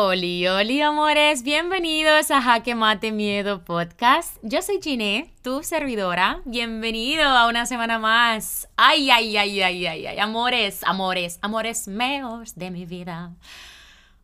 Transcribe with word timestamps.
Oli, 0.00 0.46
oli, 0.46 0.80
amores, 0.80 1.42
bienvenidos 1.42 2.30
a 2.30 2.40
Jaque 2.40 2.76
Mate 2.76 3.10
Miedo 3.10 3.64
Podcast. 3.64 4.36
Yo 4.44 4.62
soy 4.62 4.78
Giné, 4.80 5.34
tu 5.42 5.64
servidora. 5.64 6.40
Bienvenido 6.44 7.24
a 7.24 7.48
una 7.48 7.66
semana 7.66 7.98
más. 7.98 8.68
Ay, 8.76 9.10
ay, 9.10 9.36
ay, 9.36 9.60
ay, 9.60 9.86
ay, 9.86 10.06
ay, 10.06 10.18
amores, 10.20 10.84
amores, 10.84 11.40
amores 11.42 11.88
meos 11.88 12.54
de 12.54 12.70
mi 12.70 12.86
vida. 12.86 13.34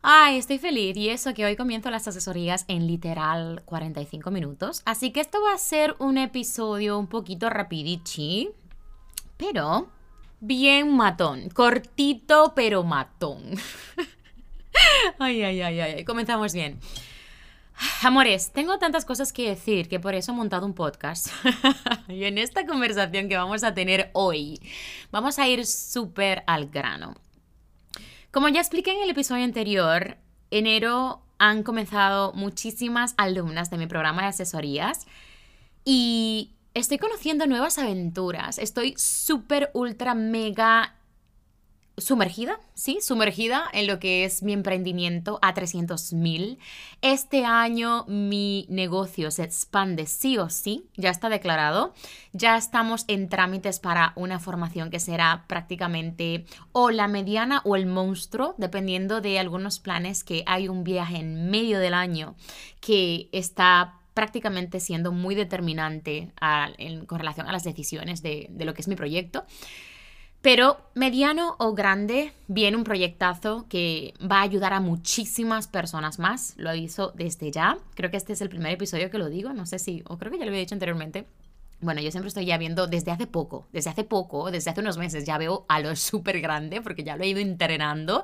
Ay, 0.01 0.37
estoy 0.37 0.59
feliz 0.59 0.95
y 0.95 1.09
eso 1.09 1.33
que 1.33 1.43
hoy 1.43 1.57
comienzo 1.57 1.91
las 1.91 2.07
asesorías 2.07 2.63
en 2.69 2.87
literal 2.87 3.61
45 3.65 4.31
minutos. 4.31 4.81
Así 4.85 5.11
que 5.11 5.19
esto 5.19 5.41
va 5.41 5.55
a 5.55 5.57
ser 5.57 5.97
un 5.99 6.17
episodio 6.17 6.97
un 6.97 7.07
poquito 7.07 7.49
rapidichi, 7.49 8.49
pero 9.35 9.89
bien 10.39 10.95
matón. 10.95 11.49
Cortito, 11.49 12.53
pero 12.55 12.83
matón. 12.83 13.41
ay, 15.19 15.41
ay, 15.43 15.61
ay, 15.61 15.79
ay, 15.79 16.05
comenzamos 16.05 16.53
bien. 16.53 16.79
Amores, 18.03 18.51
tengo 18.51 18.77
tantas 18.77 19.03
cosas 19.03 19.33
que 19.33 19.49
decir 19.49 19.89
que 19.89 19.99
por 19.99 20.15
eso 20.15 20.31
he 20.31 20.35
montado 20.35 20.65
un 20.65 20.73
podcast. 20.73 21.27
y 22.07 22.23
en 22.23 22.37
esta 22.37 22.65
conversación 22.65 23.27
que 23.27 23.35
vamos 23.35 23.63
a 23.63 23.73
tener 23.73 24.11
hoy, 24.13 24.61
vamos 25.11 25.39
a 25.39 25.47
ir 25.47 25.65
súper 25.65 26.43
al 26.47 26.67
grano. 26.69 27.15
Como 28.31 28.47
ya 28.49 28.59
expliqué 28.59 28.91
en 28.91 29.03
el 29.03 29.09
episodio 29.09 29.43
anterior, 29.43 30.17
enero 30.51 31.21
han 31.37 31.63
comenzado 31.63 32.31
muchísimas 32.33 33.13
alumnas 33.17 33.69
de 33.69 33.77
mi 33.77 33.87
programa 33.87 34.21
de 34.21 34.29
asesorías 34.29 35.05
y 35.83 36.53
estoy 36.73 36.97
conociendo 36.97 37.45
nuevas 37.45 37.77
aventuras. 37.77 38.57
Estoy 38.57 38.93
súper, 38.97 39.69
ultra, 39.73 40.15
mega 40.15 40.94
sumergida, 41.97 42.59
sí, 42.73 42.99
sumergida 43.01 43.63
en 43.71 43.87
lo 43.87 43.99
que 43.99 44.25
es 44.25 44.43
mi 44.43 44.53
emprendimiento 44.53 45.39
a 45.41 45.53
300 45.53 46.13
mil. 46.13 46.59
Este 47.01 47.45
año 47.45 48.05
mi 48.07 48.65
negocio 48.69 49.31
se 49.31 49.43
expande 49.43 50.05
sí 50.05 50.37
o 50.37 50.49
sí, 50.49 50.85
ya 50.97 51.09
está 51.09 51.29
declarado. 51.29 51.93
Ya 52.33 52.57
estamos 52.57 53.05
en 53.07 53.29
trámites 53.29 53.79
para 53.79 54.11
una 54.15 54.39
formación 54.39 54.89
que 54.89 54.99
será 54.99 55.45
prácticamente 55.47 56.45
o 56.73 56.91
la 56.91 57.07
mediana 57.07 57.61
o 57.63 57.75
el 57.75 57.85
monstruo, 57.85 58.55
dependiendo 58.57 59.21
de 59.21 59.39
algunos 59.39 59.79
planes 59.79 60.23
que 60.23 60.43
hay 60.47 60.67
un 60.67 60.83
viaje 60.83 61.17
en 61.17 61.49
medio 61.49 61.79
del 61.79 61.93
año 61.93 62.35
que 62.81 63.29
está 63.31 63.99
prácticamente 64.13 64.79
siendo 64.79 65.11
muy 65.11 65.35
determinante 65.35 66.31
con 67.07 67.19
relación 67.19 67.47
a 67.47 67.51
las 67.51 67.63
decisiones 67.63 68.21
de, 68.21 68.47
de 68.49 68.65
lo 68.65 68.73
que 68.73 68.81
es 68.81 68.87
mi 68.87 68.95
proyecto. 68.95 69.45
Pero 70.45 70.77
mediano 70.93 71.55
o 71.57 71.73
grande, 71.73 72.31
viene 72.47 72.77
un 72.77 72.83
proyectazo 72.83 73.65
que 73.67 74.13
va 74.21 74.41
a 74.41 74.41
ayudar 74.43 74.73
a 74.73 74.79
muchísimas 74.79 75.65
personas 75.67 76.19
más. 76.19 76.53
Lo 76.57 76.69
aviso 76.69 77.13
desde 77.15 77.49
ya. 77.49 77.79
Creo 77.95 78.11
que 78.11 78.17
este 78.17 78.33
es 78.33 78.41
el 78.41 78.49
primer 78.49 78.71
episodio 78.71 79.09
que 79.09 79.17
lo 79.17 79.27
digo. 79.27 79.53
No 79.53 79.65
sé 79.65 79.79
si, 79.79 80.03
o 80.07 80.19
creo 80.19 80.31
que 80.31 80.37
ya 80.37 80.45
lo 80.45 80.49
había 80.49 80.59
dicho 80.59 80.75
anteriormente. 80.75 81.25
Bueno, 81.81 81.99
yo 81.99 82.11
siempre 82.11 82.27
estoy 82.27 82.45
ya 82.45 82.59
viendo 82.59 82.85
desde 82.85 83.09
hace 83.09 83.25
poco, 83.25 83.65
desde 83.73 83.89
hace 83.89 84.03
poco, 84.03 84.51
desde 84.51 84.69
hace 84.69 84.81
unos 84.81 84.99
meses, 84.99 85.25
ya 85.25 85.39
veo 85.39 85.65
a 85.67 85.79
lo 85.79 85.95
súper 85.95 86.39
grande 86.41 86.79
porque 86.79 87.03
ya 87.03 87.17
lo 87.17 87.23
he 87.23 87.29
ido 87.29 87.39
entrenando 87.39 88.23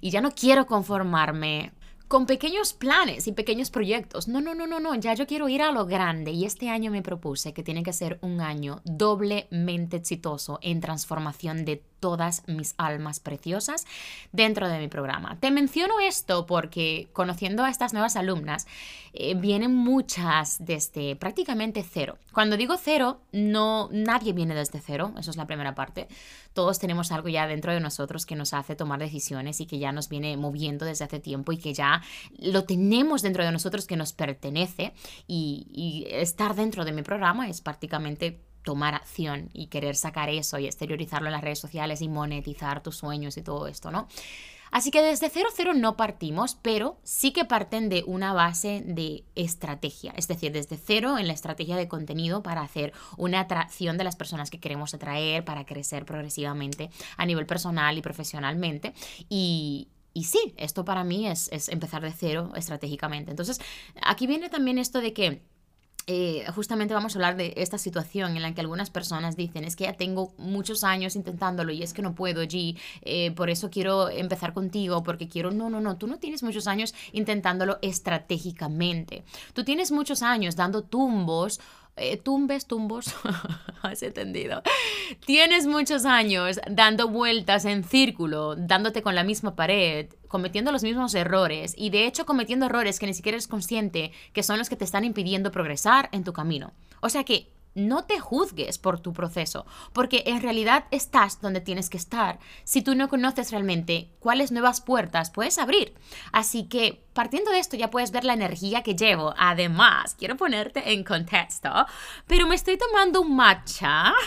y 0.00 0.10
ya 0.10 0.20
no 0.20 0.30
quiero 0.30 0.64
conformarme 0.64 1.72
con 2.08 2.24
pequeños 2.24 2.72
planes 2.72 3.26
y 3.26 3.32
pequeños 3.32 3.70
proyectos. 3.70 4.28
No, 4.28 4.40
no, 4.40 4.54
no, 4.54 4.66
no, 4.66 4.80
no, 4.80 4.94
ya 4.94 5.14
yo 5.14 5.26
quiero 5.26 5.48
ir 5.48 5.62
a 5.62 5.72
lo 5.72 5.86
grande 5.86 6.32
y 6.32 6.46
este 6.46 6.70
año 6.70 6.90
me 6.90 7.02
propuse 7.02 7.52
que 7.52 7.62
tiene 7.62 7.82
que 7.82 7.92
ser 7.92 8.18
un 8.22 8.40
año 8.40 8.80
doblemente 8.84 9.98
exitoso 9.98 10.58
en 10.62 10.80
transformación 10.80 11.64
de 11.66 11.82
todas 12.00 12.42
mis 12.46 12.74
almas 12.78 13.20
preciosas 13.20 13.86
dentro 14.32 14.68
de 14.68 14.78
mi 14.78 14.88
programa. 14.88 15.38
Te 15.40 15.50
menciono 15.50 16.00
esto 16.00 16.46
porque 16.46 17.08
conociendo 17.12 17.64
a 17.64 17.70
estas 17.70 17.92
nuevas 17.92 18.16
alumnas, 18.16 18.66
eh, 19.12 19.34
vienen 19.34 19.74
muchas 19.74 20.64
desde 20.64 21.16
prácticamente 21.16 21.82
cero. 21.82 22.18
Cuando 22.32 22.56
digo 22.56 22.76
cero, 22.76 23.20
no 23.32 23.88
nadie 23.90 24.32
viene 24.32 24.54
desde 24.54 24.80
cero, 24.80 25.12
eso 25.18 25.30
es 25.30 25.36
la 25.36 25.46
primera 25.46 25.74
parte. 25.74 26.08
Todos 26.52 26.78
tenemos 26.78 27.12
algo 27.12 27.28
ya 27.28 27.46
dentro 27.46 27.72
de 27.72 27.80
nosotros 27.80 28.26
que 28.26 28.36
nos 28.36 28.52
hace 28.52 28.76
tomar 28.76 29.00
decisiones 29.00 29.60
y 29.60 29.66
que 29.66 29.78
ya 29.78 29.92
nos 29.92 30.08
viene 30.08 30.36
moviendo 30.36 30.84
desde 30.84 31.04
hace 31.04 31.20
tiempo 31.20 31.52
y 31.52 31.58
que 31.58 31.74
ya 31.74 32.02
lo 32.38 32.64
tenemos 32.64 33.22
dentro 33.22 33.44
de 33.44 33.52
nosotros 33.52 33.86
que 33.86 33.96
nos 33.96 34.12
pertenece 34.12 34.92
y, 35.26 35.66
y 35.72 36.06
estar 36.14 36.54
dentro 36.54 36.84
de 36.84 36.92
mi 36.92 37.02
programa 37.02 37.48
es 37.48 37.60
prácticamente 37.60 38.40
tomar 38.62 38.94
acción 38.94 39.50
y 39.52 39.66
querer 39.66 39.96
sacar 39.96 40.28
eso 40.28 40.58
y 40.58 40.66
exteriorizarlo 40.66 41.28
en 41.28 41.32
las 41.32 41.42
redes 41.42 41.58
sociales 41.58 42.02
y 42.02 42.08
monetizar 42.08 42.82
tus 42.82 42.96
sueños 42.96 43.36
y 43.36 43.42
todo 43.42 43.66
esto, 43.66 43.90
¿no? 43.90 44.08
Así 44.70 44.90
que 44.90 45.02
desde 45.02 45.30
cero 45.30 45.48
cero 45.54 45.72
no 45.74 45.96
partimos, 45.96 46.56
pero 46.60 46.98
sí 47.02 47.32
que 47.32 47.44
parten 47.44 47.88
de 47.88 48.04
una 48.06 48.32
base 48.32 48.82
de 48.84 49.24
estrategia, 49.34 50.12
es 50.16 50.28
decir, 50.28 50.52
desde 50.52 50.76
cero 50.76 51.18
en 51.18 51.26
la 51.26 51.32
estrategia 51.32 51.76
de 51.76 51.88
contenido 51.88 52.42
para 52.42 52.60
hacer 52.60 52.92
una 53.16 53.40
atracción 53.40 53.96
de 53.96 54.04
las 54.04 54.16
personas 54.16 54.50
que 54.50 54.60
queremos 54.60 54.92
atraer, 54.94 55.44
para 55.44 55.64
crecer 55.64 56.04
progresivamente 56.04 56.90
a 57.16 57.26
nivel 57.26 57.46
personal 57.46 57.96
y 57.96 58.02
profesionalmente. 58.02 58.92
Y, 59.28 59.88
y 60.12 60.24
sí, 60.24 60.54
esto 60.56 60.84
para 60.84 61.04
mí 61.04 61.26
es, 61.26 61.48
es 61.52 61.68
empezar 61.68 62.02
de 62.02 62.12
cero 62.12 62.52
estratégicamente. 62.54 63.30
Entonces, 63.30 63.60
aquí 64.02 64.26
viene 64.26 64.50
también 64.50 64.78
esto 64.78 65.00
de 65.00 65.12
que 65.12 65.42
eh, 66.10 66.46
justamente 66.54 66.94
vamos 66.94 67.14
a 67.14 67.18
hablar 67.18 67.36
de 67.36 67.52
esta 67.58 67.76
situación 67.76 68.34
en 68.34 68.42
la 68.42 68.54
que 68.54 68.62
algunas 68.62 68.88
personas 68.88 69.36
dicen, 69.36 69.64
es 69.64 69.76
que 69.76 69.84
ya 69.84 69.92
tengo 69.92 70.32
muchos 70.38 70.82
años 70.82 71.16
intentándolo 71.16 71.70
y 71.70 71.82
es 71.82 71.92
que 71.92 72.00
no 72.00 72.14
puedo, 72.14 72.42
G, 72.44 72.78
eh, 73.02 73.30
por 73.32 73.50
eso 73.50 73.68
quiero 73.68 74.08
empezar 74.08 74.54
contigo, 74.54 75.02
porque 75.02 75.28
quiero, 75.28 75.50
no, 75.50 75.68
no, 75.68 75.82
no, 75.82 75.98
tú 75.98 76.06
no 76.06 76.18
tienes 76.18 76.42
muchos 76.42 76.66
años 76.66 76.94
intentándolo 77.12 77.78
estratégicamente. 77.82 79.22
Tú 79.52 79.64
tienes 79.64 79.92
muchos 79.92 80.22
años 80.22 80.56
dando 80.56 80.82
tumbos 80.82 81.60
eh, 81.98 82.16
tumbes, 82.16 82.66
tumbos, 82.66 83.14
has 83.82 84.02
entendido. 84.02 84.62
Tienes 85.24 85.66
muchos 85.66 86.04
años 86.04 86.60
dando 86.70 87.08
vueltas 87.08 87.64
en 87.64 87.84
círculo, 87.84 88.56
dándote 88.56 89.02
con 89.02 89.14
la 89.14 89.24
misma 89.24 89.56
pared, 89.56 90.08
cometiendo 90.28 90.72
los 90.72 90.82
mismos 90.82 91.14
errores 91.14 91.74
y 91.76 91.90
de 91.90 92.06
hecho 92.06 92.26
cometiendo 92.26 92.66
errores 92.66 92.98
que 92.98 93.06
ni 93.06 93.14
siquiera 93.14 93.36
eres 93.36 93.48
consciente 93.48 94.12
que 94.32 94.42
son 94.42 94.58
los 94.58 94.68
que 94.68 94.76
te 94.76 94.84
están 94.84 95.04
impidiendo 95.04 95.50
progresar 95.50 96.08
en 96.12 96.24
tu 96.24 96.32
camino. 96.32 96.72
O 97.00 97.08
sea 97.08 97.24
que 97.24 97.50
no 97.74 98.04
te 98.04 98.18
juzgues 98.18 98.78
por 98.78 99.00
tu 99.00 99.12
proceso, 99.12 99.66
porque 99.92 100.24
en 100.26 100.42
realidad 100.42 100.84
estás 100.90 101.40
donde 101.40 101.60
tienes 101.60 101.90
que 101.90 101.96
estar. 101.96 102.38
Si 102.64 102.82
tú 102.82 102.94
no 102.94 103.08
conoces 103.08 103.50
realmente 103.50 104.10
cuáles 104.18 104.52
nuevas 104.52 104.80
puertas 104.80 105.30
puedes 105.30 105.58
abrir. 105.58 105.94
Así 106.32 106.64
que 106.64 107.04
partiendo 107.12 107.50
de 107.50 107.58
esto 107.58 107.76
ya 107.76 107.90
puedes 107.90 108.10
ver 108.10 108.24
la 108.24 108.34
energía 108.34 108.82
que 108.82 108.96
llevo. 108.96 109.34
Además, 109.38 110.14
quiero 110.14 110.36
ponerte 110.36 110.92
en 110.92 111.04
contexto, 111.04 111.70
pero 112.26 112.46
me 112.46 112.54
estoy 112.54 112.76
tomando 112.76 113.20
un 113.20 113.36
matcha. 113.36 114.12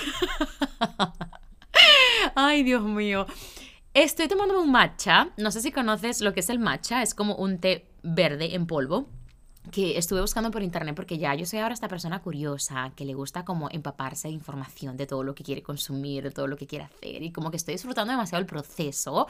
Ay, 2.36 2.64
Dios 2.64 2.84
mío. 2.84 3.26
Estoy 3.94 4.28
tomando 4.28 4.62
un 4.62 4.72
matcha. 4.72 5.30
No 5.38 5.52
sé 5.52 5.62
si 5.62 5.72
conoces 5.72 6.22
lo 6.22 6.34
que 6.34 6.40
es 6.40 6.50
el 6.50 6.60
matcha. 6.60 7.02
Es 7.02 7.14
como 7.14 7.36
un 7.36 7.60
té 7.60 7.88
verde 8.04 8.56
en 8.56 8.68
polvo 8.68 9.10
que 9.72 9.98
estuve 9.98 10.22
buscando 10.22 10.52
por 10.52 10.62
internet 10.62 10.96
porque 10.96 11.18
ya 11.18 11.34
yo 11.34 11.46
soy 11.46 11.60
ahora 11.60 11.74
esta 11.74 11.88
persona 11.88 12.22
curiosa 12.22 12.92
que 12.96 13.06
le 13.06 13.14
gusta 13.14 13.46
como 13.46 13.70
empaparse 13.72 14.28
de 14.28 14.34
información 14.34 14.98
de 14.98 15.08
todo 15.08 15.24
lo 15.24 15.34
que 15.34 15.44
quiere 15.44 15.64
consumir, 15.64 16.24
de 16.24 16.32
todo 16.32 16.48
lo 16.48 16.58
que 16.58 16.68
quiere 16.68 16.86
hacer 16.86 17.24
y 17.24 17.32
como 17.32 17.50
que 17.50 17.58
estoy 17.58 17.74
disfrutando 17.74 18.12
demasiado 18.12 18.42
el 18.42 18.46
proceso 18.48 19.28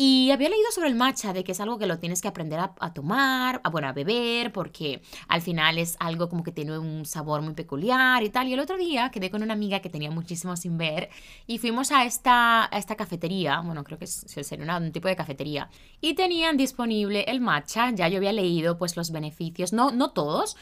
y 0.00 0.30
había 0.30 0.48
leído 0.48 0.70
sobre 0.70 0.88
el 0.88 0.94
matcha, 0.94 1.32
de 1.32 1.42
que 1.42 1.50
es 1.50 1.60
algo 1.60 1.76
que 1.76 1.86
lo 1.86 1.98
tienes 1.98 2.22
que 2.22 2.28
aprender 2.28 2.60
a, 2.60 2.92
tomar, 2.94 3.60
a, 3.64 3.68
bueno, 3.68 3.88
a 3.88 3.92
beber, 3.92 4.52
porque 4.52 5.02
al 5.26 5.42
final 5.42 5.76
es 5.76 5.96
algo 5.98 6.28
como 6.28 6.44
que 6.44 6.52
tiene 6.52 6.78
un 6.78 7.04
sabor 7.04 7.42
muy 7.42 7.54
peculiar 7.54 8.22
y 8.22 8.30
tal. 8.30 8.46
Y 8.46 8.52
el 8.52 8.60
otro 8.60 8.78
día 8.78 9.10
quedé 9.10 9.28
con 9.28 9.42
una 9.42 9.54
amiga 9.54 9.80
que 9.80 9.90
tenía 9.90 10.12
muchísimo 10.12 10.56
sin 10.56 10.78
ver 10.78 11.10
y 11.48 11.58
fuimos 11.58 11.90
a 11.90 12.04
esta, 12.04 12.72
a 12.72 12.78
esta 12.78 12.94
cafetería, 12.94 13.58
bueno, 13.58 13.82
creo 13.82 13.98
que 13.98 14.06
sería 14.06 14.76
un 14.76 14.92
tipo 14.92 15.08
de 15.08 15.16
cafetería, 15.16 15.68
y 16.00 16.14
tenían 16.14 16.56
disponible 16.56 17.24
el 17.26 17.40
matcha, 17.40 17.90
ya 17.90 18.06
yo 18.06 18.18
había 18.18 18.32
leído 18.32 18.78
pues 18.78 18.96
los 18.96 19.10
beneficios, 19.10 19.67
no, 19.72 19.90
no 19.90 20.10
todos, 20.10 20.56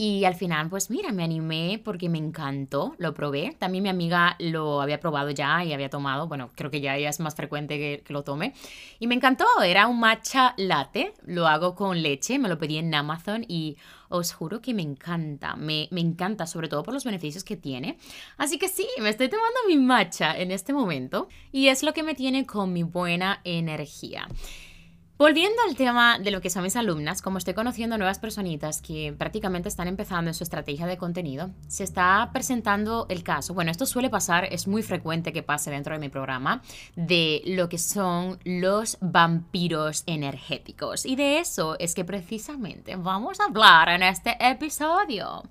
y 0.00 0.24
al 0.24 0.36
final, 0.36 0.70
pues 0.70 0.90
mira, 0.90 1.10
me 1.10 1.24
animé 1.24 1.82
porque 1.84 2.08
me 2.08 2.18
encantó, 2.18 2.94
lo 2.98 3.14
probé. 3.14 3.56
También 3.58 3.82
mi 3.82 3.88
amiga 3.88 4.36
lo 4.38 4.80
había 4.80 5.00
probado 5.00 5.30
ya 5.30 5.64
y 5.64 5.72
había 5.72 5.90
tomado, 5.90 6.28
bueno, 6.28 6.50
creo 6.54 6.70
que 6.70 6.80
ya, 6.80 6.96
es 6.96 7.18
más 7.18 7.34
frecuente 7.34 7.78
que, 7.78 8.04
que, 8.06 8.12
lo 8.12 8.22
tome. 8.22 8.54
Y 9.00 9.08
me 9.08 9.16
encantó, 9.16 9.44
era 9.60 9.88
un 9.88 9.98
matcha 9.98 10.54
latte, 10.56 11.14
lo 11.26 11.48
hago 11.48 11.74
con 11.74 12.00
leche, 12.00 12.38
me 12.38 12.48
lo 12.48 12.58
pedí 12.58 12.78
en 12.78 12.94
Amazon 12.94 13.44
y 13.48 13.76
os 14.08 14.32
juro 14.32 14.62
que 14.62 14.72
me 14.72 14.82
encanta, 14.82 15.56
me, 15.56 15.88
me 15.90 16.00
encanta, 16.00 16.46
sobre 16.46 16.68
todo 16.68 16.84
por 16.84 16.94
los 16.94 17.04
beneficios 17.04 17.42
que 17.42 17.56
tiene. 17.56 17.98
Así 18.36 18.56
que 18.56 18.68
sí, 18.68 18.86
me 19.00 19.08
estoy 19.08 19.28
tomando 19.28 19.58
mi 19.66 19.78
matcha 19.78 20.38
en 20.38 20.52
este 20.52 20.72
momento 20.72 21.26
y 21.50 21.68
es 21.68 21.82
lo 21.82 21.92
que 21.92 22.04
me 22.04 22.14
tiene 22.14 22.46
con 22.46 22.72
mi 22.72 22.84
buena 22.84 23.40
energía. 23.42 24.28
Volviendo 25.18 25.60
al 25.68 25.74
tema 25.74 26.20
de 26.20 26.30
lo 26.30 26.40
que 26.40 26.48
son 26.48 26.62
mis 26.62 26.76
alumnas, 26.76 27.22
como 27.22 27.38
estoy 27.38 27.52
conociendo 27.52 27.98
nuevas 27.98 28.20
personitas 28.20 28.80
que 28.80 29.12
prácticamente 29.18 29.68
están 29.68 29.88
empezando 29.88 30.30
en 30.30 30.34
su 30.34 30.44
estrategia 30.44 30.86
de 30.86 30.96
contenido, 30.96 31.50
se 31.66 31.82
está 31.82 32.30
presentando 32.32 33.04
el 33.08 33.24
caso, 33.24 33.52
bueno, 33.52 33.72
esto 33.72 33.84
suele 33.84 34.10
pasar, 34.10 34.44
es 34.44 34.68
muy 34.68 34.84
frecuente 34.84 35.32
que 35.32 35.42
pase 35.42 35.72
dentro 35.72 35.92
de 35.92 35.98
mi 35.98 36.08
programa, 36.08 36.62
de 36.94 37.42
lo 37.46 37.68
que 37.68 37.78
son 37.78 38.38
los 38.44 38.96
vampiros 39.00 40.04
energéticos. 40.06 41.04
Y 41.04 41.16
de 41.16 41.40
eso 41.40 41.76
es 41.80 41.96
que 41.96 42.04
precisamente 42.04 42.94
vamos 42.94 43.40
a 43.40 43.46
hablar 43.46 43.88
en 43.88 44.04
este 44.04 44.36
episodio. 44.38 45.42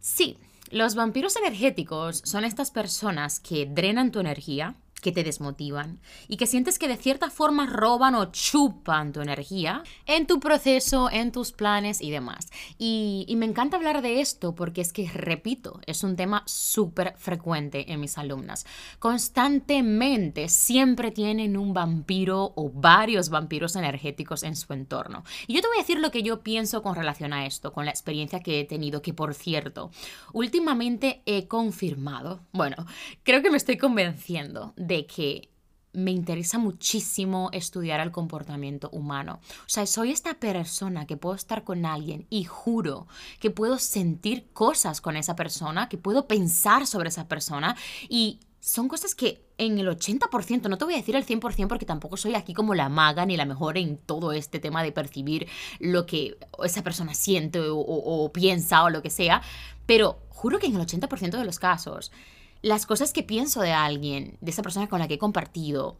Sí, 0.00 0.38
los 0.70 0.96
vampiros 0.96 1.36
energéticos 1.36 2.20
son 2.24 2.44
estas 2.44 2.72
personas 2.72 3.38
que 3.38 3.64
drenan 3.64 4.10
tu 4.10 4.18
energía, 4.18 4.74
que 5.00 5.12
te 5.12 5.24
desmotivan 5.24 6.00
y 6.28 6.36
que 6.36 6.46
sientes 6.46 6.78
que 6.78 6.88
de 6.88 6.96
cierta 6.96 7.30
forma 7.30 7.66
roban 7.66 8.14
o 8.14 8.26
chupan 8.32 9.12
tu 9.12 9.20
energía 9.20 9.82
en 10.06 10.26
tu 10.26 10.40
proceso, 10.40 11.10
en 11.10 11.32
tus 11.32 11.52
planes 11.52 12.00
y 12.00 12.10
demás. 12.10 12.48
Y, 12.78 13.26
me 13.38 13.46
encanta 13.46 13.76
hablar 13.76 14.02
de 14.02 14.20
esto 14.20 14.56
porque 14.56 14.80
es 14.80 14.92
que, 14.92 15.08
repito, 15.08 15.80
es 15.86 16.02
un 16.02 16.16
tema 16.16 16.42
súper 16.46 17.14
frecuente 17.16 17.92
en 17.92 18.00
mis 18.00 18.18
alumnas. 18.18 18.66
Constantemente 18.98 20.48
siempre 20.48 21.12
tienen 21.12 21.56
un 21.56 21.72
vampiro 21.72 22.52
o 22.56 22.68
varios 22.68 23.28
vampiros 23.28 23.76
energéticos 23.76 24.42
en 24.42 24.56
su 24.56 24.72
entorno. 24.72 25.22
Y 25.46 25.54
yo 25.54 25.60
te 25.60 25.68
voy 25.68 25.76
a 25.76 25.82
decir 25.82 26.00
lo 26.00 26.10
que 26.10 26.24
yo 26.24 26.40
pienso 26.42 26.82
con 26.82 26.96
relación 26.96 27.32
a 27.32 27.46
esto, 27.46 27.72
con 27.72 27.84
la 27.84 27.92
experiencia 27.92 28.40
que 28.40 28.58
he 28.58 28.64
tenido, 28.64 29.02
que 29.02 29.14
por 29.14 29.34
cierto, 29.34 29.92
últimamente 30.32 31.22
he 31.26 31.46
confirmado, 31.46 32.40
bueno, 32.52 32.76
creo 33.22 33.40
que 33.40 33.50
me 33.50 33.56
estoy 33.56 33.76
convenciendo 33.76 34.72
que 35.06 35.50
me 35.92 36.10
interesa 36.10 36.58
muchísimo 36.58 37.50
estudiar 37.52 38.00
el 38.00 38.12
comportamiento 38.12 38.88
humano. 38.90 39.40
O 39.60 39.68
sea, 39.68 39.86
soy 39.86 40.12
esta 40.12 40.34
persona 40.34 41.06
que 41.06 41.16
puedo 41.16 41.34
estar 41.34 41.64
con 41.64 41.86
alguien 41.86 42.26
y 42.30 42.44
juro 42.44 43.06
que 43.40 43.50
puedo 43.50 43.78
sentir 43.78 44.48
cosas 44.52 45.00
con 45.00 45.16
esa 45.16 45.34
persona, 45.34 45.88
que 45.88 45.98
puedo 45.98 46.26
pensar 46.26 46.86
sobre 46.86 47.08
esa 47.08 47.26
persona 47.26 47.76
y 48.08 48.40
son 48.60 48.88
cosas 48.88 49.14
que 49.14 49.46
en 49.56 49.78
el 49.78 49.88
80%, 49.88 50.68
no 50.68 50.78
te 50.78 50.84
voy 50.84 50.94
a 50.94 50.98
decir 50.98 51.16
el 51.16 51.24
100% 51.24 51.68
porque 51.68 51.86
tampoco 51.86 52.16
soy 52.16 52.34
aquí 52.34 52.54
como 52.54 52.74
la 52.74 52.88
maga 52.88 53.24
ni 53.24 53.36
la 53.36 53.44
mejor 53.44 53.78
en 53.78 53.96
todo 53.96 54.32
este 54.32 54.60
tema 54.60 54.82
de 54.82 54.92
percibir 54.92 55.48
lo 55.80 56.06
que 56.06 56.36
esa 56.62 56.82
persona 56.82 57.14
siente 57.14 57.60
o, 57.60 57.78
o 57.78 58.32
piensa 58.32 58.84
o 58.84 58.90
lo 58.90 59.02
que 59.02 59.10
sea, 59.10 59.42
pero 59.86 60.20
juro 60.28 60.58
que 60.58 60.66
en 60.66 60.76
el 60.76 60.86
80% 60.86 61.38
de 61.38 61.44
los 61.44 61.58
casos 61.58 62.12
las 62.62 62.86
cosas 62.86 63.12
que 63.12 63.22
pienso 63.22 63.60
de 63.60 63.72
alguien, 63.72 64.36
de 64.40 64.50
esa 64.50 64.62
persona 64.62 64.88
con 64.88 64.98
la 64.98 65.08
que 65.08 65.14
he 65.14 65.18
compartido, 65.18 65.98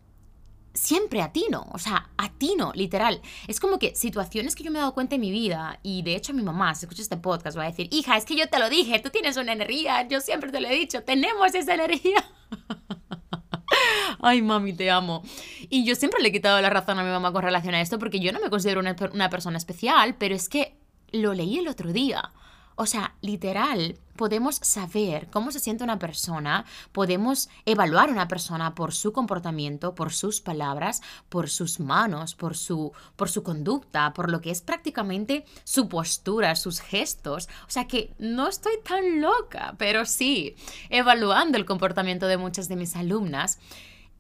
siempre 0.75 1.23
atino, 1.23 1.67
o 1.73 1.79
sea, 1.79 2.11
atino, 2.17 2.73
literal. 2.75 3.21
Es 3.47 3.61
como 3.61 3.79
que 3.79 3.95
situaciones 3.95 4.55
que 4.55 4.63
yo 4.63 4.71
me 4.71 4.79
he 4.79 4.81
dado 4.81 4.95
cuenta 4.95 5.17
en 5.17 5.21
mi 5.21 5.31
vida, 5.31 5.81
y 5.83 6.03
de 6.03 6.15
hecho 6.15 6.33
mi 6.33 6.43
mamá, 6.43 6.75
si 6.75 6.87
escucha 6.87 7.03
este 7.03 7.17
podcast, 7.17 7.59
va 7.59 7.65
a 7.65 7.71
decir, 7.71 7.89
hija, 7.91 8.17
es 8.17 8.25
que 8.25 8.37
yo 8.37 8.49
te 8.49 8.59
lo 8.59 8.69
dije, 8.69 8.99
tú 9.01 9.11
tienes 9.11 9.37
una 9.37 9.53
energía, 9.53 10.07
yo 10.09 10.21
siempre 10.21 10.51
te 10.51 10.61
lo 10.61 10.69
he 10.69 10.75
dicho, 10.75 11.03
tenemos 11.03 11.55
esa 11.55 11.75
energía. 11.75 12.25
Ay, 14.21 14.43
mami, 14.43 14.73
te 14.73 14.91
amo. 14.91 15.23
Y 15.69 15.85
yo 15.85 15.95
siempre 15.95 16.21
le 16.21 16.29
he 16.29 16.33
quitado 16.33 16.61
la 16.61 16.71
razón 16.71 16.99
a 16.99 17.05
mi 17.05 17.11
mamá 17.11 17.33
con 17.33 17.43
relación 17.43 17.75
a 17.75 17.81
esto, 17.81 17.99
porque 17.99 18.21
yo 18.21 18.33
no 18.33 18.41
me 18.41 18.51
considero 18.51 18.81
una, 18.81 18.97
una 19.13 19.31
persona 19.31 19.59
especial, 19.59 20.17
pero 20.17 20.35
es 20.35 20.49
que 20.49 20.77
lo 21.13 21.35
leí 21.35 21.59
el 21.59 21.69
otro 21.69 21.93
día. 21.93 22.33
O 22.81 22.87
sea, 22.87 23.17
literal, 23.23 23.99
podemos 24.15 24.55
saber 24.63 25.29
cómo 25.31 25.51
se 25.51 25.59
siente 25.59 25.83
una 25.83 25.99
persona, 25.99 26.65
podemos 26.93 27.49
evaluar 27.67 28.09
a 28.09 28.13
una 28.13 28.29
persona 28.29 28.77
por 28.77 28.95
su 28.95 29.13
comportamiento, 29.13 29.97
por 29.97 30.13
sus 30.13 30.41
palabras, 30.41 31.03
por 31.29 31.51
sus 31.51 31.81
manos, 31.81 32.37
por 32.37 32.57
su, 32.57 32.93
por 33.17 33.31
su 33.31 33.43
conducta, 33.43 34.15
por 34.15 34.31
lo 34.31 34.41
que 34.41 34.53
es 34.53 34.63
prácticamente 34.63 35.45
su 35.65 35.89
postura, 35.89 36.55
sus 36.55 36.79
gestos. 36.79 37.49
O 37.67 37.71
sea 37.71 37.89
que 37.89 38.15
no 38.21 38.47
estoy 38.47 38.75
tan 38.85 39.21
loca, 39.21 39.75
pero 39.77 40.05
sí, 40.05 40.55
evaluando 40.89 41.59
el 41.59 41.67
comportamiento 41.67 42.29
de 42.29 42.37
muchas 42.37 42.69
de 42.69 42.77
mis 42.77 42.95
alumnas, 42.95 43.59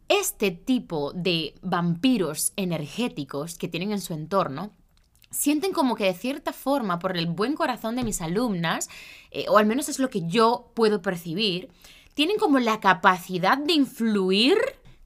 este 0.08 0.50
tipo 0.50 1.12
de 1.12 1.54
vampiros 1.62 2.54
energéticos 2.56 3.56
que 3.56 3.68
tienen 3.68 3.92
en 3.92 4.00
su 4.00 4.14
entorno 4.14 4.72
sienten 5.30 5.72
como 5.72 5.94
que 5.94 6.04
de 6.04 6.14
cierta 6.14 6.52
forma, 6.52 6.98
por 6.98 7.16
el 7.16 7.26
buen 7.26 7.54
corazón 7.54 7.96
de 7.96 8.04
mis 8.04 8.20
alumnas, 8.20 8.88
eh, 9.30 9.46
o 9.48 9.58
al 9.58 9.66
menos 9.66 9.88
es 9.88 9.98
lo 9.98 10.10
que 10.10 10.26
yo 10.26 10.70
puedo 10.74 11.02
percibir, 11.02 11.68
tienen 12.14 12.38
como 12.38 12.58
la 12.58 12.80
capacidad 12.80 13.58
de 13.58 13.74
influir 13.74 14.58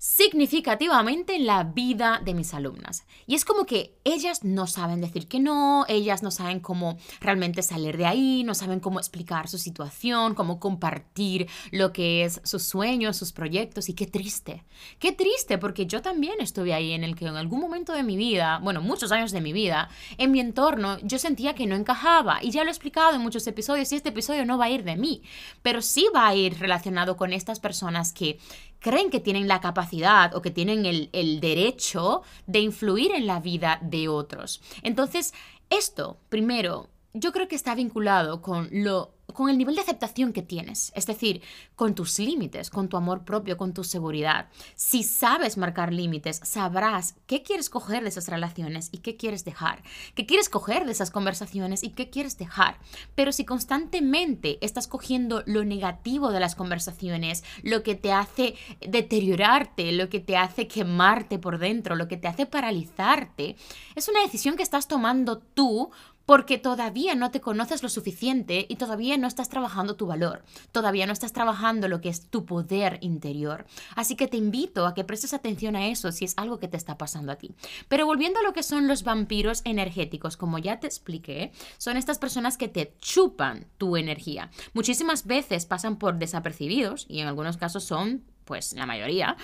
significativamente 0.02 1.36
en 1.36 1.46
la 1.46 1.62
vida 1.62 2.20
de 2.24 2.34
mis 2.34 2.54
alumnas. 2.54 3.06
Y 3.28 3.36
es 3.36 3.44
como 3.44 3.66
que 3.66 3.94
ellas 4.02 4.42
no 4.42 4.66
saben 4.66 5.00
decir 5.00 5.28
que 5.28 5.38
no, 5.38 5.84
ellas 5.86 6.24
no 6.24 6.32
saben 6.32 6.58
cómo 6.58 6.98
realmente 7.20 7.62
salir 7.62 7.96
de 7.96 8.06
ahí, 8.06 8.42
no 8.42 8.54
saben 8.54 8.80
cómo 8.80 8.98
explicar 8.98 9.46
su 9.46 9.58
situación, 9.58 10.34
cómo 10.34 10.58
compartir 10.58 11.48
lo 11.70 11.92
que 11.92 12.24
es 12.24 12.40
sus 12.42 12.64
sueños, 12.64 13.16
sus 13.16 13.30
proyectos. 13.30 13.88
Y 13.88 13.94
qué 13.94 14.08
triste, 14.08 14.64
qué 14.98 15.12
triste, 15.12 15.56
porque 15.56 15.86
yo 15.86 16.02
también 16.02 16.40
estuve 16.40 16.74
ahí 16.74 16.90
en 16.90 17.04
el 17.04 17.14
que 17.14 17.26
en 17.26 17.36
algún 17.36 17.60
momento 17.60 17.92
de 17.92 18.02
mi 18.02 18.16
vida, 18.16 18.58
bueno, 18.60 18.80
muchos 18.80 19.12
años 19.12 19.30
de 19.30 19.40
mi 19.40 19.52
vida, 19.52 19.88
en 20.18 20.32
mi 20.32 20.40
entorno 20.40 20.98
yo 21.04 21.20
sentía 21.20 21.54
que 21.54 21.68
no 21.68 21.76
encajaba. 21.76 22.42
Y 22.42 22.50
ya 22.50 22.64
lo 22.64 22.70
he 22.70 22.72
explicado 22.72 23.14
en 23.14 23.22
muchos 23.22 23.46
episodios 23.46 23.92
y 23.92 23.94
este 23.94 24.08
episodio 24.08 24.44
no 24.46 24.58
va 24.58 24.64
a 24.64 24.70
ir 24.70 24.82
de 24.82 24.96
mí, 24.96 25.22
pero 25.62 25.80
sí 25.80 26.08
va 26.12 26.26
a 26.26 26.34
ir 26.34 26.58
relacionado 26.58 27.16
con 27.16 27.32
estas 27.32 27.60
personas 27.60 28.12
que 28.12 28.40
creen 28.82 29.10
que 29.10 29.20
tienen 29.20 29.48
la 29.48 29.60
capacidad 29.60 30.34
o 30.34 30.42
que 30.42 30.50
tienen 30.50 30.84
el, 30.84 31.08
el 31.12 31.40
derecho 31.40 32.22
de 32.46 32.60
influir 32.60 33.12
en 33.12 33.26
la 33.26 33.40
vida 33.40 33.78
de 33.80 34.08
otros. 34.08 34.60
Entonces, 34.82 35.32
esto, 35.70 36.18
primero, 36.28 36.88
yo 37.14 37.32
creo 37.32 37.48
que 37.48 37.56
está 37.56 37.74
vinculado 37.74 38.42
con 38.42 38.68
lo 38.70 39.14
con 39.32 39.50
el 39.50 39.58
nivel 39.58 39.74
de 39.74 39.82
aceptación 39.82 40.32
que 40.32 40.42
tienes, 40.42 40.92
es 40.94 41.06
decir, 41.06 41.42
con 41.76 41.94
tus 41.94 42.18
límites, 42.18 42.70
con 42.70 42.88
tu 42.88 42.96
amor 42.96 43.24
propio, 43.24 43.56
con 43.56 43.74
tu 43.74 43.84
seguridad. 43.84 44.48
Si 44.74 45.02
sabes 45.02 45.56
marcar 45.56 45.92
límites, 45.92 46.40
sabrás 46.44 47.14
qué 47.26 47.42
quieres 47.42 47.70
coger 47.70 48.02
de 48.02 48.08
esas 48.08 48.28
relaciones 48.28 48.88
y 48.92 48.98
qué 48.98 49.16
quieres 49.16 49.44
dejar, 49.44 49.82
qué 50.14 50.26
quieres 50.26 50.48
coger 50.48 50.84
de 50.84 50.92
esas 50.92 51.10
conversaciones 51.10 51.82
y 51.82 51.90
qué 51.90 52.10
quieres 52.10 52.38
dejar. 52.38 52.78
Pero 53.14 53.32
si 53.32 53.44
constantemente 53.44 54.58
estás 54.64 54.86
cogiendo 54.86 55.42
lo 55.46 55.64
negativo 55.64 56.30
de 56.30 56.40
las 56.40 56.54
conversaciones, 56.54 57.44
lo 57.62 57.82
que 57.82 57.94
te 57.94 58.12
hace 58.12 58.54
deteriorarte, 58.80 59.92
lo 59.92 60.08
que 60.08 60.20
te 60.20 60.36
hace 60.36 60.68
quemarte 60.68 61.38
por 61.38 61.58
dentro, 61.58 61.96
lo 61.96 62.08
que 62.08 62.16
te 62.16 62.28
hace 62.28 62.46
paralizarte, 62.46 63.56
es 63.94 64.08
una 64.08 64.22
decisión 64.22 64.56
que 64.56 64.62
estás 64.62 64.88
tomando 64.88 65.38
tú 65.38 65.90
porque 66.26 66.58
todavía 66.58 67.14
no 67.14 67.30
te 67.30 67.40
conoces 67.40 67.82
lo 67.82 67.88
suficiente 67.88 68.66
y 68.68 68.76
todavía 68.76 69.16
no 69.16 69.26
estás 69.26 69.48
trabajando 69.48 69.96
tu 69.96 70.06
valor, 70.06 70.44
todavía 70.70 71.06
no 71.06 71.12
estás 71.12 71.32
trabajando 71.32 71.88
lo 71.88 72.00
que 72.00 72.08
es 72.08 72.26
tu 72.28 72.44
poder 72.44 72.98
interior. 73.00 73.66
Así 73.96 74.16
que 74.16 74.28
te 74.28 74.36
invito 74.36 74.86
a 74.86 74.94
que 74.94 75.04
prestes 75.04 75.34
atención 75.34 75.76
a 75.76 75.88
eso 75.88 76.12
si 76.12 76.24
es 76.24 76.34
algo 76.36 76.58
que 76.58 76.68
te 76.68 76.76
está 76.76 76.98
pasando 76.98 77.32
a 77.32 77.36
ti. 77.36 77.54
Pero 77.88 78.06
volviendo 78.06 78.40
a 78.40 78.42
lo 78.42 78.52
que 78.52 78.62
son 78.62 78.88
los 78.88 79.02
vampiros 79.02 79.62
energéticos, 79.64 80.36
como 80.36 80.58
ya 80.58 80.80
te 80.80 80.86
expliqué, 80.86 81.52
son 81.78 81.96
estas 81.96 82.18
personas 82.18 82.56
que 82.56 82.68
te 82.68 82.94
chupan 83.00 83.66
tu 83.78 83.96
energía. 83.96 84.50
Muchísimas 84.72 85.26
veces 85.26 85.66
pasan 85.66 85.96
por 85.96 86.18
desapercibidos 86.18 87.06
y 87.08 87.20
en 87.20 87.28
algunos 87.28 87.56
casos 87.56 87.84
son, 87.84 88.24
pues 88.44 88.72
la 88.74 88.86
mayoría, 88.86 89.36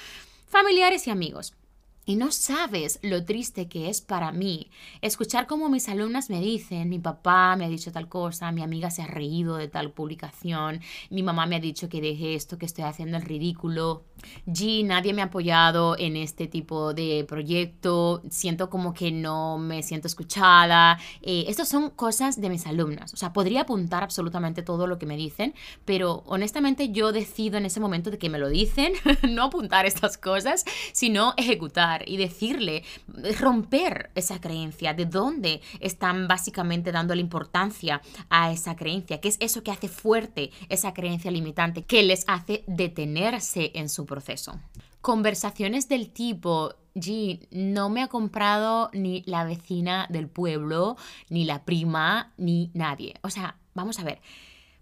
familiares 0.46 1.06
y 1.06 1.10
amigos. 1.10 1.54
Y 2.08 2.16
no 2.16 2.32
sabes 2.32 3.00
lo 3.02 3.22
triste 3.26 3.68
que 3.68 3.90
es 3.90 4.00
para 4.00 4.32
mí 4.32 4.70
escuchar 5.02 5.46
como 5.46 5.68
mis 5.68 5.90
alumnas 5.90 6.30
me 6.30 6.40
dicen, 6.40 6.88
mi 6.88 6.98
papá 6.98 7.54
me 7.54 7.66
ha 7.66 7.68
dicho 7.68 7.92
tal 7.92 8.08
cosa, 8.08 8.50
mi 8.50 8.62
amiga 8.62 8.90
se 8.90 9.02
ha 9.02 9.06
reído 9.06 9.58
de 9.58 9.68
tal 9.68 9.90
publicación, 9.90 10.80
mi 11.10 11.22
mamá 11.22 11.44
me 11.44 11.56
ha 11.56 11.60
dicho 11.60 11.90
que 11.90 12.00
deje 12.00 12.32
esto, 12.32 12.56
que 12.56 12.64
estoy 12.64 12.84
haciendo 12.84 13.18
el 13.18 13.24
ridículo. 13.24 14.04
G, 14.46 14.86
nadie 14.86 15.12
me 15.12 15.20
ha 15.20 15.26
apoyado 15.26 15.98
en 15.98 16.16
este 16.16 16.46
tipo 16.46 16.94
de 16.94 17.26
proyecto, 17.28 18.22
siento 18.30 18.70
como 18.70 18.94
que 18.94 19.12
no 19.12 19.58
me 19.58 19.82
siento 19.82 20.08
escuchada. 20.08 20.98
Eh, 21.20 21.44
estas 21.48 21.68
son 21.68 21.90
cosas 21.90 22.40
de 22.40 22.48
mis 22.48 22.66
alumnas, 22.66 23.12
o 23.12 23.18
sea, 23.18 23.34
podría 23.34 23.60
apuntar 23.60 24.02
absolutamente 24.02 24.62
todo 24.62 24.86
lo 24.86 24.98
que 24.98 25.04
me 25.04 25.18
dicen, 25.18 25.52
pero 25.84 26.22
honestamente 26.24 26.88
yo 26.88 27.12
decido 27.12 27.58
en 27.58 27.66
ese 27.66 27.80
momento 27.80 28.10
de 28.10 28.16
que 28.16 28.30
me 28.30 28.38
lo 28.38 28.48
dicen, 28.48 28.94
no 29.28 29.42
apuntar 29.44 29.84
estas 29.84 30.16
cosas, 30.16 30.64
sino 30.94 31.34
ejecutar 31.36 31.97
y 32.06 32.16
decirle, 32.16 32.84
romper 33.40 34.10
esa 34.14 34.40
creencia, 34.40 34.94
de 34.94 35.06
dónde 35.06 35.60
están 35.80 36.28
básicamente 36.28 36.92
dando 36.92 37.14
la 37.14 37.20
importancia 37.20 38.00
a 38.28 38.52
esa 38.52 38.76
creencia, 38.76 39.20
qué 39.20 39.28
es 39.28 39.36
eso 39.40 39.62
que 39.62 39.70
hace 39.70 39.88
fuerte 39.88 40.50
esa 40.68 40.94
creencia 40.94 41.30
limitante, 41.30 41.84
que 41.84 42.02
les 42.02 42.24
hace 42.26 42.64
detenerse 42.66 43.72
en 43.74 43.88
su 43.88 44.06
proceso. 44.06 44.60
Conversaciones 45.00 45.88
del 45.88 46.10
tipo, 46.10 46.74
G, 46.94 47.46
no 47.50 47.88
me 47.88 48.02
ha 48.02 48.08
comprado 48.08 48.90
ni 48.92 49.22
la 49.26 49.44
vecina 49.44 50.06
del 50.10 50.28
pueblo, 50.28 50.96
ni 51.28 51.44
la 51.44 51.64
prima, 51.64 52.32
ni 52.36 52.70
nadie. 52.74 53.14
O 53.22 53.30
sea, 53.30 53.56
vamos 53.74 53.98
a 53.98 54.04
ver. 54.04 54.20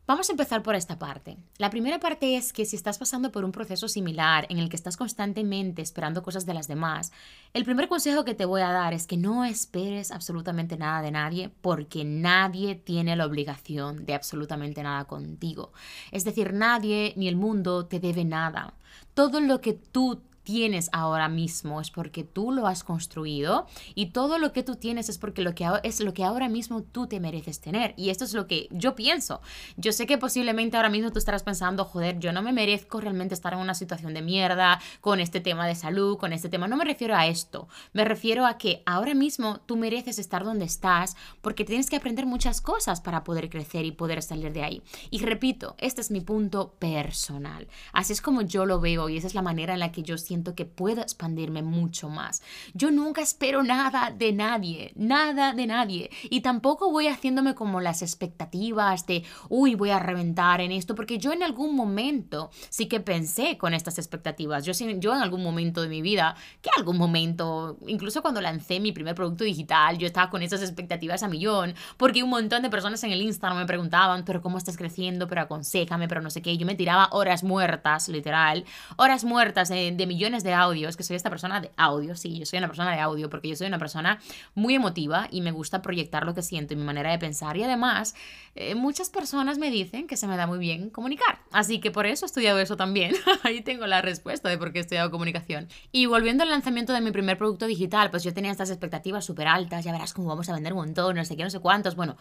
Vamos 0.08 0.28
a 0.28 0.32
empezar 0.32 0.62
por 0.62 0.76
esta 0.76 1.00
parte. 1.00 1.36
La 1.58 1.68
primera 1.68 1.98
parte 1.98 2.36
es 2.36 2.52
que 2.52 2.64
si 2.64 2.76
estás 2.76 2.96
pasando 2.96 3.32
por 3.32 3.44
un 3.44 3.50
proceso 3.50 3.88
similar 3.88 4.46
en 4.50 4.58
el 4.58 4.68
que 4.68 4.76
estás 4.76 4.96
constantemente 4.96 5.82
esperando 5.82 6.22
cosas 6.22 6.46
de 6.46 6.54
las 6.54 6.68
demás, 6.68 7.10
el 7.54 7.64
primer 7.64 7.88
consejo 7.88 8.24
que 8.24 8.36
te 8.36 8.44
voy 8.44 8.60
a 8.60 8.70
dar 8.70 8.94
es 8.94 9.08
que 9.08 9.16
no 9.16 9.44
esperes 9.44 10.12
absolutamente 10.12 10.76
nada 10.76 11.02
de 11.02 11.10
nadie 11.10 11.50
porque 11.60 12.04
nadie 12.04 12.76
tiene 12.76 13.16
la 13.16 13.26
obligación 13.26 14.06
de 14.06 14.14
absolutamente 14.14 14.80
nada 14.80 15.06
contigo. 15.06 15.72
Es 16.12 16.22
decir, 16.22 16.52
nadie 16.52 17.12
ni 17.16 17.26
el 17.26 17.34
mundo 17.34 17.86
te 17.86 17.98
debe 17.98 18.24
nada. 18.24 18.74
Todo 19.12 19.40
lo 19.40 19.60
que 19.60 19.72
tú 19.72 20.22
tienes 20.46 20.88
ahora 20.92 21.28
mismo 21.28 21.80
es 21.80 21.90
porque 21.90 22.22
tú 22.22 22.52
lo 22.52 22.68
has 22.68 22.84
construido 22.84 23.66
y 23.96 24.06
todo 24.12 24.38
lo 24.38 24.52
que 24.52 24.62
tú 24.62 24.76
tienes 24.76 25.08
es 25.08 25.18
porque 25.18 25.42
lo 25.42 25.56
que 25.56 25.68
es 25.82 26.00
lo 26.00 26.14
que 26.14 26.22
ahora 26.22 26.48
mismo 26.48 26.84
tú 26.84 27.08
te 27.08 27.18
mereces 27.18 27.60
tener 27.60 27.94
y 27.96 28.10
esto 28.10 28.24
es 28.24 28.32
lo 28.32 28.46
que 28.46 28.68
yo 28.70 28.94
pienso. 28.94 29.40
Yo 29.76 29.90
sé 29.90 30.06
que 30.06 30.18
posiblemente 30.18 30.76
ahora 30.76 30.88
mismo 30.88 31.10
tú 31.10 31.18
estarás 31.18 31.42
pensando, 31.42 31.84
joder, 31.84 32.20
yo 32.20 32.32
no 32.32 32.42
me 32.42 32.52
merezco 32.52 33.00
realmente 33.00 33.34
estar 33.34 33.54
en 33.54 33.58
una 33.58 33.74
situación 33.74 34.14
de 34.14 34.22
mierda 34.22 34.80
con 35.00 35.18
este 35.18 35.40
tema 35.40 35.66
de 35.66 35.74
salud, 35.74 36.16
con 36.16 36.32
este 36.32 36.48
tema. 36.48 36.68
No 36.68 36.76
me 36.76 36.84
refiero 36.84 37.16
a 37.16 37.26
esto, 37.26 37.66
me 37.92 38.04
refiero 38.04 38.46
a 38.46 38.56
que 38.56 38.84
ahora 38.86 39.14
mismo 39.14 39.58
tú 39.66 39.76
mereces 39.76 40.20
estar 40.20 40.44
donde 40.44 40.64
estás 40.64 41.16
porque 41.40 41.64
tienes 41.64 41.90
que 41.90 41.96
aprender 41.96 42.24
muchas 42.24 42.60
cosas 42.60 43.00
para 43.00 43.24
poder 43.24 43.50
crecer 43.50 43.84
y 43.84 43.90
poder 43.90 44.22
salir 44.22 44.52
de 44.52 44.62
ahí. 44.62 44.82
Y 45.10 45.18
repito, 45.18 45.74
este 45.78 46.02
es 46.02 46.12
mi 46.12 46.20
punto 46.20 46.74
personal. 46.78 47.66
Así 47.92 48.12
es 48.12 48.22
como 48.22 48.42
yo 48.42 48.64
lo 48.64 48.78
veo 48.78 49.08
y 49.08 49.16
esa 49.16 49.26
es 49.26 49.34
la 49.34 49.42
manera 49.42 49.74
en 49.74 49.80
la 49.80 49.90
que 49.90 50.04
yo 50.04 50.16
siento 50.16 50.35
que 50.44 50.64
puedo 50.64 51.02
expandirme 51.02 51.62
mucho 51.62 52.08
más. 52.08 52.42
Yo 52.74 52.90
nunca 52.90 53.22
espero 53.22 53.62
nada 53.62 54.12
de 54.16 54.32
nadie, 54.32 54.92
nada 54.96 55.52
de 55.52 55.66
nadie. 55.66 56.10
Y 56.30 56.40
tampoco 56.40 56.90
voy 56.90 57.08
haciéndome 57.08 57.54
como 57.54 57.80
las 57.80 58.02
expectativas 58.02 59.06
de, 59.06 59.24
uy, 59.48 59.74
voy 59.74 59.90
a 59.90 59.98
reventar 59.98 60.60
en 60.60 60.72
esto, 60.72 60.94
porque 60.94 61.18
yo 61.18 61.32
en 61.32 61.42
algún 61.42 61.74
momento 61.74 62.50
sí 62.68 62.86
que 62.86 63.00
pensé 63.00 63.58
con 63.58 63.74
estas 63.74 63.98
expectativas. 63.98 64.64
Yo, 64.64 64.72
yo 64.72 65.14
en 65.14 65.22
algún 65.22 65.42
momento 65.42 65.82
de 65.82 65.88
mi 65.88 66.02
vida, 66.02 66.36
que 66.62 66.70
algún 66.76 66.98
momento, 66.98 67.78
incluso 67.86 68.22
cuando 68.22 68.40
lancé 68.40 68.80
mi 68.80 68.92
primer 68.92 69.14
producto 69.14 69.44
digital, 69.44 69.98
yo 69.98 70.06
estaba 70.06 70.30
con 70.30 70.42
esas 70.42 70.62
expectativas 70.62 71.22
a 71.22 71.28
millón, 71.28 71.74
porque 71.96 72.22
un 72.22 72.30
montón 72.30 72.62
de 72.62 72.70
personas 72.70 73.02
en 73.04 73.12
el 73.12 73.22
Instagram 73.22 73.58
me 73.58 73.66
preguntaban, 73.66 74.24
pero 74.24 74.42
¿cómo 74.42 74.58
estás 74.58 74.76
creciendo? 74.76 75.28
Pero 75.28 75.42
aconsejame, 75.42 76.08
pero 76.08 76.20
no 76.20 76.30
sé 76.30 76.42
qué. 76.42 76.56
Yo 76.56 76.66
me 76.66 76.74
tiraba 76.74 77.08
horas 77.12 77.42
muertas, 77.44 78.08
literal, 78.08 78.64
horas 78.96 79.24
muertas 79.24 79.68
de, 79.68 79.92
de 79.92 80.06
millones 80.06 80.25
de 80.26 80.52
audios, 80.52 80.96
que 80.96 81.04
soy 81.04 81.14
esta 81.14 81.30
persona 81.30 81.60
de 81.60 81.70
audio, 81.76 82.16
sí, 82.16 82.38
yo 82.38 82.46
soy 82.46 82.58
una 82.58 82.66
persona 82.66 82.92
de 82.92 83.00
audio 83.00 83.30
porque 83.30 83.48
yo 83.48 83.56
soy 83.56 83.68
una 83.68 83.78
persona 83.78 84.20
muy 84.54 84.74
emotiva 84.74 85.28
y 85.30 85.40
me 85.40 85.52
gusta 85.52 85.82
proyectar 85.82 86.26
lo 86.26 86.34
que 86.34 86.42
siento 86.42 86.74
y 86.74 86.76
mi 86.76 86.82
manera 86.82 87.12
de 87.12 87.18
pensar. 87.18 87.56
Y 87.56 87.62
además, 87.62 88.16
eh, 88.56 88.74
muchas 88.74 89.08
personas 89.08 89.58
me 89.58 89.70
dicen 89.70 90.08
que 90.08 90.16
se 90.16 90.26
me 90.26 90.36
da 90.36 90.48
muy 90.48 90.58
bien 90.58 90.90
comunicar. 90.90 91.38
Así 91.52 91.78
que 91.78 91.92
por 91.92 92.06
eso 92.06 92.24
he 92.24 92.28
estudiado 92.28 92.58
eso 92.58 92.76
también. 92.76 93.14
Ahí 93.44 93.60
tengo 93.60 93.86
la 93.86 94.02
respuesta 94.02 94.48
de 94.48 94.58
por 94.58 94.72
qué 94.72 94.78
he 94.78 94.82
estudiado 94.82 95.10
comunicación. 95.12 95.68
Y 95.92 96.06
volviendo 96.06 96.42
al 96.42 96.50
lanzamiento 96.50 96.92
de 96.92 97.00
mi 97.00 97.12
primer 97.12 97.38
producto 97.38 97.66
digital, 97.66 98.10
pues 98.10 98.24
yo 98.24 98.34
tenía 98.34 98.50
estas 98.50 98.70
expectativas 98.70 99.24
súper 99.24 99.46
altas, 99.46 99.84
ya 99.84 99.92
verás 99.92 100.12
cómo 100.12 100.28
vamos 100.28 100.48
a 100.48 100.54
vender 100.54 100.72
un 100.72 100.80
montón, 100.80 101.16
no 101.16 101.24
sé 101.24 101.36
qué, 101.36 101.44
no 101.44 101.50
sé 101.50 101.60
cuántos. 101.60 101.94
Bueno, 101.94 102.16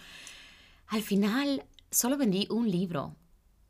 al 0.87 1.01
final 1.01 1.63
solo 1.89 2.17
vendí 2.17 2.47
un 2.51 2.69
libro. 2.69 3.15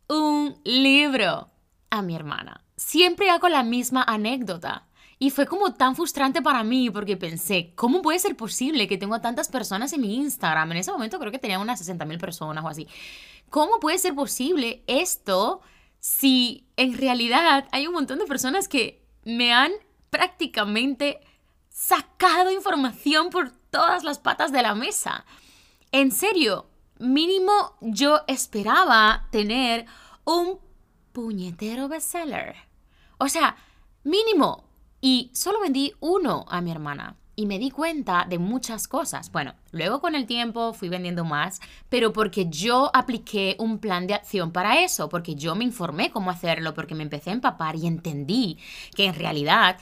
Un 0.09 0.59
libro 0.63 1.49
a 1.89 2.01
mi 2.01 2.15
hermana 2.15 2.64
siempre 2.85 3.31
hago 3.31 3.49
la 3.49 3.63
misma 3.63 4.03
anécdota. 4.03 4.85
Y 5.17 5.31
fue 5.31 5.47
como 5.47 5.73
tan 5.73 5.95
frustrante 5.95 6.41
para 6.41 6.63
mí 6.63 6.91
porque 6.91 7.17
pensé, 7.17 7.73
¿cómo 7.75 8.01
puede 8.01 8.19
ser 8.19 8.35
posible 8.35 8.87
que 8.87 8.97
tengo 8.97 9.19
tantas 9.21 9.47
personas 9.47 9.91
en 9.93 10.01
mi 10.01 10.15
Instagram? 10.17 10.71
En 10.71 10.77
ese 10.77 10.91
momento 10.91 11.17
creo 11.17 11.31
que 11.31 11.39
tenía 11.39 11.57
unas 11.57 11.79
60 11.79 12.05
mil 12.05 12.19
personas 12.19 12.63
o 12.63 12.67
así. 12.67 12.87
¿Cómo 13.49 13.79
puede 13.79 13.97
ser 13.97 14.13
posible 14.13 14.83
esto 14.85 15.61
si 15.99 16.67
en 16.77 16.95
realidad 16.95 17.67
hay 17.71 17.87
un 17.87 17.93
montón 17.93 18.19
de 18.19 18.25
personas 18.25 18.67
que 18.67 19.03
me 19.23 19.51
han 19.51 19.71
prácticamente 20.11 21.21
sacado 21.69 22.51
información 22.51 23.31
por 23.31 23.51
todas 23.71 24.03
las 24.03 24.19
patas 24.19 24.51
de 24.51 24.61
la 24.61 24.75
mesa? 24.75 25.25
En 25.91 26.11
serio, 26.11 26.67
mínimo 26.99 27.77
yo 27.81 28.21
esperaba 28.27 29.27
tener 29.31 29.87
un 30.23 30.59
puñetero 31.13 31.87
bestseller. 31.87 32.64
O 33.17 33.29
sea, 33.29 33.55
mínimo. 34.03 34.63
Y 35.01 35.29
solo 35.33 35.59
vendí 35.61 35.93
uno 35.99 36.45
a 36.49 36.61
mi 36.61 36.71
hermana. 36.71 37.15
Y 37.37 37.47
me 37.47 37.59
di 37.59 37.69
cuenta 37.69 38.25
de 38.29 38.39
muchas 38.39 38.87
cosas. 38.87 39.29
Bueno, 39.29 39.55
luego 39.71 39.99
con 39.99 40.15
el 40.15 40.25
tiempo 40.25 40.71
fui 40.73 40.87
vendiendo 40.87 41.25
más, 41.25 41.59
pero 41.89 42.13
porque 42.13 42.47
yo 42.49 42.89
apliqué 42.93 43.57
un 43.59 43.79
plan 43.79 44.07
de 44.07 44.13
acción 44.13 44.53
para 44.53 44.79
eso, 44.79 45.09
porque 45.09 45.35
yo 45.35 45.53
me 45.53 45.65
informé 45.65 46.11
cómo 46.11 46.31
hacerlo, 46.31 46.73
porque 46.73 46.95
me 46.95 47.03
empecé 47.03 47.31
a 47.31 47.33
empapar 47.33 47.75
y 47.75 47.87
entendí 47.87 48.57
que 48.95 49.05
en 49.05 49.15
realidad 49.15 49.77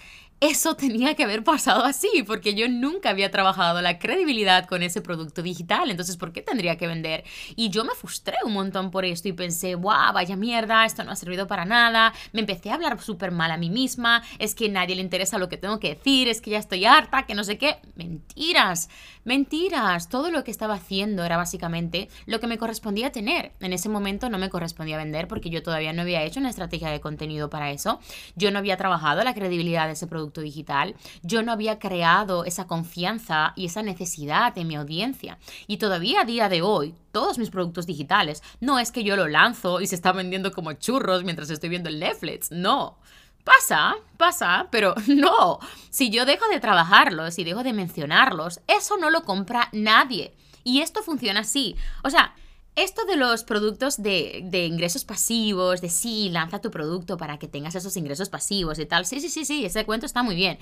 eso 0.49 0.75
tenía 0.75 1.15
que 1.15 1.23
haber 1.23 1.41
pasado 1.45 1.85
así, 1.85 2.21
porque 2.27 2.53
yo 2.53 2.67
nunca 2.67 3.11
había 3.11 3.31
trabajado 3.31 3.81
la 3.81 3.97
credibilidad 3.97 4.65
con 4.65 4.83
ese 4.83 5.01
producto 5.01 5.41
digital, 5.41 5.89
entonces 5.89 6.17
¿por 6.17 6.33
qué 6.33 6.41
tendría 6.41 6.77
que 6.77 6.85
vender? 6.85 7.23
Y 7.55 7.69
yo 7.69 7.85
me 7.85 7.95
frustré 7.95 8.35
un 8.43 8.51
montón 8.51 8.91
por 8.91 9.05
esto 9.05 9.29
y 9.29 9.31
pensé, 9.31 9.75
wow, 9.75 10.11
vaya 10.13 10.35
mierda, 10.35 10.85
esto 10.85 11.05
no 11.05 11.11
ha 11.11 11.15
servido 11.15 11.47
para 11.47 11.63
nada, 11.63 12.13
me 12.33 12.41
empecé 12.41 12.71
a 12.71 12.75
hablar 12.75 13.01
súper 13.01 13.31
mal 13.31 13.51
a 13.51 13.57
mí 13.57 13.69
misma, 13.69 14.21
es 14.37 14.53
que 14.53 14.67
nadie 14.67 14.97
le 14.97 15.01
interesa 15.01 15.37
lo 15.37 15.47
que 15.47 15.55
tengo 15.55 15.79
que 15.79 15.95
decir, 15.95 16.27
es 16.27 16.41
que 16.41 16.51
ya 16.51 16.59
estoy 16.59 16.83
harta, 16.83 17.25
que 17.25 17.35
no 17.35 17.45
sé 17.45 17.57
qué, 17.57 17.77
mentiras, 17.95 18.89
mentiras, 19.23 20.09
todo 20.09 20.29
lo 20.29 20.43
que 20.43 20.51
estaba 20.51 20.73
haciendo 20.73 21.23
era 21.23 21.37
básicamente 21.37 22.09
lo 22.25 22.41
que 22.41 22.47
me 22.47 22.57
correspondía 22.57 23.13
tener. 23.13 23.53
En 23.61 23.71
ese 23.71 23.87
momento 23.87 24.29
no 24.29 24.37
me 24.37 24.49
correspondía 24.49 24.97
vender 24.97 25.29
porque 25.29 25.49
yo 25.49 25.63
todavía 25.63 25.93
no 25.93 26.01
había 26.01 26.23
hecho 26.23 26.41
una 26.41 26.49
estrategia 26.49 26.89
de 26.89 26.99
contenido 26.99 27.49
para 27.49 27.71
eso, 27.71 28.01
yo 28.35 28.51
no 28.51 28.59
había 28.59 28.75
trabajado 28.75 29.23
la 29.23 29.33
credibilidad 29.33 29.87
de 29.87 29.93
ese 29.93 30.05
producto 30.07 30.32
digital, 30.41 30.95
yo 31.21 31.43
no 31.43 31.51
había 31.51 31.79
creado 31.79 32.45
esa 32.45 32.67
confianza 32.67 33.53
y 33.55 33.65
esa 33.65 33.83
necesidad 33.83 34.57
en 34.57 34.67
mi 34.67 34.75
audiencia. 34.75 35.37
Y 35.67 35.77
todavía 35.77 36.21
a 36.21 36.25
día 36.25 36.49
de 36.49 36.61
hoy, 36.61 36.95
todos 37.11 37.37
mis 37.37 37.49
productos 37.49 37.85
digitales, 37.85 38.43
no 38.59 38.79
es 38.79 38.91
que 38.91 39.03
yo 39.03 39.15
lo 39.15 39.27
lanzo 39.27 39.81
y 39.81 39.87
se 39.87 39.95
está 39.95 40.11
vendiendo 40.11 40.51
como 40.51 40.73
churros 40.73 41.23
mientras 41.23 41.49
estoy 41.49 41.69
viendo 41.69 41.89
el 41.89 41.99
Netflix, 41.99 42.51
no. 42.51 42.97
Pasa, 43.43 43.95
pasa, 44.17 44.67
pero 44.71 44.95
no. 45.07 45.59
Si 45.89 46.09
yo 46.09 46.25
dejo 46.25 46.47
de 46.47 46.59
trabajarlos 46.59 47.37
y 47.39 47.43
dejo 47.43 47.63
de 47.63 47.73
mencionarlos, 47.73 48.61
eso 48.67 48.97
no 48.97 49.09
lo 49.09 49.23
compra 49.23 49.69
nadie. 49.73 50.33
Y 50.63 50.81
esto 50.81 51.03
funciona 51.03 51.41
así. 51.41 51.75
O 52.03 52.09
sea, 52.09 52.33
esto 52.75 53.05
de 53.05 53.15
los 53.15 53.43
productos 53.43 54.01
de, 54.01 54.67
ingresos 54.67 55.05
pasivos, 55.05 55.81
de 55.81 55.89
sí, 55.89 56.29
lanza 56.29 56.59
tu 56.59 56.71
producto 56.71 57.17
para 57.17 57.37
que 57.37 57.47
tengas 57.47 57.75
esos 57.75 57.95
ingresos 57.97 58.29
pasivos 58.29 58.79
y 58.79 58.85
tal. 58.85 59.05
Sí, 59.05 59.19
sí, 59.19 59.29
sí, 59.29 59.45
sí, 59.45 59.65
ese 59.65 59.85
cuento 59.85 60.05
está 60.05 60.23
muy 60.23 60.35
bien. 60.35 60.57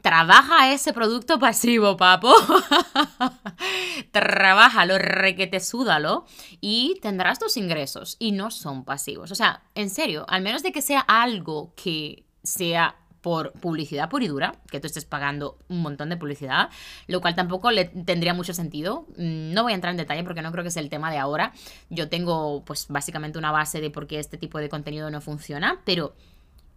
Trabaja 0.00 0.72
ese 0.72 0.92
producto 0.92 1.40
pasivo, 1.40 1.96
papo. 1.96 2.32
Trabájalo, 4.12 4.96
requete, 4.98 5.58
súdalo 5.58 6.24
y 6.60 7.00
tendrás 7.02 7.40
tus 7.40 7.56
ingresos. 7.56 8.16
Y 8.20 8.30
no 8.30 8.52
son 8.52 8.84
pasivos. 8.84 9.32
O 9.32 9.34
sea, 9.34 9.64
en 9.74 9.90
serio, 9.90 10.24
al 10.28 10.42
menos 10.42 10.62
de 10.62 10.70
que 10.70 10.82
sea 10.82 11.00
algo 11.00 11.72
que 11.74 12.24
sea 12.44 12.96
por 13.20 13.52
publicidad 13.52 14.08
pura 14.08 14.24
y 14.24 14.28
dura, 14.28 14.54
que 14.70 14.80
tú 14.80 14.86
estés 14.86 15.04
pagando 15.04 15.58
un 15.68 15.82
montón 15.82 16.08
de 16.08 16.16
publicidad, 16.16 16.70
lo 17.06 17.20
cual 17.20 17.34
tampoco 17.34 17.70
le 17.70 17.86
tendría 17.86 18.34
mucho 18.34 18.54
sentido. 18.54 19.06
Mm, 19.16 19.52
no 19.52 19.62
voy 19.62 19.72
a 19.72 19.74
entrar 19.74 19.90
en 19.92 19.96
detalle 19.96 20.24
porque 20.24 20.42
no 20.42 20.52
creo 20.52 20.64
que 20.64 20.70
sea 20.70 20.82
el 20.82 20.90
tema 20.90 21.10
de 21.10 21.18
ahora. 21.18 21.52
Yo 21.90 22.08
tengo 22.08 22.64
pues 22.64 22.86
básicamente 22.88 23.38
una 23.38 23.50
base 23.52 23.80
de 23.80 23.90
por 23.90 24.06
qué 24.06 24.18
este 24.18 24.38
tipo 24.38 24.58
de 24.58 24.68
contenido 24.68 25.10
no 25.10 25.20
funciona, 25.20 25.80
pero 25.84 26.14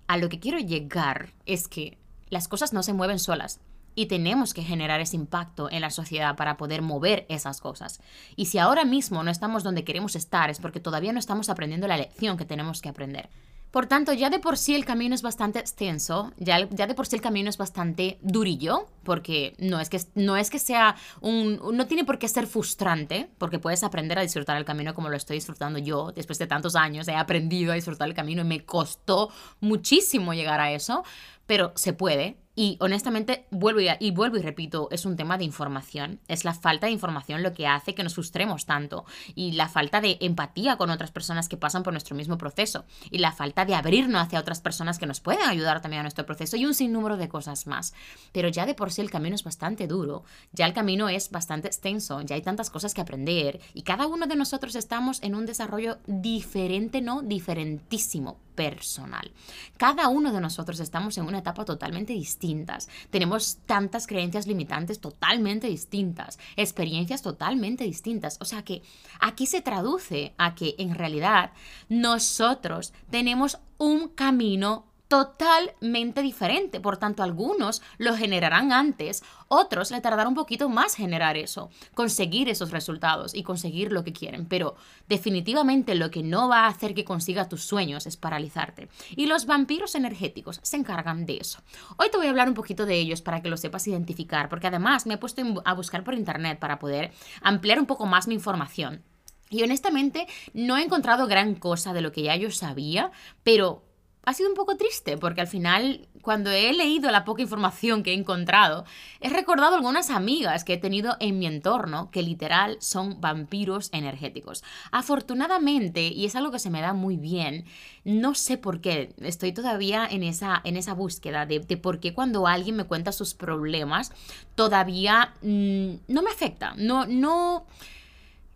a 0.08 0.18
lo 0.18 0.30
que 0.30 0.40
quiero 0.40 0.60
llegar 0.60 1.34
es 1.46 1.68
que 1.68 1.98
las 2.30 2.48
cosas 2.48 2.74
no 2.74 2.84
se 2.84 2.94
mueven 2.94 3.20
solas. 3.20 3.60
Y 3.94 4.06
tenemos 4.06 4.54
que 4.54 4.64
generar 4.64 5.02
ese 5.02 5.18
impacto 5.18 5.70
en 5.70 5.82
la 5.82 5.90
sociedad 5.90 6.38
para 6.38 6.56
poder 6.56 6.82
mover 6.82 7.26
esas 7.28 7.60
cosas. 7.60 8.00
Y 8.38 8.46
si 8.46 8.58
ahora 8.58 8.86
mismo 8.86 9.22
no 9.22 9.30
estamos 9.30 9.64
donde 9.64 9.84
queremos 9.84 10.16
estar 10.16 10.50
es 10.50 10.60
porque 10.60 10.80
todavía 10.80 11.12
no 11.12 11.20
estamos 11.20 11.50
aprendiendo 11.50 11.88
la 11.88 11.98
lección 11.98 12.38
que 12.38 12.46
tenemos 12.46 12.82
que 12.82 12.88
aprender. 12.88 13.30
Por 13.72 13.88
tanto, 13.88 14.12
ya 14.12 14.30
de 14.30 14.40
por 14.40 14.58
sí 14.58 14.76
el 14.76 14.84
camino 14.84 15.16
es 15.16 15.22
bastante 15.22 15.60
extenso, 15.60 16.34
ya, 16.38 16.68
ya 16.70 16.88
de 16.88 16.94
por 16.94 17.08
sí 17.08 17.16
el 17.16 17.22
camino 17.22 17.50
es 17.50 17.58
bastante 17.58 18.20
durillo, 18.22 18.88
porque 19.04 19.56
no 19.60 19.80
es, 19.80 19.90
que, 19.90 20.00
no 20.14 20.36
es 20.36 20.50
que 20.50 20.60
sea 20.60 20.98
un... 21.22 21.60
no 21.74 21.88
tiene 21.88 22.04
por 22.04 22.20
qué 22.20 22.28
ser 22.28 22.48
frustrante, 22.48 23.30
porque 23.38 23.60
puedes 23.60 23.84
aprender 23.84 24.20
a 24.20 24.24
disfrutar 24.24 24.58
el 24.58 24.66
camino 24.66 24.94
como 24.94 25.08
lo 25.08 25.16
estoy 25.16 25.38
disfrutando 25.38 25.80
yo. 25.80 26.12
Después 26.12 26.38
de 26.38 26.48
tantos 26.48 26.76
años 26.76 27.08
he 27.08 27.16
aprendido 27.16 27.72
a 27.72 27.76
disfrutar 27.76 28.10
el 28.10 28.14
camino 28.14 28.42
y 28.42 28.46
me 28.46 28.66
costó 28.66 29.30
muchísimo 29.62 30.34
llegar 30.34 30.60
a 30.60 30.74
eso, 30.74 31.06
pero 31.46 31.72
se 31.76 31.94
puede 31.94 32.38
Y 32.62 32.78
honestamente, 32.80 33.48
vuelvo 33.50 33.80
y, 33.82 34.12
vuelvo 34.12 34.38
y 34.38 34.42
repito, 34.44 34.88
es 34.92 35.08
un 35.08 35.16
tema 35.16 35.40
de 35.40 35.44
información. 35.44 36.20
Es 36.28 36.46
la 36.46 36.54
falta 36.54 36.86
de 36.86 36.94
información 36.94 37.42
lo 37.42 37.56
que 37.56 37.66
hace 37.66 37.96
que 37.96 38.04
nos 38.04 38.14
frustremos 38.14 38.68
tanto. 38.68 39.04
Y 39.34 39.54
la 39.54 39.68
falta 39.68 40.00
de 40.00 40.20
empatía 40.22 40.78
con 40.78 40.92
otras 40.92 41.10
personas 41.10 41.50
que 41.50 41.58
pasan 41.58 41.82
por 41.82 41.92
nuestro 41.92 42.16
mismo 42.16 42.38
proceso. 42.38 42.86
Y 43.10 43.18
la 43.18 43.32
falta 43.32 43.66
de 43.66 43.74
abrirnos 43.74 44.22
hacia 44.22 44.40
otras 44.40 44.62
personas 44.62 45.00
que 45.00 45.08
nos 45.08 45.22
pueden 45.22 45.50
ayudar 45.50 45.82
también 45.82 46.02
a 46.02 46.04
nuestro 46.04 46.28
proceso. 46.28 46.56
Y 46.56 46.68
un 46.68 46.76
sinnúmero 46.76 47.18
de 47.18 47.30
cosas 47.30 47.66
más. 47.66 47.96
Pero 48.32 48.48
ya 48.48 48.68
de 48.68 48.76
por 48.76 48.92
sí 48.92 49.02
el 49.02 49.10
camino 49.10 49.34
es 49.34 49.44
bastante 49.44 49.88
duro. 49.88 50.24
Ya 50.52 50.68
el 50.68 50.74
camino 50.74 51.10
es 51.10 51.32
bastante 51.32 51.68
extenso. 51.68 52.22
Ya 52.22 52.36
hay 52.36 52.44
tantas 52.44 52.70
cosas 52.70 52.94
que 52.94 53.02
aprender. 53.02 53.60
Y 53.74 53.82
cada 53.82 54.06
uno 54.06 54.28
de 54.28 54.36
nosotros 54.36 54.76
estamos 54.76 55.24
en 55.24 55.34
un 55.34 55.48
desarrollo 55.48 55.98
diferente, 56.06 57.02
¿no? 57.02 57.24
Diferentísimo 57.24 58.38
personal. 58.56 59.32
Cada 59.78 60.08
uno 60.08 60.32
de 60.32 60.42
nosotros 60.42 60.80
estamos 60.80 61.18
en 61.18 61.26
una 61.26 61.40
etapa 61.40 61.66
totalmente 61.66 62.14
distinta. 62.14 62.78
Tenemos 63.10 63.58
tantas 63.66 64.08
creencias 64.08 64.48
limitantes 64.48 65.00
totalmente 65.00 65.68
distintas, 65.68 66.40
experiencias 66.56 67.22
totalmente 67.22 67.84
distintas. 67.84 68.38
O 68.40 68.46
sea 68.46 68.64
que 68.64 68.82
aquí 69.20 69.46
se 69.46 69.62
traduce 69.62 70.34
a 70.38 70.56
que 70.56 70.76
en 70.78 70.96
realidad 70.96 71.52
nosotros 71.90 72.94
tenemos 73.10 73.60
un 73.78 74.10
camino 74.10 74.91
totalmente 75.12 76.22
diferente. 76.22 76.80
Por 76.80 76.96
tanto, 76.96 77.22
algunos 77.22 77.82
lo 77.98 78.16
generarán 78.16 78.72
antes, 78.72 79.24
otros 79.50 79.92
le 79.92 80.00
tardarán 80.00 80.30
un 80.30 80.36
poquito 80.36 80.70
más 80.70 80.96
generar 80.96 81.36
eso, 81.36 81.70
conseguir 81.94 82.48
esos 82.48 82.72
resultados 82.72 83.36
y 83.36 83.44
conseguir 83.44 83.92
lo 83.92 84.06
que 84.06 84.14
quieren. 84.14 84.46
Pero 84.46 84.78
definitivamente 85.10 85.96
lo 85.96 86.10
que 86.12 86.24
no 86.24 86.48
va 86.48 86.60
a 86.60 86.68
hacer 86.68 86.94
que 86.94 87.04
consiga 87.04 87.50
tus 87.50 87.66
sueños 87.66 88.08
es 88.08 88.16
paralizarte. 88.16 88.88
Y 89.10 89.26
los 89.26 89.46
vampiros 89.46 89.96
energéticos 89.96 90.62
se 90.64 90.78
encargan 90.78 91.26
de 91.26 91.40
eso. 91.42 91.60
Hoy 91.98 92.10
te 92.10 92.16
voy 92.16 92.28
a 92.28 92.30
hablar 92.30 92.48
un 92.48 92.56
poquito 92.56 92.86
de 92.86 92.96
ellos 92.96 93.22
para 93.22 93.42
que 93.42 93.50
lo 93.50 93.58
sepas 93.58 93.86
identificar, 93.88 94.48
porque 94.48 94.68
además 94.68 95.06
me 95.06 95.16
he 95.16 95.18
puesto 95.18 95.42
a 95.66 95.74
buscar 95.74 96.06
por 96.06 96.14
internet 96.14 96.58
para 96.58 96.80
poder 96.80 97.12
ampliar 97.42 97.82
un 97.82 97.86
poco 97.86 98.06
más 98.06 98.30
mi 98.30 98.36
información. 98.36 99.04
Y 99.50 99.62
honestamente 99.64 100.26
no 100.54 100.78
he 100.78 100.84
encontrado 100.84 101.28
gran 101.28 101.56
cosa 101.56 101.92
de 101.92 102.00
lo 102.00 102.14
que 102.14 102.24
ya 102.24 102.38
yo 102.38 102.50
sabía, 102.50 103.12
pero 103.44 103.91
ha 104.24 104.34
sido 104.34 104.50
un 104.50 104.56
poco 104.56 104.78
triste 104.78 105.18
porque 105.18 105.42
al 105.42 105.48
final, 105.48 106.08
cuando 106.22 106.52
he 106.52 106.74
leído 106.74 107.10
la 107.12 107.26
poca 107.26 107.42
información 107.42 108.04
que 108.04 108.12
he 108.12 108.14
encontrado, 108.14 108.86
he 109.20 109.30
recordado 109.30 109.76
algunas 109.76 110.10
amigas 110.10 110.64
que 110.64 110.74
he 110.74 110.78
tenido 110.78 111.18
en 111.20 111.40
mi 111.40 111.48
entorno 111.48 112.12
que 112.12 112.22
literal 112.22 112.78
son 112.80 113.20
vampiros 113.20 113.90
energéticos. 113.94 114.64
Afortunadamente, 114.92 116.08
y 116.08 116.26
es 116.26 116.36
algo 116.36 116.52
que 116.52 116.60
se 116.60 116.70
me 116.70 116.82
da 116.82 116.94
muy 116.94 117.18
bien, 117.18 117.66
no 118.04 118.36
sé 118.36 118.58
por 118.58 118.82
qué, 118.82 119.14
estoy 119.22 119.54
todavía 119.54 120.08
en 120.10 120.24
esa, 120.24 120.62
en 120.64 120.78
esa 120.78 120.94
búsqueda 120.94 121.46
de, 121.46 121.60
por 121.78 122.00
qué 122.00 122.14
cuando 122.14 122.48
alguien 122.48 122.76
me 122.76 122.86
cuenta 122.86 123.12
sus 123.12 123.34
problemas, 123.34 124.12
todavía 124.56 125.34
mm, 125.42 125.94
no 126.08 126.22
me 126.22 126.30
afecta, 126.30 126.74
no, 126.78 127.06
no 127.08 127.66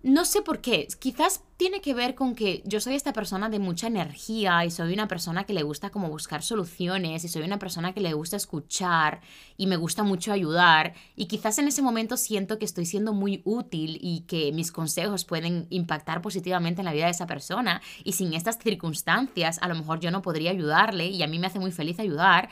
no 0.06 0.24
sé 0.24 0.44
por 0.44 0.62
qué, 0.62 0.88
quizás 1.00 1.42
tiene 1.58 1.82
que 1.82 1.96
ver 1.96 2.14
con 2.14 2.36
que 2.36 2.62
yo 2.64 2.80
soy 2.80 2.94
esta 2.94 3.12
persona 3.12 3.50
de 3.50 3.58
mucha 3.58 3.88
energía 3.88 4.64
y 4.64 4.70
soy 4.70 4.94
una 4.94 5.08
persona 5.08 5.46
que 5.46 5.54
le 5.54 5.64
gusta 5.64 5.90
como 5.90 6.10
buscar 6.10 6.44
soluciones 6.44 7.24
y 7.24 7.28
soy 7.28 7.42
una 7.42 7.58
persona 7.58 7.92
que 7.92 8.02
le 8.02 8.14
gusta 8.14 8.38
escuchar 8.38 9.22
y 9.58 9.66
me 9.66 9.78
gusta 9.78 10.04
mucho 10.04 10.32
ayudar 10.32 10.94
y 11.16 11.26
quizás 11.26 11.58
en 11.58 11.70
ese 11.70 11.82
momento 11.82 12.18
siento 12.18 12.60
que 12.60 12.66
estoy 12.66 12.86
siendo 12.86 13.14
muy 13.14 13.42
útil 13.46 13.98
y 14.00 14.26
que 14.28 14.52
mis 14.52 14.72
consejos 14.72 15.26
pueden 15.26 15.66
impactar 15.72 16.22
positivamente 16.22 16.82
en 16.82 16.86
la 16.86 16.94
vida 16.94 17.06
de 17.06 17.12
esa 17.12 17.26
persona 17.26 17.82
y 18.04 18.12
sin 18.12 18.36
estas 18.36 18.60
circunstancias 18.60 19.58
a 19.60 19.68
lo 19.68 19.74
mejor 19.74 20.02
yo 20.02 20.12
no 20.12 20.22
podría 20.22 20.52
ayudarle 20.52 21.08
y 21.08 21.24
a 21.24 21.28
mí 21.28 21.40
me 21.40 21.48
hace 21.48 21.58
muy 21.58 21.72
feliz 21.72 22.00
ayudar. 22.00 22.50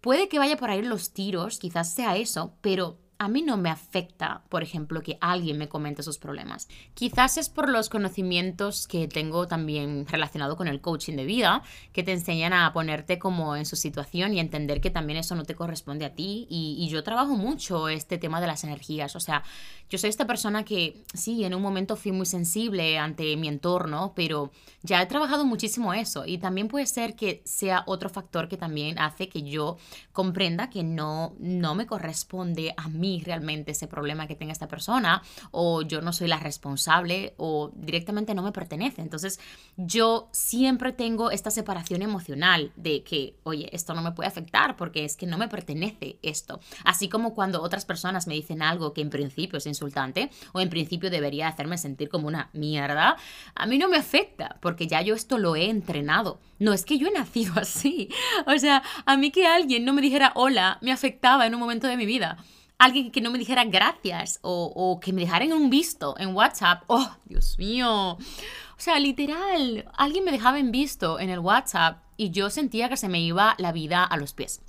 Puede 0.00 0.30
que 0.30 0.38
vaya 0.38 0.56
por 0.56 0.70
ahí 0.70 0.80
los 0.80 1.12
tiros, 1.12 1.58
quizás 1.58 1.92
sea 1.92 2.16
eso, 2.16 2.54
pero 2.62 2.96
a 3.18 3.28
mí 3.28 3.40
no 3.40 3.56
me 3.56 3.70
afecta, 3.70 4.42
por 4.50 4.62
ejemplo, 4.62 5.02
que 5.02 5.16
alguien 5.20 5.56
me 5.56 5.68
comente 5.68 6.02
sus 6.02 6.18
problemas. 6.18 6.68
Quizás 6.92 7.38
es 7.38 7.48
por 7.48 7.70
los 7.70 7.88
conocimientos 7.88 8.86
que 8.86 9.08
tengo 9.08 9.46
también 9.46 10.06
relacionado 10.06 10.56
con 10.56 10.68
el 10.68 10.82
coaching 10.82 11.16
de 11.16 11.24
vida, 11.24 11.62
que 11.94 12.02
te 12.02 12.12
enseñan 12.12 12.52
a 12.52 12.72
ponerte 12.74 13.18
como 13.18 13.56
en 13.56 13.64
su 13.64 13.76
situación 13.76 14.34
y 14.34 14.40
entender 14.40 14.82
que 14.82 14.90
también 14.90 15.18
eso 15.18 15.34
no 15.34 15.44
te 15.44 15.54
corresponde 15.54 16.04
a 16.04 16.14
ti. 16.14 16.46
Y, 16.50 16.76
y 16.78 16.88
yo 16.88 17.02
trabajo 17.02 17.36
mucho 17.36 17.88
este 17.88 18.18
tema 18.18 18.40
de 18.40 18.48
las 18.48 18.64
energías. 18.64 19.16
O 19.16 19.20
sea, 19.20 19.42
yo 19.88 19.96
soy 19.96 20.10
esta 20.10 20.26
persona 20.26 20.64
que 20.64 21.02
sí, 21.14 21.44
en 21.44 21.54
un 21.54 21.62
momento 21.62 21.96
fui 21.96 22.12
muy 22.12 22.26
sensible 22.26 22.98
ante 22.98 23.34
mi 23.36 23.48
entorno, 23.48 24.12
pero 24.14 24.52
ya 24.82 25.00
he 25.00 25.06
trabajado 25.06 25.46
muchísimo 25.46 25.94
eso. 25.94 26.26
Y 26.26 26.36
también 26.36 26.68
puede 26.68 26.86
ser 26.86 27.16
que 27.16 27.40
sea 27.46 27.82
otro 27.86 28.10
factor 28.10 28.48
que 28.48 28.58
también 28.58 28.98
hace 28.98 29.30
que 29.30 29.42
yo 29.42 29.78
comprenda 30.12 30.68
que 30.68 30.82
no, 30.82 31.34
no 31.38 31.74
me 31.74 31.86
corresponde 31.86 32.74
a 32.76 32.88
mí 32.88 33.05
realmente 33.24 33.72
ese 33.72 33.86
problema 33.86 34.26
que 34.26 34.34
tenga 34.34 34.52
esta 34.52 34.68
persona 34.68 35.22
o 35.50 35.82
yo 35.82 36.00
no 36.00 36.12
soy 36.12 36.28
la 36.28 36.38
responsable 36.38 37.34
o 37.36 37.70
directamente 37.74 38.34
no 38.34 38.42
me 38.42 38.52
pertenece. 38.52 39.02
Entonces 39.02 39.40
yo 39.76 40.28
siempre 40.32 40.92
tengo 40.92 41.30
esta 41.30 41.50
separación 41.50 42.02
emocional 42.02 42.72
de 42.76 43.02
que, 43.02 43.36
oye, 43.44 43.68
esto 43.72 43.94
no 43.94 44.02
me 44.02 44.12
puede 44.12 44.28
afectar 44.28 44.76
porque 44.76 45.04
es 45.04 45.16
que 45.16 45.26
no 45.26 45.38
me 45.38 45.48
pertenece 45.48 46.18
esto. 46.22 46.60
Así 46.84 47.08
como 47.08 47.34
cuando 47.34 47.62
otras 47.62 47.84
personas 47.84 48.26
me 48.26 48.34
dicen 48.34 48.62
algo 48.62 48.92
que 48.92 49.00
en 49.00 49.10
principio 49.10 49.58
es 49.58 49.66
insultante 49.66 50.30
o 50.52 50.60
en 50.60 50.70
principio 50.70 51.10
debería 51.10 51.48
hacerme 51.48 51.78
sentir 51.78 52.08
como 52.08 52.28
una 52.28 52.50
mierda, 52.52 53.16
a 53.54 53.66
mí 53.66 53.78
no 53.78 53.88
me 53.88 53.96
afecta 53.96 54.58
porque 54.60 54.86
ya 54.86 55.02
yo 55.02 55.14
esto 55.14 55.38
lo 55.38 55.56
he 55.56 55.68
entrenado. 55.70 56.40
No 56.58 56.72
es 56.72 56.84
que 56.84 56.98
yo 56.98 57.08
he 57.08 57.12
nacido 57.12 57.54
así. 57.60 58.08
O 58.46 58.58
sea, 58.58 58.82
a 59.04 59.16
mí 59.16 59.30
que 59.30 59.46
alguien 59.46 59.84
no 59.84 59.92
me 59.92 60.02
dijera 60.02 60.32
hola 60.34 60.78
me 60.80 60.92
afectaba 60.92 61.46
en 61.46 61.54
un 61.54 61.60
momento 61.60 61.86
de 61.86 61.96
mi 61.96 62.06
vida 62.06 62.38
alguien 62.78 63.10
que 63.10 63.20
no 63.20 63.30
me 63.30 63.38
dijera 63.38 63.64
gracias 63.64 64.38
o, 64.42 65.00
que 65.02 65.12
me 65.12 65.22
dejaran 65.22 65.52
un 65.52 65.70
visto 65.70 66.14
en 66.18 66.34
WhatsApp. 66.34 66.84
Oh, 66.86 67.10
Dios 67.24 67.58
mío. 67.58 68.12
O 68.12 68.78
sea, 68.78 68.98
literal, 68.98 69.88
alguien 69.96 70.24
me 70.24 70.32
dejaba 70.32 70.58
en 70.58 70.70
visto 70.70 71.18
en 71.18 71.30
el 71.30 71.38
WhatsApp 71.38 72.02
y 72.16 72.30
yo 72.30 72.50
sentía 72.50 72.88
que 72.88 72.96
se 72.96 73.08
me 73.08 73.20
iba 73.20 73.54
la 73.58 73.72
vida 73.72 74.04
a 74.04 74.16
los 74.16 74.34
pies. 74.34 74.60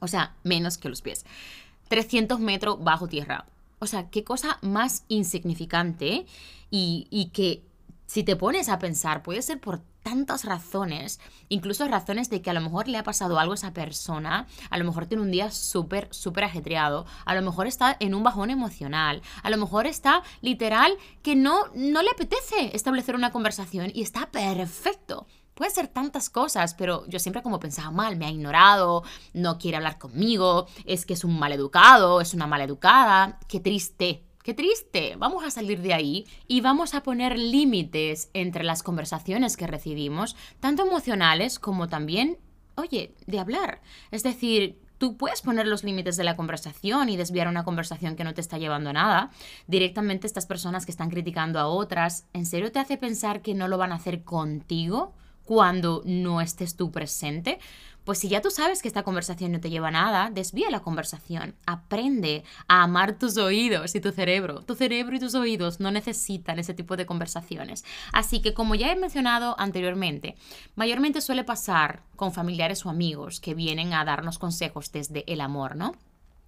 O 0.00 0.08
sea, 0.08 0.34
menos 0.44 0.78
que 0.78 0.88
los 0.88 1.02
pies. 1.02 1.24
300 1.88 2.38
metros 2.40 2.82
bajo 2.82 3.08
tierra. 3.08 3.46
O 3.80 3.86
sea, 3.86 4.10
qué 4.10 4.24
cosa 4.24 4.58
más 4.62 5.04
insignificante 5.08 6.26
y, 6.70 7.08
y 7.10 7.26
que 7.30 7.62
si 8.06 8.22
te 8.22 8.36
pones 8.36 8.68
a 8.68 8.78
pensar, 8.78 9.22
puede 9.22 9.42
ser 9.42 9.60
por 9.60 9.82
tantas 10.02 10.44
razones, 10.44 11.20
incluso 11.48 11.86
razones 11.86 12.30
de 12.30 12.42
que 12.42 12.50
a 12.50 12.54
lo 12.54 12.60
mejor 12.60 12.88
le 12.88 12.98
ha 12.98 13.02
pasado 13.02 13.38
algo 13.38 13.52
a 13.52 13.56
esa 13.56 13.72
persona, 13.72 14.46
a 14.70 14.78
lo 14.78 14.84
mejor 14.84 15.06
tiene 15.06 15.22
un 15.22 15.30
día 15.30 15.50
súper, 15.50 16.08
súper 16.10 16.44
ajetreado, 16.44 17.06
a 17.24 17.34
lo 17.34 17.42
mejor 17.42 17.66
está 17.66 17.96
en 18.00 18.14
un 18.14 18.22
bajón 18.22 18.50
emocional, 18.50 19.22
a 19.42 19.50
lo 19.50 19.56
mejor 19.56 19.86
está 19.86 20.22
literal 20.40 20.96
que 21.22 21.36
no, 21.36 21.64
no 21.74 22.02
le 22.02 22.10
apetece 22.10 22.74
establecer 22.74 23.14
una 23.14 23.32
conversación 23.32 23.90
y 23.94 24.02
está 24.02 24.30
perfecto. 24.30 25.26
Puede 25.54 25.72
ser 25.72 25.88
tantas 25.88 26.30
cosas, 26.30 26.74
pero 26.74 27.06
yo 27.08 27.18
siempre 27.18 27.42
como 27.42 27.60
pensaba 27.60 27.90
mal, 27.90 28.16
me 28.16 28.24
ha 28.24 28.30
ignorado, 28.30 29.02
no 29.34 29.58
quiere 29.58 29.76
hablar 29.76 29.98
conmigo, 29.98 30.66
es 30.86 31.04
que 31.04 31.12
es 31.12 31.22
un 31.22 31.38
mal 31.38 31.52
educado, 31.52 32.22
es 32.22 32.32
una 32.32 32.46
maleducada, 32.46 33.38
qué 33.46 33.60
triste, 33.60 34.24
Qué 34.42 34.54
triste. 34.54 35.16
Vamos 35.18 35.44
a 35.44 35.50
salir 35.50 35.82
de 35.82 35.92
ahí 35.92 36.26
y 36.48 36.62
vamos 36.62 36.94
a 36.94 37.02
poner 37.02 37.38
límites 37.38 38.30
entre 38.32 38.64
las 38.64 38.82
conversaciones 38.82 39.58
que 39.58 39.66
recibimos, 39.66 40.34
tanto 40.60 40.86
emocionales 40.86 41.58
como 41.58 41.88
también, 41.88 42.38
oye, 42.74 43.14
de 43.26 43.38
hablar. 43.38 43.82
Es 44.10 44.22
decir, 44.22 44.80
tú 44.96 45.18
puedes 45.18 45.42
poner 45.42 45.66
los 45.66 45.84
límites 45.84 46.16
de 46.16 46.24
la 46.24 46.36
conversación 46.36 47.10
y 47.10 47.18
desviar 47.18 47.48
una 47.48 47.64
conversación 47.64 48.16
que 48.16 48.24
no 48.24 48.32
te 48.32 48.40
está 48.40 48.56
llevando 48.56 48.90
a 48.90 48.94
nada. 48.94 49.30
Directamente 49.66 50.26
estas 50.26 50.46
personas 50.46 50.86
que 50.86 50.92
están 50.92 51.10
criticando 51.10 51.60
a 51.60 51.66
otras, 51.66 52.26
¿en 52.32 52.46
serio 52.46 52.72
te 52.72 52.78
hace 52.78 52.96
pensar 52.96 53.42
que 53.42 53.52
no 53.52 53.68
lo 53.68 53.76
van 53.76 53.92
a 53.92 53.96
hacer 53.96 54.24
contigo 54.24 55.12
cuando 55.44 56.00
no 56.06 56.40
estés 56.40 56.76
tú 56.76 56.90
presente? 56.90 57.58
Pues 58.04 58.18
si 58.18 58.28
ya 58.28 58.40
tú 58.40 58.50
sabes 58.50 58.82
que 58.82 58.88
esta 58.88 59.02
conversación 59.02 59.52
no 59.52 59.60
te 59.60 59.70
lleva 59.70 59.88
a 59.88 59.92
nada, 59.92 60.30
desvía 60.30 60.70
la 60.70 60.80
conversación. 60.80 61.54
Aprende 61.66 62.44
a 62.68 62.82
amar 62.82 63.18
tus 63.18 63.36
oídos 63.36 63.94
y 63.94 64.00
tu 64.00 64.12
cerebro. 64.12 64.62
Tu 64.62 64.74
cerebro 64.74 65.16
y 65.16 65.20
tus 65.20 65.34
oídos 65.34 65.80
no 65.80 65.90
necesitan 65.90 66.58
ese 66.58 66.74
tipo 66.74 66.96
de 66.96 67.06
conversaciones. 67.06 67.84
Así 68.12 68.40
que 68.40 68.54
como 68.54 68.74
ya 68.74 68.90
he 68.92 68.96
mencionado 68.96 69.54
anteriormente, 69.58 70.36
mayormente 70.74 71.20
suele 71.20 71.44
pasar 71.44 72.02
con 72.16 72.32
familiares 72.32 72.84
o 72.86 72.90
amigos 72.90 73.40
que 73.40 73.54
vienen 73.54 73.92
a 73.92 74.04
darnos 74.04 74.38
consejos 74.38 74.92
desde 74.92 75.24
el 75.32 75.40
amor, 75.40 75.76
¿no? 75.76 75.94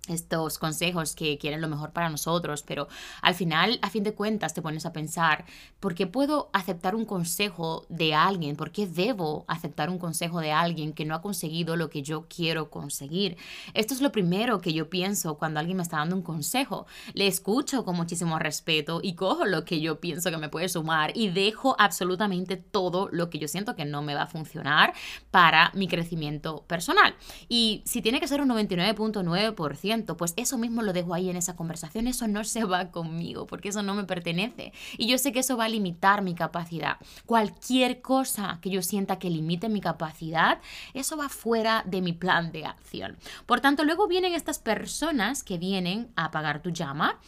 Estos 0.09 0.59
consejos 0.59 1.15
que 1.15 1.39
quieren 1.39 1.61
lo 1.61 1.69
mejor 1.69 1.93
para 1.93 2.11
nosotros, 2.11 2.65
pero 2.67 2.89
al 3.21 3.35
final, 3.35 3.79
a 3.83 3.91
fin 3.91 4.03
de 4.03 4.15
cuentas, 4.15 4.53
te 4.53 4.61
pones 4.61 4.85
a 4.85 4.93
pensar, 4.93 5.45
¿por 5.79 5.95
qué 5.95 6.09
puedo 6.09 6.51
aceptar 6.53 6.97
un 6.97 7.05
consejo 7.05 7.87
de 7.89 8.13
alguien? 8.13 8.57
¿Por 8.57 8.73
qué 8.73 8.89
debo 8.89 9.45
aceptar 9.47 9.91
un 9.91 9.99
consejo 9.99 10.41
de 10.41 10.51
alguien 10.51 10.93
que 10.93 11.05
no 11.05 11.15
ha 11.15 11.23
conseguido 11.23 11.77
lo 11.77 11.89
que 11.89 12.03
yo 12.03 12.27
quiero 12.29 12.69
conseguir? 12.69 13.37
Esto 13.75 13.95
es 13.95 14.01
lo 14.01 14.11
primero 14.11 14.61
que 14.61 14.73
yo 14.73 14.91
pienso 14.91 15.39
cuando 15.39 15.61
alguien 15.61 15.77
me 15.77 15.85
está 15.85 15.99
dando 15.99 16.17
un 16.17 16.23
consejo. 16.23 16.87
Le 17.15 17.29
escucho 17.29 17.85
con 17.85 17.95
muchísimo 17.95 18.41
respeto 18.41 18.99
y 19.03 19.15
cojo 19.15 19.45
lo 19.45 19.65
que 19.65 19.81
yo 19.81 20.01
pienso 20.01 20.31
que 20.31 20.37
me 20.37 20.49
puede 20.49 20.69
sumar 20.69 21.13
y 21.15 21.29
dejo 21.29 21.77
absolutamente 21.79 22.57
todo 22.57 23.09
lo 23.13 23.31
que 23.31 23.39
yo 23.39 23.47
siento 23.47 23.77
que 23.77 23.85
no 23.85 24.03
me 24.03 24.15
va 24.15 24.23
a 24.23 24.27
funcionar 24.27 24.95
para 25.31 25.71
mi 25.75 25.87
crecimiento 25.87 26.65
personal. 26.67 27.15
Y 27.49 27.83
si 27.85 28.03
tiene 28.03 28.19
que 28.19 28.27
ser 28.27 28.41
un 28.41 28.49
99.9%, 28.49 29.92
pues 30.01 30.35
eso 30.37 30.59
mismo 30.59 30.83
lo 30.83 30.93
dejo 30.93 31.15
ahí 31.15 31.31
en 31.31 31.37
esa 31.37 31.57
conversación, 31.57 32.07
eso 32.07 32.27
no 32.29 32.45
se 32.45 32.65
va 32.65 32.91
conmigo, 32.91 33.47
porque 33.47 33.69
eso 33.69 33.83
no 33.83 33.95
me 33.95 34.05
pertenece. 34.05 34.73
Y 34.99 35.07
yo 35.07 35.19
sé 35.19 35.33
que 35.33 35.41
eso 35.41 35.57
va 35.57 35.67
a 35.67 35.69
limitar 35.69 36.23
mi 36.23 36.35
capacidad. 36.35 36.97
Cualquier 37.27 38.01
cosa 38.01 38.59
que 38.61 38.71
yo 38.71 38.83
sienta 38.83 39.19
que 39.19 39.31
limite 39.31 39.69
mi 39.69 39.81
capacidad, 39.81 40.61
eso 40.95 41.17
va 41.17 41.29
fuera 41.29 41.83
de 41.87 42.01
mi 42.01 42.13
plan 42.13 42.53
de 42.53 42.67
acción. 42.67 43.17
Por 43.47 43.61
tanto, 43.61 43.85
luego 43.85 44.09
vienen 44.09 44.35
estas 44.35 44.59
personas 44.59 45.43
que 45.43 45.59
vienen 45.59 46.11
a 46.17 46.27
apagar 46.27 46.63
tu 46.63 46.71
llama 46.71 47.19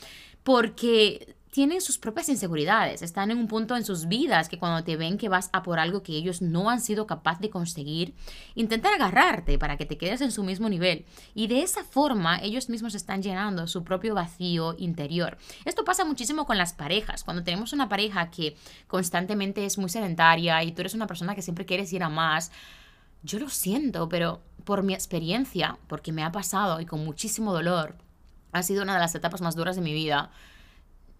porque 0.43 1.37
tienen 1.55 1.81
sus 1.81 1.99
propias 1.99 2.29
inseguridades, 2.29 3.01
están 3.01 3.31
en 3.31 3.39
un 3.39 3.47
punto 3.47 3.77
en 3.77 3.85
sus 3.85 4.09
vidas 4.09 4.49
que 4.49 4.59
cuando 4.59 4.83
te 4.83 4.97
ven 4.97 5.19
que 5.19 5.29
vas 5.29 5.51
a 5.53 5.63
por 5.63 5.79
algo 5.79 6.03
que 6.03 6.17
ellos 6.17 6.43
no 6.43 6.69
han 6.69 6.81
sido 6.81 7.07
capaces 7.07 7.43
de 7.43 7.51
conseguir, 7.51 8.17
intentan 8.57 8.95
agarrarte 8.95 9.57
para 9.57 9.77
que 9.77 9.87
te 9.87 9.97
quedes 9.97 10.21
en 10.21 10.33
su 10.33 10.43
mismo 10.43 10.69
nivel. 10.69 11.05
Y 11.33 11.47
de 11.47 11.63
esa 11.63 11.85
forma 11.85 12.41
ellos 12.43 12.69
mismos 12.69 12.97
están 12.97 13.23
llenando 13.23 13.69
su 13.69 13.85
propio 13.85 14.17
vacío 14.17 14.75
interior. 14.79 15.39
Esto 15.65 15.85
pasa 15.85 16.05
muchísimo 16.05 16.45
con 16.45 16.59
las 16.59 16.73
parejas. 16.73 17.23
Cuando 17.23 17.45
tenemos 17.45 17.73
una 17.73 17.89
pareja 17.89 18.33
que 18.33 18.57
constantemente 18.89 19.65
es 19.65 19.79
muy 19.79 19.91
sedentaria 19.91 20.61
y 20.65 20.73
tú 20.73 20.81
eres 20.81 20.95
una 20.95 21.07
persona 21.07 21.37
que 21.37 21.43
siempre 21.43 21.67
quieres 21.67 21.93
ir 21.93 22.03
a 22.03 22.09
más, 22.09 22.51
yo 23.23 23.39
lo 23.39 23.49
siento, 23.49 24.09
pero 24.09 24.43
por 24.65 24.83
mi 24.83 24.93
experiencia, 24.93 25.79
porque 25.87 26.11
me 26.11 26.25
ha 26.25 26.33
pasado 26.33 26.81
y 26.81 26.87
con 26.87 27.05
muchísimo 27.05 27.53
dolor, 27.53 27.97
ha 28.51 28.65
sido 28.65 28.83
una 28.83 28.95
de 28.95 29.01
las 29.01 29.15
etapas 29.15 29.41
más 29.41 29.55
duras 29.55 29.77
de 29.77 29.83
mi 29.83 29.93
vida 29.93 30.33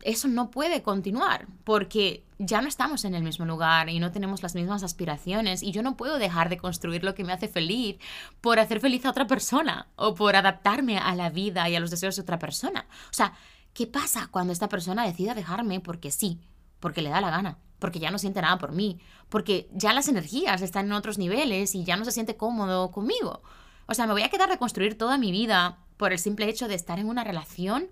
eso 0.05 0.29
no 0.29 0.51
puede 0.51 0.83
continuar 0.83 1.47
porque 1.65 2.25
ya 2.39 2.61
no 2.61 2.69
estamos 2.69 3.05
en 3.05 3.15
el 3.15 3.25
mismo 3.25 3.45
lugar 3.47 3.89
y 3.89 3.99
no 3.99 4.13
tenemos 4.13 4.43
las 4.43 4.55
mismas 4.55 4.83
aspiraciones 4.83 5.63
y 5.63 5.73
yo 5.73 5.83
no 5.83 5.97
puedo 5.97 6.19
dejar 6.19 6.51
de 6.51 6.59
construir 6.59 7.03
lo 7.03 7.15
que 7.15 7.25
me 7.25 7.33
hace 7.33 7.49
feliz 7.49 7.97
por 8.41 8.61
hacer 8.61 8.81
feliz 8.81 9.05
a 9.05 9.11
otra 9.11 9.27
persona 9.27 9.89
o 9.97 10.15
por 10.15 10.37
adaptarme 10.37 10.99
a 10.99 11.15
la 11.15 11.31
vida 11.31 11.69
y 11.69 11.75
a 11.75 11.81
los 11.81 11.91
deseos 11.91 12.17
de 12.17 12.23
otra 12.23 12.39
persona. 12.39 12.87
O 13.11 13.15
sea, 13.15 13.33
¿qué 13.73 13.87
pasa 13.87 14.29
cuando 14.31 14.53
esta 14.53 14.69
persona 14.69 15.07
decida 15.07 15.35
dejarme 15.35 15.81
porque 15.81 16.11
sí, 16.11 16.41
porque 16.81 17.03
le 17.03 17.11
da 17.11 17.21
la 17.21 17.31
gana? 17.31 17.59
porque 17.85 17.99
ya 17.99 18.11
no 18.11 18.19
siente 18.19 18.41
nada 18.41 18.57
por 18.57 18.73
mí, 18.73 18.99
porque 19.29 19.69
ya 19.75 19.93
las 19.93 20.09
energías 20.09 20.63
están 20.63 20.87
en 20.87 20.93
otros 20.93 21.19
niveles 21.19 21.75
y 21.75 21.85
ya 21.85 21.99
no 21.99 22.07
se 22.07 22.13
siente 22.13 22.35
cómodo 22.35 22.91
conmigo. 22.91 23.43
O 23.87 23.93
sea, 23.93 24.07
¿me 24.07 24.15
voy 24.15 24.23
a 24.23 24.31
quedar 24.31 24.49
de 24.49 24.57
construir 24.57 24.97
toda 24.97 25.19
mi 25.19 25.31
vida 25.31 25.77
por 25.99 26.13
el 26.13 26.19
simple 26.19 26.49
hecho 26.49 26.67
de 26.67 26.77
estar 26.77 26.99
en 26.99 27.11
una 27.11 27.25
relación? 27.25 27.91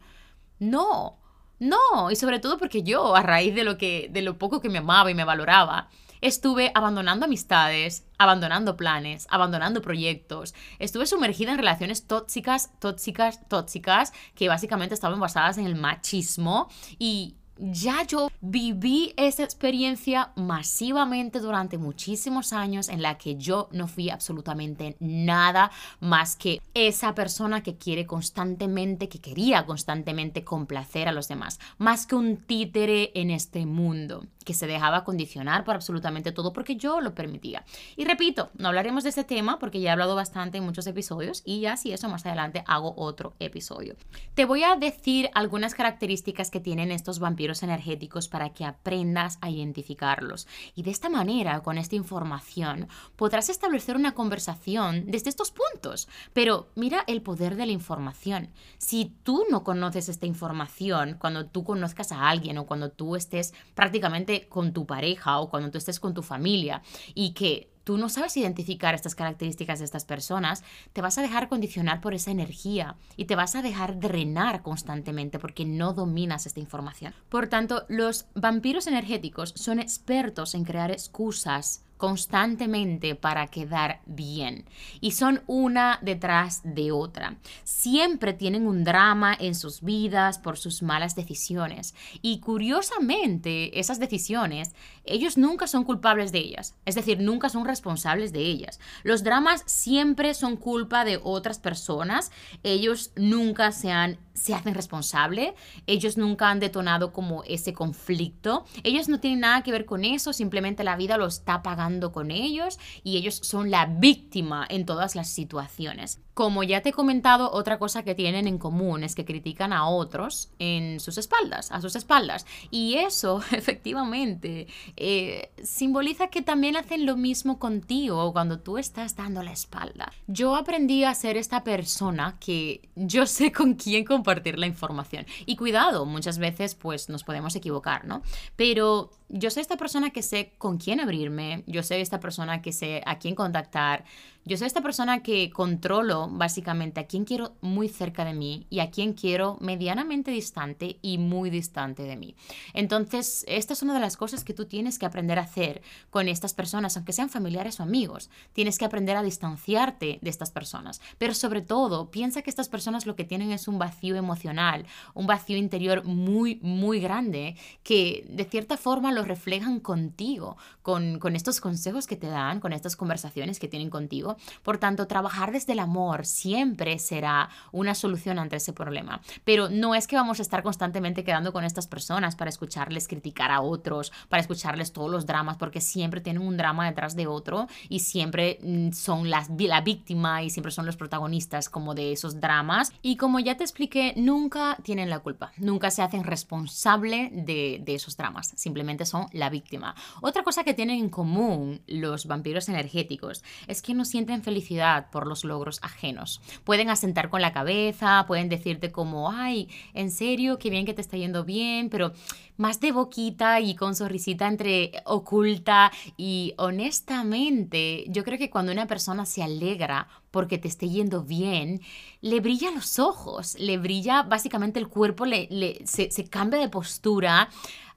No, 0.58 1.18
no, 1.62 2.10
y 2.10 2.16
sobre 2.16 2.40
todo 2.40 2.58
porque 2.58 2.82
yo, 2.82 3.14
a 3.14 3.22
raíz 3.22 3.54
de 3.54 3.62
lo, 3.62 3.78
que, 3.78 4.08
de 4.10 4.20
lo 4.20 4.36
poco 4.36 4.60
que 4.60 4.68
me 4.68 4.78
amaba 4.78 5.12
y 5.12 5.14
me 5.14 5.22
valoraba, 5.22 5.88
estuve 6.20 6.72
abandonando 6.74 7.26
amistades, 7.26 8.04
abandonando 8.18 8.76
planes, 8.76 9.28
abandonando 9.30 9.80
proyectos. 9.80 10.54
Estuve 10.80 11.06
sumergida 11.06 11.52
en 11.52 11.58
relaciones 11.58 12.08
tóxicas, 12.08 12.76
tóxicas, 12.80 13.46
tóxicas, 13.48 14.12
que 14.34 14.48
básicamente 14.48 14.94
estaban 14.94 15.20
basadas 15.20 15.56
en 15.56 15.66
el 15.66 15.76
machismo 15.76 16.68
y 16.98 17.36
ya 17.58 18.06
yo 18.06 18.28
viví 18.40 19.12
esa 19.16 19.44
experiencia 19.44 20.32
masivamente 20.36 21.38
durante 21.40 21.78
muchísimos 21.78 22.52
años 22.52 22.88
en 22.88 23.02
la 23.02 23.18
que 23.18 23.36
yo 23.36 23.68
no 23.72 23.88
fui 23.88 24.10
absolutamente 24.10 24.96
nada 25.00 25.70
más 26.00 26.36
que 26.36 26.60
esa 26.74 27.14
persona 27.14 27.62
que 27.62 27.76
quiere 27.76 28.06
constantemente, 28.06 29.08
que 29.08 29.20
quería 29.20 29.66
constantemente 29.66 30.44
complacer 30.44 31.08
a 31.08 31.12
los 31.12 31.28
demás, 31.28 31.60
más 31.78 32.06
que 32.06 32.14
un 32.14 32.36
títere 32.36 33.12
en 33.14 33.30
este 33.30 33.66
mundo 33.66 34.24
que 34.44 34.54
se 34.54 34.66
dejaba 34.66 35.04
condicionar 35.04 35.64
por 35.64 35.74
absolutamente 35.74 36.32
todo 36.32 36.52
porque 36.52 36.76
yo 36.76 37.00
lo 37.00 37.14
permitía. 37.14 37.64
Y 37.96 38.04
repito, 38.04 38.50
no 38.54 38.68
hablaremos 38.68 39.04
de 39.04 39.10
este 39.10 39.24
tema 39.24 39.58
porque 39.58 39.80
ya 39.80 39.90
he 39.90 39.92
hablado 39.92 40.14
bastante 40.14 40.58
en 40.58 40.64
muchos 40.64 40.86
episodios 40.86 41.42
y 41.44 41.60
ya 41.60 41.76
si 41.76 41.92
eso 41.92 42.08
más 42.08 42.26
adelante 42.26 42.64
hago 42.66 42.94
otro 42.96 43.34
episodio. 43.38 43.96
Te 44.34 44.44
voy 44.44 44.64
a 44.64 44.76
decir 44.76 45.30
algunas 45.34 45.74
características 45.74 46.50
que 46.50 46.60
tienen 46.60 46.90
estos 46.90 47.18
vampiros 47.18 47.62
energéticos 47.62 48.28
para 48.28 48.50
que 48.50 48.64
aprendas 48.64 49.38
a 49.40 49.50
identificarlos. 49.50 50.46
Y 50.74 50.82
de 50.82 50.90
esta 50.90 51.08
manera, 51.08 51.60
con 51.60 51.78
esta 51.78 51.96
información, 51.96 52.88
podrás 53.16 53.48
establecer 53.48 53.96
una 53.96 54.12
conversación 54.12 55.04
desde 55.06 55.30
estos 55.30 55.52
puntos. 55.52 56.08
Pero 56.32 56.68
mira 56.74 57.04
el 57.06 57.22
poder 57.22 57.56
de 57.56 57.66
la 57.66 57.72
información. 57.72 58.50
Si 58.78 59.12
tú 59.22 59.44
no 59.50 59.64
conoces 59.64 60.08
esta 60.08 60.26
información, 60.26 61.16
cuando 61.18 61.46
tú 61.46 61.64
conozcas 61.64 62.12
a 62.12 62.28
alguien 62.28 62.58
o 62.58 62.66
cuando 62.66 62.90
tú 62.90 63.16
estés 63.16 63.54
prácticamente 63.74 64.31
con 64.40 64.72
tu 64.72 64.86
pareja 64.86 65.38
o 65.38 65.50
cuando 65.50 65.70
tú 65.70 65.78
estés 65.78 66.00
con 66.00 66.14
tu 66.14 66.22
familia 66.22 66.82
y 67.14 67.32
que 67.34 67.72
tú 67.84 67.98
no 67.98 68.08
sabes 68.08 68.36
identificar 68.36 68.94
estas 68.94 69.14
características 69.14 69.78
de 69.78 69.84
estas 69.84 70.04
personas, 70.04 70.62
te 70.92 71.02
vas 71.02 71.18
a 71.18 71.22
dejar 71.22 71.48
condicionar 71.48 72.00
por 72.00 72.14
esa 72.14 72.30
energía 72.30 72.96
y 73.16 73.24
te 73.24 73.36
vas 73.36 73.54
a 73.54 73.62
dejar 73.62 73.98
drenar 73.98 74.62
constantemente 74.62 75.38
porque 75.38 75.64
no 75.64 75.92
dominas 75.92 76.46
esta 76.46 76.60
información. 76.60 77.14
Por 77.28 77.48
tanto, 77.48 77.84
los 77.88 78.26
vampiros 78.34 78.86
energéticos 78.86 79.52
son 79.56 79.80
expertos 79.80 80.54
en 80.54 80.64
crear 80.64 80.90
excusas 80.90 81.84
constantemente 82.02 83.14
para 83.14 83.46
quedar 83.46 84.00
bien. 84.06 84.64
Y 85.00 85.12
son 85.12 85.44
una 85.46 86.00
detrás 86.02 86.60
de 86.64 86.90
otra. 86.90 87.36
Siempre 87.62 88.32
tienen 88.32 88.66
un 88.66 88.82
drama 88.82 89.36
en 89.38 89.54
sus 89.54 89.82
vidas 89.82 90.40
por 90.40 90.58
sus 90.58 90.82
malas 90.82 91.14
decisiones. 91.14 91.94
Y 92.20 92.40
curiosamente, 92.40 93.78
esas 93.78 94.00
decisiones, 94.00 94.74
ellos 95.04 95.38
nunca 95.38 95.68
son 95.68 95.84
culpables 95.84 96.32
de 96.32 96.40
ellas. 96.40 96.74
Es 96.86 96.96
decir, 96.96 97.20
nunca 97.20 97.48
son 97.48 97.64
responsables 97.64 98.32
de 98.32 98.40
ellas. 98.40 98.80
Los 99.04 99.22
dramas 99.22 99.62
siempre 99.66 100.34
son 100.34 100.56
culpa 100.56 101.04
de 101.04 101.20
otras 101.22 101.60
personas. 101.60 102.32
Ellos 102.64 103.12
nunca 103.14 103.70
se 103.70 103.92
han 103.92 104.18
se 104.34 104.54
hacen 104.54 104.74
responsable, 104.74 105.54
ellos 105.86 106.16
nunca 106.16 106.48
han 106.48 106.58
detonado 106.58 107.12
como 107.12 107.42
ese 107.44 107.74
conflicto, 107.74 108.64
ellos 108.82 109.08
no 109.08 109.20
tienen 109.20 109.40
nada 109.40 109.62
que 109.62 109.72
ver 109.72 109.84
con 109.84 110.06
eso, 110.06 110.32
simplemente 110.32 110.84
la 110.84 110.96
vida 110.96 111.18
lo 111.18 111.26
está 111.26 111.62
pagando 111.62 111.91
con 112.00 112.30
ellos 112.30 112.78
y 113.04 113.16
ellos 113.16 113.40
son 113.42 113.70
la 113.70 113.86
víctima 113.86 114.66
en 114.68 114.86
todas 114.86 115.14
las 115.14 115.28
situaciones. 115.28 116.20
Como 116.34 116.62
ya 116.62 116.80
te 116.80 116.88
he 116.88 116.92
comentado, 116.92 117.52
otra 117.52 117.78
cosa 117.78 118.04
que 118.04 118.14
tienen 118.14 118.46
en 118.46 118.56
común 118.56 119.04
es 119.04 119.14
que 119.14 119.26
critican 119.26 119.72
a 119.72 119.86
otros 119.86 120.50
en 120.58 120.98
sus 120.98 121.18
espaldas, 121.18 121.70
a 121.70 121.82
sus 121.82 121.94
espaldas. 121.94 122.46
Y 122.70 122.94
eso, 122.94 123.42
efectivamente, 123.52 124.66
eh, 124.96 125.52
simboliza 125.62 126.28
que 126.28 126.40
también 126.40 126.76
hacen 126.76 127.04
lo 127.04 127.16
mismo 127.16 127.58
contigo 127.58 128.32
cuando 128.32 128.60
tú 128.60 128.78
estás 128.78 129.14
dando 129.14 129.42
la 129.42 129.52
espalda. 129.52 130.10
Yo 130.26 130.56
aprendí 130.56 131.04
a 131.04 131.14
ser 131.14 131.36
esta 131.36 131.64
persona 131.64 132.38
que 132.40 132.88
yo 132.96 133.26
sé 133.26 133.52
con 133.52 133.74
quién 133.74 134.04
compartir 134.04 134.58
la 134.58 134.66
información. 134.66 135.26
Y 135.44 135.56
cuidado, 135.56 136.06
muchas 136.06 136.38
veces 136.38 136.74
pues 136.74 137.10
nos 137.10 137.24
podemos 137.24 137.54
equivocar, 137.56 138.06
¿no? 138.06 138.22
Pero 138.56 139.10
yo 139.28 139.50
soy 139.50 139.62
esta 139.62 139.76
persona 139.76 140.10
que 140.10 140.22
sé 140.22 140.52
con 140.58 140.78
quién 140.78 141.00
abrirme, 141.00 141.64
yo 141.66 141.81
soy 141.82 142.00
esta 142.00 142.20
persona 142.20 142.62
que 142.62 142.72
sé 142.72 143.02
a 143.06 143.18
quién 143.18 143.34
contactar, 143.34 144.04
yo 144.44 144.56
soy 144.56 144.66
esta 144.66 144.82
persona 144.82 145.22
que 145.22 145.50
controlo 145.50 146.28
básicamente 146.28 146.98
a 146.98 147.06
quién 147.06 147.24
quiero 147.24 147.54
muy 147.60 147.88
cerca 147.88 148.24
de 148.24 148.34
mí 148.34 148.66
y 148.70 148.80
a 148.80 148.90
quién 148.90 149.12
quiero 149.12 149.56
medianamente 149.60 150.32
distante 150.32 150.98
y 151.00 151.18
muy 151.18 151.48
distante 151.48 152.02
de 152.02 152.16
mí. 152.16 152.34
Entonces, 152.74 153.44
esta 153.46 153.72
es 153.72 153.82
una 153.82 153.94
de 153.94 154.00
las 154.00 154.16
cosas 154.16 154.42
que 154.42 154.52
tú 154.52 154.66
tienes 154.66 154.98
que 154.98 155.06
aprender 155.06 155.38
a 155.38 155.42
hacer 155.42 155.82
con 156.10 156.26
estas 156.26 156.54
personas, 156.54 156.96
aunque 156.96 157.12
sean 157.12 157.30
familiares 157.30 157.78
o 157.78 157.84
amigos. 157.84 158.30
Tienes 158.52 158.78
que 158.78 158.84
aprender 158.84 159.16
a 159.16 159.22
distanciarte 159.22 160.18
de 160.20 160.30
estas 160.30 160.50
personas. 160.50 161.00
Pero 161.18 161.34
sobre 161.34 161.62
todo, 161.62 162.10
piensa 162.10 162.42
que 162.42 162.50
estas 162.50 162.68
personas 162.68 163.06
lo 163.06 163.14
que 163.14 163.24
tienen 163.24 163.52
es 163.52 163.68
un 163.68 163.78
vacío 163.78 164.16
emocional, 164.16 164.86
un 165.14 165.28
vacío 165.28 165.56
interior 165.56 166.04
muy, 166.04 166.58
muy 166.62 166.98
grande 166.98 167.56
que 167.84 168.26
de 168.28 168.44
cierta 168.44 168.76
forma 168.76 169.12
lo 169.12 169.22
reflejan 169.22 169.78
contigo, 169.78 170.56
con, 170.82 171.20
con 171.20 171.36
estos 171.36 171.60
consejos 171.60 172.08
que 172.08 172.16
te 172.16 172.26
dan, 172.26 172.58
con 172.58 172.72
estas 172.72 172.96
conversaciones 172.96 173.60
que 173.60 173.68
tienen 173.68 173.88
contigo. 173.88 174.31
Por 174.62 174.78
tanto, 174.78 175.06
trabajar 175.06 175.52
desde 175.52 175.72
el 175.72 175.78
amor 175.78 176.26
siempre 176.26 176.98
será 176.98 177.48
una 177.72 177.94
solución 177.94 178.38
ante 178.38 178.56
ese 178.56 178.72
problema. 178.72 179.20
Pero 179.44 179.68
no 179.68 179.94
es 179.94 180.06
que 180.06 180.16
vamos 180.16 180.38
a 180.38 180.42
estar 180.42 180.62
constantemente 180.62 181.24
quedando 181.24 181.52
con 181.52 181.64
estas 181.64 181.86
personas 181.86 182.36
para 182.36 182.50
escucharles 182.50 183.08
criticar 183.08 183.50
a 183.50 183.60
otros, 183.60 184.12
para 184.28 184.40
escucharles 184.40 184.92
todos 184.92 185.10
los 185.10 185.26
dramas, 185.26 185.56
porque 185.56 185.80
siempre 185.80 186.20
tienen 186.20 186.42
un 186.42 186.56
drama 186.56 186.86
detrás 186.86 187.16
de 187.16 187.26
otro 187.26 187.68
y 187.88 188.00
siempre 188.00 188.58
mm, 188.62 188.92
son 188.92 189.30
la 189.30 189.80
víctima 189.82 190.42
y 190.42 190.50
siempre 190.50 190.72
son 190.72 190.86
los 190.86 190.96
protagonistas 190.96 191.68
como 191.68 191.94
de 191.94 192.12
esos 192.12 192.40
dramas. 192.40 192.92
Y 193.02 193.16
como 193.16 193.40
ya 193.40 193.56
te 193.56 193.64
expliqué, 193.64 194.14
nunca 194.16 194.76
tienen 194.82 195.10
la 195.10 195.20
culpa, 195.20 195.52
nunca 195.56 195.90
se 195.90 196.02
hacen 196.02 196.24
responsable 196.24 197.30
de, 197.32 197.80
de 197.82 197.94
esos 197.94 198.16
dramas, 198.16 198.52
simplemente 198.56 199.06
son 199.06 199.26
la 199.32 199.50
víctima. 199.50 199.94
Otra 200.20 200.42
cosa 200.42 200.64
que 200.64 200.74
tienen 200.74 200.98
en 200.98 201.10
común 201.10 201.82
los 201.86 202.26
vampiros 202.26 202.68
energéticos 202.68 203.42
es 203.66 203.82
que 203.82 203.94
no 203.94 204.04
sienten 204.04 204.21
felicidad 204.42 205.10
por 205.10 205.26
los 205.26 205.44
logros 205.44 205.78
ajenos. 205.82 206.40
Pueden 206.64 206.90
asentar 206.90 207.30
con 207.30 207.42
la 207.42 207.52
cabeza, 207.52 208.24
pueden 208.26 208.48
decirte 208.48 208.90
como, 208.90 209.30
ay, 209.30 209.68
en 209.94 210.10
serio, 210.10 210.58
qué 210.58 210.70
bien 210.70 210.86
que 210.86 210.94
te 210.94 211.02
está 211.02 211.16
yendo 211.16 211.44
bien, 211.44 211.88
pero 211.88 212.12
más 212.56 212.80
de 212.80 212.92
boquita 212.92 213.60
y 213.60 213.74
con 213.74 213.94
sonrisita 213.94 214.46
entre 214.46 214.92
oculta 215.04 215.90
y 216.16 216.54
honestamente, 216.58 218.04
yo 218.08 218.24
creo 218.24 218.38
que 218.38 218.50
cuando 218.50 218.72
una 218.72 218.86
persona 218.86 219.26
se 219.26 219.42
alegra 219.42 220.08
porque 220.30 220.58
te 220.58 220.68
esté 220.68 220.88
yendo 220.88 221.22
bien, 221.22 221.80
le 222.20 222.40
brilla 222.40 222.70
los 222.70 222.98
ojos, 222.98 223.56
le 223.58 223.78
brilla 223.78 224.22
básicamente 224.22 224.78
el 224.78 224.88
cuerpo, 224.88 225.26
le, 225.26 225.48
se 225.84 226.24
cambia 226.28 226.60
de 226.60 226.68
postura, 226.68 227.48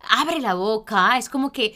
abre 0.09 0.39
la 0.39 0.53
boca, 0.53 1.17
es 1.17 1.29
como 1.29 1.51
que 1.51 1.75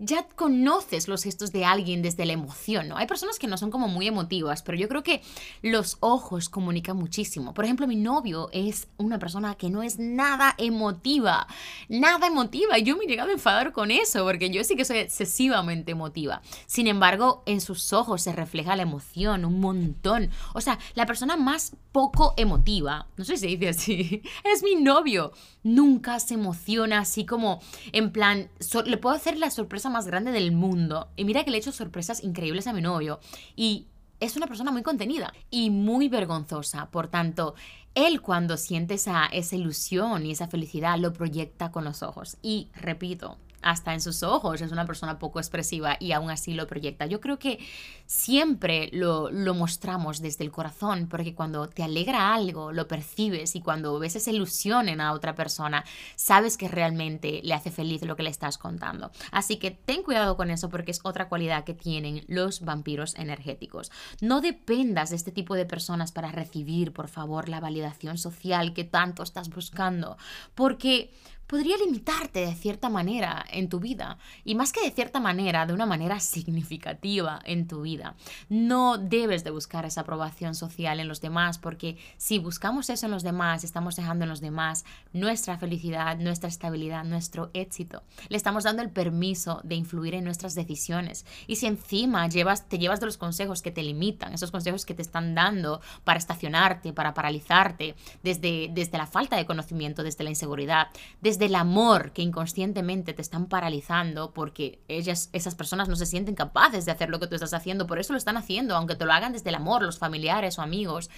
ya 0.00 0.26
conoces 0.34 1.08
los 1.08 1.22
gestos 1.22 1.52
de 1.52 1.64
alguien 1.64 2.02
desde 2.02 2.26
la 2.26 2.32
emoción, 2.32 2.88
¿no? 2.88 2.96
Hay 2.96 3.06
personas 3.06 3.38
que 3.38 3.46
no 3.46 3.56
son 3.58 3.70
como 3.70 3.88
muy 3.88 4.06
emotivas, 4.06 4.62
pero 4.62 4.78
yo 4.78 4.88
creo 4.88 5.02
que 5.02 5.22
los 5.62 5.98
ojos 6.00 6.48
comunican 6.48 6.96
muchísimo. 6.96 7.54
Por 7.54 7.64
ejemplo, 7.64 7.86
mi 7.86 7.96
novio 7.96 8.48
es 8.52 8.88
una 8.96 9.18
persona 9.18 9.54
que 9.54 9.70
no 9.70 9.82
es 9.82 9.98
nada 9.98 10.54
emotiva, 10.58 11.46
nada 11.88 12.26
emotiva. 12.26 12.78
Yo 12.78 12.96
me 12.96 13.04
he 13.04 13.08
llegado 13.08 13.30
a 13.30 13.34
enfadar 13.34 13.72
con 13.72 13.90
eso, 13.90 14.24
porque 14.24 14.50
yo 14.50 14.64
sí 14.64 14.76
que 14.76 14.84
soy 14.84 14.98
excesivamente 14.98 15.92
emotiva. 15.92 16.42
Sin 16.66 16.86
embargo, 16.86 17.42
en 17.46 17.60
sus 17.60 17.92
ojos 17.92 18.22
se 18.22 18.32
refleja 18.32 18.76
la 18.76 18.82
emoción 18.82 19.44
un 19.44 19.60
montón. 19.60 20.30
O 20.54 20.60
sea, 20.60 20.78
la 20.94 21.06
persona 21.06 21.36
más 21.36 21.76
poco 21.92 22.34
emotiva, 22.36 23.08
no 23.16 23.24
sé 23.24 23.36
si 23.36 23.40
se 23.40 23.46
dice 23.48 23.68
así, 23.68 24.22
es 24.44 24.62
mi 24.62 24.76
novio. 24.76 25.32
Nunca 25.62 26.20
se 26.20 26.34
emociona 26.34 27.00
así 27.00 27.26
como, 27.26 27.60
en 27.92 28.12
plan, 28.12 28.50
le 28.84 28.96
puedo 28.96 29.14
hacer 29.14 29.36
la 29.38 29.50
sorpresa 29.58 29.90
más 29.90 30.06
grande 30.06 30.30
del 30.30 30.52
mundo. 30.52 31.08
Y 31.16 31.24
mira 31.24 31.42
que 31.42 31.50
le 31.50 31.56
he 31.56 31.60
hecho 31.60 31.72
sorpresas 31.72 32.22
increíbles 32.22 32.68
a 32.68 32.72
mi 32.72 32.80
novio. 32.80 33.18
Y 33.56 33.88
es 34.20 34.36
una 34.36 34.46
persona 34.46 34.70
muy 34.70 34.82
contenida 34.82 35.32
y 35.50 35.70
muy 35.70 36.08
vergonzosa. 36.08 36.90
Por 36.92 37.08
tanto, 37.08 37.56
él 37.96 38.20
cuando 38.20 38.56
siente 38.56 38.94
esa, 38.94 39.26
esa 39.26 39.56
ilusión 39.56 40.24
y 40.24 40.30
esa 40.30 40.46
felicidad 40.46 40.96
lo 40.96 41.12
proyecta 41.12 41.72
con 41.72 41.84
los 41.84 42.04
ojos. 42.04 42.36
Y 42.40 42.68
repito, 42.74 43.36
hasta 43.62 43.92
en 43.92 44.00
sus 44.00 44.22
ojos 44.22 44.60
es 44.60 44.72
una 44.72 44.86
persona 44.86 45.18
poco 45.18 45.40
expresiva 45.40 45.96
y 46.00 46.12
aún 46.12 46.30
así 46.30 46.54
lo 46.54 46.66
proyecta. 46.66 47.06
Yo 47.06 47.20
creo 47.20 47.38
que 47.38 47.58
siempre 48.06 48.88
lo, 48.92 49.30
lo, 49.30 49.54
mostramos 49.54 50.20
desde 50.20 50.44
el 50.44 50.50
corazón, 50.50 51.08
porque 51.08 51.34
cuando 51.34 51.68
te 51.68 51.82
alegra 51.82 52.34
algo, 52.34 52.72
lo 52.72 52.86
percibes 52.86 53.56
y 53.56 53.60
cuando 53.60 53.98
ves 53.98 54.16
esa 54.16 54.30
ilusión 54.30 54.88
en 54.88 55.00
a 55.00 55.12
otra 55.12 55.34
persona, 55.34 55.84
sabes 56.16 56.56
que 56.56 56.68
realmente 56.68 57.40
le 57.42 57.54
hace 57.54 57.70
feliz 57.70 58.02
lo 58.02 58.16
que 58.16 58.22
le 58.22 58.30
estás 58.30 58.58
contando. 58.58 59.10
Así 59.32 59.56
que 59.56 59.70
ten 59.70 60.02
cuidado 60.02 60.36
con 60.36 60.50
eso 60.50 60.68
porque 60.68 60.92
es 60.92 61.00
otra 61.02 61.28
cualidad 61.28 61.64
que 61.64 61.74
tienen 61.74 62.24
los 62.28 62.60
vampiros 62.60 63.14
energéticos. 63.16 63.90
No 64.20 64.40
dependas 64.40 65.10
de 65.10 65.16
este 65.16 65.32
tipo 65.32 65.54
de 65.54 65.66
personas 65.66 66.12
para 66.12 66.32
recibir, 66.32 66.92
por 66.92 67.08
favor, 67.08 67.48
la 67.48 67.60
validación 67.60 68.18
social 68.18 68.72
que 68.72 68.84
tanto 68.84 69.22
estás 69.22 69.48
buscando, 69.50 70.16
porque 70.54 71.10
podría 71.48 71.76
limitarte 71.78 72.40
de 72.40 72.54
cierta 72.54 72.88
manera 72.88 73.44
en 73.50 73.68
tu 73.68 73.80
vida. 73.80 74.18
Y 74.44 74.54
más 74.54 74.72
que 74.72 74.82
de 74.82 74.92
cierta 74.92 75.18
manera, 75.18 75.66
de 75.66 75.72
una 75.72 75.86
manera 75.86 76.20
significativa 76.20 77.40
en 77.44 77.66
tu 77.66 77.82
vida. 77.82 78.14
No 78.48 78.98
debes 78.98 79.42
de 79.44 79.50
buscar 79.50 79.84
esa 79.86 80.02
aprobación 80.02 80.54
social 80.54 81.00
en 81.00 81.08
los 81.08 81.20
demás, 81.20 81.58
porque 81.58 81.96
si 82.18 82.38
buscamos 82.38 82.90
eso 82.90 83.06
en 83.06 83.12
los 83.12 83.22
demás, 83.22 83.64
estamos 83.64 83.96
dejando 83.96 84.24
en 84.24 84.28
los 84.28 84.40
demás 84.40 84.84
nuestra 85.12 85.58
felicidad, 85.58 86.18
nuestra 86.18 86.48
estabilidad, 86.48 87.04
nuestro 87.04 87.50
éxito. 87.54 88.02
Le 88.28 88.36
estamos 88.36 88.64
dando 88.64 88.82
el 88.82 88.90
permiso 88.90 89.60
de 89.64 89.74
influir 89.74 90.14
en 90.14 90.24
nuestras 90.24 90.54
decisiones. 90.54 91.24
Y 91.46 91.56
si 91.56 91.66
encima 91.66 92.28
llevas, 92.28 92.68
te 92.68 92.78
llevas 92.78 93.00
de 93.00 93.06
los 93.06 93.16
consejos 93.16 93.62
que 93.62 93.70
te 93.70 93.82
limitan, 93.82 94.34
esos 94.34 94.50
consejos 94.50 94.84
que 94.84 94.94
te 94.94 95.02
están 95.02 95.34
dando 95.34 95.80
para 96.04 96.18
estacionarte, 96.18 96.92
para 96.92 97.14
paralizarte, 97.14 97.94
desde, 98.22 98.68
desde 98.70 98.98
la 98.98 99.06
falta 99.06 99.36
de 99.36 99.46
conocimiento, 99.46 100.02
desde 100.02 100.24
la 100.24 100.30
inseguridad, 100.30 100.88
desde 101.22 101.37
del 101.38 101.54
amor 101.54 102.12
que 102.12 102.22
inconscientemente 102.22 103.12
te 103.12 103.22
están 103.22 103.46
paralizando 103.46 104.32
porque 104.32 104.82
ellas, 104.88 105.30
esas 105.32 105.54
personas 105.54 105.88
no 105.88 105.96
se 105.96 106.06
sienten 106.06 106.34
capaces 106.34 106.84
de 106.84 106.92
hacer 106.92 107.10
lo 107.10 107.20
que 107.20 107.26
tú 107.26 107.34
estás 107.34 107.54
haciendo, 107.54 107.86
por 107.86 107.98
eso 107.98 108.12
lo 108.12 108.18
están 108.18 108.36
haciendo, 108.36 108.76
aunque 108.76 108.94
te 108.94 109.04
lo 109.04 109.12
hagan 109.12 109.32
desde 109.32 109.50
el 109.50 109.54
amor, 109.54 109.82
los 109.82 109.98
familiares 109.98 110.58
o 110.58 110.62
amigos. 110.62 111.10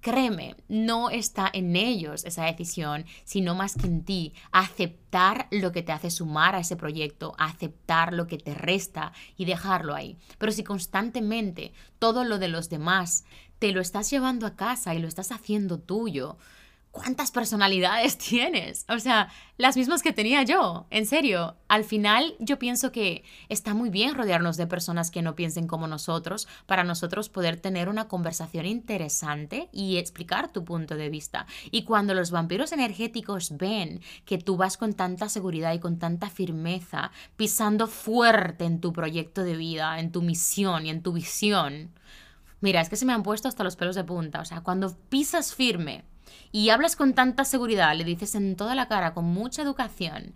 Créeme, 0.00 0.54
no 0.68 1.10
está 1.10 1.50
en 1.52 1.74
ellos 1.74 2.24
esa 2.24 2.44
decisión, 2.44 3.04
sino 3.24 3.56
más 3.56 3.74
que 3.74 3.88
en 3.88 4.04
ti. 4.04 4.32
Aceptar 4.52 5.48
lo 5.50 5.72
que 5.72 5.82
te 5.82 5.90
hace 5.90 6.10
sumar 6.12 6.54
a 6.54 6.60
ese 6.60 6.76
proyecto, 6.76 7.34
aceptar 7.36 8.12
lo 8.12 8.28
que 8.28 8.38
te 8.38 8.54
resta 8.54 9.12
y 9.36 9.44
dejarlo 9.44 9.96
ahí. 9.96 10.16
Pero 10.38 10.52
si 10.52 10.62
constantemente 10.62 11.72
todo 11.98 12.22
lo 12.22 12.38
de 12.38 12.46
los 12.46 12.68
demás 12.68 13.24
te 13.58 13.72
lo 13.72 13.80
estás 13.80 14.08
llevando 14.08 14.46
a 14.46 14.54
casa 14.54 14.94
y 14.94 15.00
lo 15.00 15.08
estás 15.08 15.32
haciendo 15.32 15.80
tuyo, 15.80 16.38
¿cuántas 16.90 17.30
personalidades 17.30 18.18
tienes? 18.18 18.84
O 18.88 18.98
sea, 18.98 19.28
las 19.56 19.76
mismas 19.76 20.02
que 20.02 20.12
tenía 20.12 20.42
yo, 20.42 20.86
en 20.90 21.06
serio. 21.06 21.56
Al 21.68 21.84
final 21.84 22.34
yo 22.38 22.58
pienso 22.58 22.92
que 22.92 23.24
está 23.48 23.74
muy 23.74 23.90
bien 23.90 24.14
rodearnos 24.14 24.56
de 24.56 24.66
personas 24.66 25.10
que 25.10 25.22
no 25.22 25.34
piensen 25.34 25.66
como 25.66 25.86
nosotros 25.86 26.48
para 26.66 26.84
nosotros 26.84 27.28
poder 27.28 27.60
tener 27.60 27.88
una 27.88 28.08
conversación 28.08 28.66
interesante 28.66 29.68
y 29.72 29.96
explicar 29.96 30.52
tu 30.52 30.64
punto 30.64 30.96
de 30.96 31.10
vista. 31.10 31.46
Y 31.70 31.84
cuando 31.84 32.14
los 32.14 32.30
vampiros 32.30 32.72
energéticos 32.72 33.56
ven 33.56 34.00
que 34.24 34.38
tú 34.38 34.56
vas 34.56 34.76
con 34.76 34.94
tanta 34.94 35.28
seguridad 35.28 35.72
y 35.72 35.80
con 35.80 35.98
tanta 35.98 36.30
firmeza, 36.30 37.10
pisando 37.36 37.86
fuerte 37.86 38.64
en 38.64 38.80
tu 38.80 38.92
proyecto 38.92 39.42
de 39.42 39.56
vida, 39.56 39.98
en 39.98 40.12
tu 40.12 40.22
misión 40.22 40.86
y 40.86 40.90
en 40.90 41.02
tu 41.02 41.12
visión, 41.12 41.92
Mira, 42.60 42.80
es 42.80 42.88
que 42.88 42.96
se 42.96 43.06
me 43.06 43.12
han 43.12 43.22
puesto 43.22 43.46
hasta 43.46 43.62
los 43.62 43.76
pelos 43.76 43.94
de 43.94 44.02
punta. 44.02 44.40
O 44.40 44.44
sea, 44.44 44.62
cuando 44.62 44.96
pisas 45.08 45.54
firme 45.54 46.04
y 46.52 46.70
hablas 46.70 46.96
con 46.96 47.14
tanta 47.14 47.44
seguridad, 47.44 47.94
le 47.94 48.04
dices 48.04 48.34
en 48.34 48.56
toda 48.56 48.74
la 48.74 48.88
cara, 48.88 49.14
con 49.14 49.24
mucha 49.24 49.62
educación, 49.62 50.34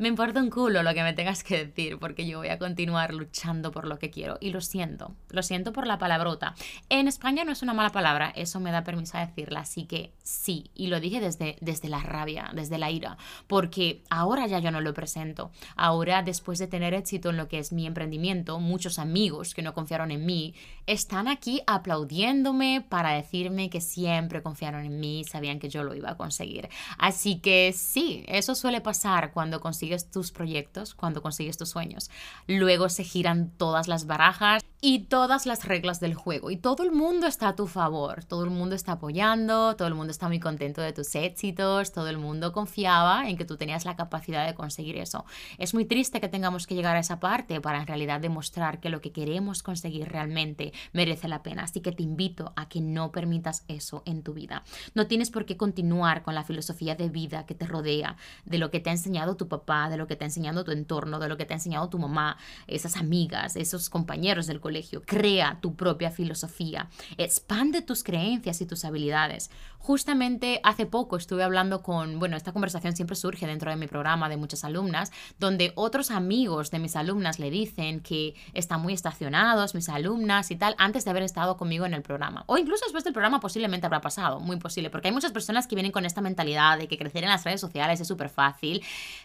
me 0.00 0.08
importa 0.08 0.40
un 0.40 0.48
culo 0.48 0.82
lo 0.82 0.94
que 0.94 1.02
me 1.02 1.12
tengas 1.12 1.44
que 1.44 1.66
decir, 1.66 1.98
porque 1.98 2.26
yo 2.26 2.38
voy 2.38 2.48
a 2.48 2.58
continuar 2.58 3.12
luchando 3.12 3.70
por 3.70 3.86
lo 3.86 3.98
que 3.98 4.08
quiero. 4.08 4.38
Y 4.40 4.48
lo 4.48 4.62
siento, 4.62 5.14
lo 5.28 5.42
siento 5.42 5.74
por 5.74 5.86
la 5.86 5.98
palabrota. 5.98 6.54
En 6.88 7.06
España 7.06 7.44
no 7.44 7.52
es 7.52 7.60
una 7.60 7.74
mala 7.74 7.90
palabra, 7.90 8.32
eso 8.34 8.60
me 8.60 8.72
da 8.72 8.82
permiso 8.82 9.18
a 9.18 9.26
decirla, 9.26 9.60
así 9.60 9.84
que 9.84 10.14
sí, 10.22 10.70
y 10.74 10.86
lo 10.86 11.00
dije 11.00 11.20
desde, 11.20 11.56
desde 11.60 11.90
la 11.90 12.00
rabia, 12.00 12.50
desde 12.54 12.78
la 12.78 12.90
ira, 12.90 13.18
porque 13.46 14.02
ahora 14.08 14.46
ya 14.46 14.58
yo 14.58 14.70
no 14.70 14.80
lo 14.80 14.94
presento. 14.94 15.50
Ahora, 15.76 16.22
después 16.22 16.58
de 16.58 16.66
tener 16.66 16.94
éxito 16.94 17.28
en 17.28 17.36
lo 17.36 17.48
que 17.48 17.58
es 17.58 17.70
mi 17.70 17.86
emprendimiento, 17.86 18.58
muchos 18.58 18.98
amigos 18.98 19.52
que 19.52 19.60
no 19.60 19.74
confiaron 19.74 20.12
en 20.12 20.24
mí 20.24 20.54
están 20.86 21.28
aquí 21.28 21.60
aplaudiéndome 21.66 22.86
para 22.88 23.12
decirme 23.12 23.68
que 23.68 23.82
siempre 23.82 24.42
confiaron 24.42 24.86
en 24.86 24.98
mí, 24.98 25.24
sabían 25.24 25.58
que 25.58 25.68
yo 25.68 25.84
lo 25.84 25.94
iba 25.94 26.12
a 26.12 26.16
conseguir. 26.16 26.70
Así 26.96 27.38
que 27.40 27.74
sí, 27.76 28.24
eso 28.28 28.54
suele 28.54 28.80
pasar 28.80 29.32
cuando 29.32 29.60
consigues 29.60 29.89
tus 29.98 30.32
proyectos, 30.32 30.94
cuando 30.94 31.22
consigues 31.22 31.58
tus 31.58 31.70
sueños. 31.70 32.10
Luego 32.46 32.88
se 32.88 33.04
giran 33.04 33.50
todas 33.56 33.88
las 33.88 34.06
barajas 34.06 34.62
y 34.82 35.00
todas 35.00 35.44
las 35.44 35.66
reglas 35.66 36.00
del 36.00 36.14
juego 36.14 36.50
y 36.50 36.56
todo 36.56 36.82
el 36.82 36.90
mundo 36.90 37.26
está 37.26 37.48
a 37.48 37.56
tu 37.56 37.66
favor, 37.66 38.24
todo 38.24 38.44
el 38.44 38.50
mundo 38.50 38.74
está 38.74 38.92
apoyando, 38.92 39.76
todo 39.76 39.86
el 39.88 39.94
mundo 39.94 40.10
está 40.10 40.26
muy 40.28 40.40
contento 40.40 40.80
de 40.80 40.94
tus 40.94 41.14
éxitos, 41.14 41.92
todo 41.92 42.08
el 42.08 42.16
mundo 42.16 42.52
confiaba 42.52 43.28
en 43.28 43.36
que 43.36 43.44
tú 43.44 43.58
tenías 43.58 43.84
la 43.84 43.96
capacidad 43.96 44.46
de 44.46 44.54
conseguir 44.54 44.96
eso. 44.96 45.26
Es 45.58 45.74
muy 45.74 45.84
triste 45.84 46.20
que 46.20 46.28
tengamos 46.28 46.66
que 46.66 46.74
llegar 46.74 46.96
a 46.96 47.00
esa 47.00 47.20
parte 47.20 47.60
para 47.60 47.80
en 47.80 47.86
realidad 47.86 48.20
demostrar 48.20 48.80
que 48.80 48.88
lo 48.88 49.02
que 49.02 49.12
queremos 49.12 49.62
conseguir 49.62 50.08
realmente 50.08 50.72
merece 50.92 51.28
la 51.28 51.42
pena, 51.42 51.64
así 51.64 51.80
que 51.82 51.92
te 51.92 52.02
invito 52.02 52.54
a 52.56 52.68
que 52.68 52.80
no 52.80 53.12
permitas 53.12 53.64
eso 53.68 54.02
en 54.06 54.22
tu 54.22 54.32
vida. 54.32 54.64
No 54.94 55.06
tienes 55.06 55.30
por 55.30 55.44
qué 55.44 55.58
continuar 55.58 56.22
con 56.22 56.34
la 56.34 56.44
filosofía 56.44 56.94
de 56.94 57.10
vida 57.10 57.44
que 57.44 57.54
te 57.54 57.66
rodea, 57.66 58.16
de 58.46 58.56
lo 58.56 58.70
que 58.70 58.80
te 58.80 58.88
ha 58.88 58.94
enseñado 58.94 59.36
tu 59.36 59.46
papá, 59.46 59.90
de 59.90 59.98
lo 59.98 60.06
que 60.06 60.16
te 60.16 60.24
ha 60.24 60.28
enseñado 60.28 60.64
tu 60.64 60.70
entorno, 60.70 61.18
de 61.18 61.28
lo 61.28 61.36
que 61.36 61.44
te 61.44 61.52
ha 61.52 61.58
enseñado 61.58 61.90
tu 61.90 61.98
mamá, 61.98 62.38
esas 62.66 62.96
amigas, 62.96 63.56
esos 63.56 63.90
compañeros 63.90 64.46
del 64.46 64.58
colegio 64.58 64.69
Crea 65.02 65.58
tu 65.60 65.74
propia 65.74 66.10
filosofía. 66.10 66.88
Expande 67.18 67.82
tus 67.82 68.04
creencias 68.04 68.60
y 68.60 68.66
tus 68.66 68.84
habilidades. 68.84 69.50
Justamente 69.78 70.60
hace 70.62 70.84
poco 70.84 71.16
estuve 71.16 71.42
hablando 71.42 71.82
con, 71.82 72.18
bueno, 72.18 72.36
esta 72.36 72.52
conversación 72.52 72.94
siempre 72.94 73.16
surge 73.16 73.46
dentro 73.46 73.70
de 73.70 73.76
mi 73.76 73.86
programa 73.86 74.28
de 74.28 74.36
muchas 74.36 74.62
alumnas, 74.62 75.10
donde 75.38 75.72
otros 75.74 76.10
amigos 76.10 76.70
de 76.70 76.78
mis 76.78 76.96
alumnas 76.96 77.38
le 77.38 77.50
dicen 77.50 78.00
que 78.00 78.34
están 78.52 78.82
muy 78.82 78.92
estacionados, 78.92 79.74
mis 79.74 79.88
alumnas 79.88 80.50
y 80.50 80.56
tal, 80.56 80.74
antes 80.78 81.04
de 81.04 81.10
haber 81.10 81.22
estado 81.22 81.56
conmigo 81.56 81.86
en 81.86 81.94
el 81.94 82.02
programa. 82.02 82.44
O 82.46 82.58
incluso 82.58 82.84
después 82.84 83.04
del 83.04 83.14
programa 83.14 83.40
posiblemente 83.40 83.86
habrá 83.86 84.02
pasado, 84.02 84.38
muy 84.38 84.58
posible, 84.58 84.90
porque 84.90 85.08
hay 85.08 85.14
muchas 85.14 85.32
personas 85.32 85.66
que 85.66 85.74
vienen 85.74 85.92
con 85.92 86.04
esta 86.04 86.20
mentalidad 86.20 86.78
de 86.78 86.86
que 86.86 86.98
crecer 86.98 87.24
en 87.24 87.30
las 87.30 87.44
redes 87.44 87.60
sociales 87.60 88.00
es 88.00 88.06
súper 88.06 88.28
fácil. 88.28 88.82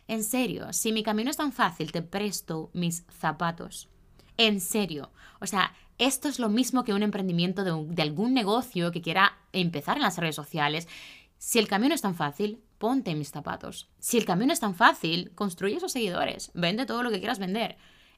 En 0.07 0.23
serio, 0.23 0.71
si 0.71 0.93
mi 0.93 1.03
camino 1.03 1.29
es 1.29 1.37
tan 1.37 1.51
fácil, 1.51 1.91
te 1.91 2.01
presto 2.01 2.69
mis 2.73 3.03
zapatos. 3.19 3.89
En 4.37 4.61
serio. 4.61 5.11
O 5.39 5.47
sea, 5.47 5.73
esto 5.97 6.27
es 6.27 6.39
lo 6.39 6.49
mismo 6.49 6.83
que 6.83 6.93
un 6.93 7.03
emprendimiento 7.03 7.63
de, 7.63 8.01
algún 8.01 8.33
negocio 8.33 8.91
que 8.91 9.01
quiera 9.01 9.37
empezar 9.53 9.97
en 9.97 10.03
las 10.03 10.17
redes 10.17 10.35
sociales. 10.35 10.87
Si 11.37 11.59
el 11.59 11.67
camino 11.67 11.93
es 11.93 12.01
tan 12.01 12.15
fácil, 12.15 12.61
ponte 12.77 13.15
mis 13.15 13.31
zapatos. 13.31 13.89
Si 13.99 14.17
el 14.17 14.25
camino 14.25 14.53
es 14.53 14.59
tan 14.59 14.75
fácil, 14.75 15.31
construye 15.35 15.77
esos 15.77 15.91
seguidores, 15.91 16.51
vende 16.53 16.85
todo 16.85 17.03
lo 17.03 17.11
que 17.11 17.19
quieras 17.19 17.39
vender. 17.39 17.77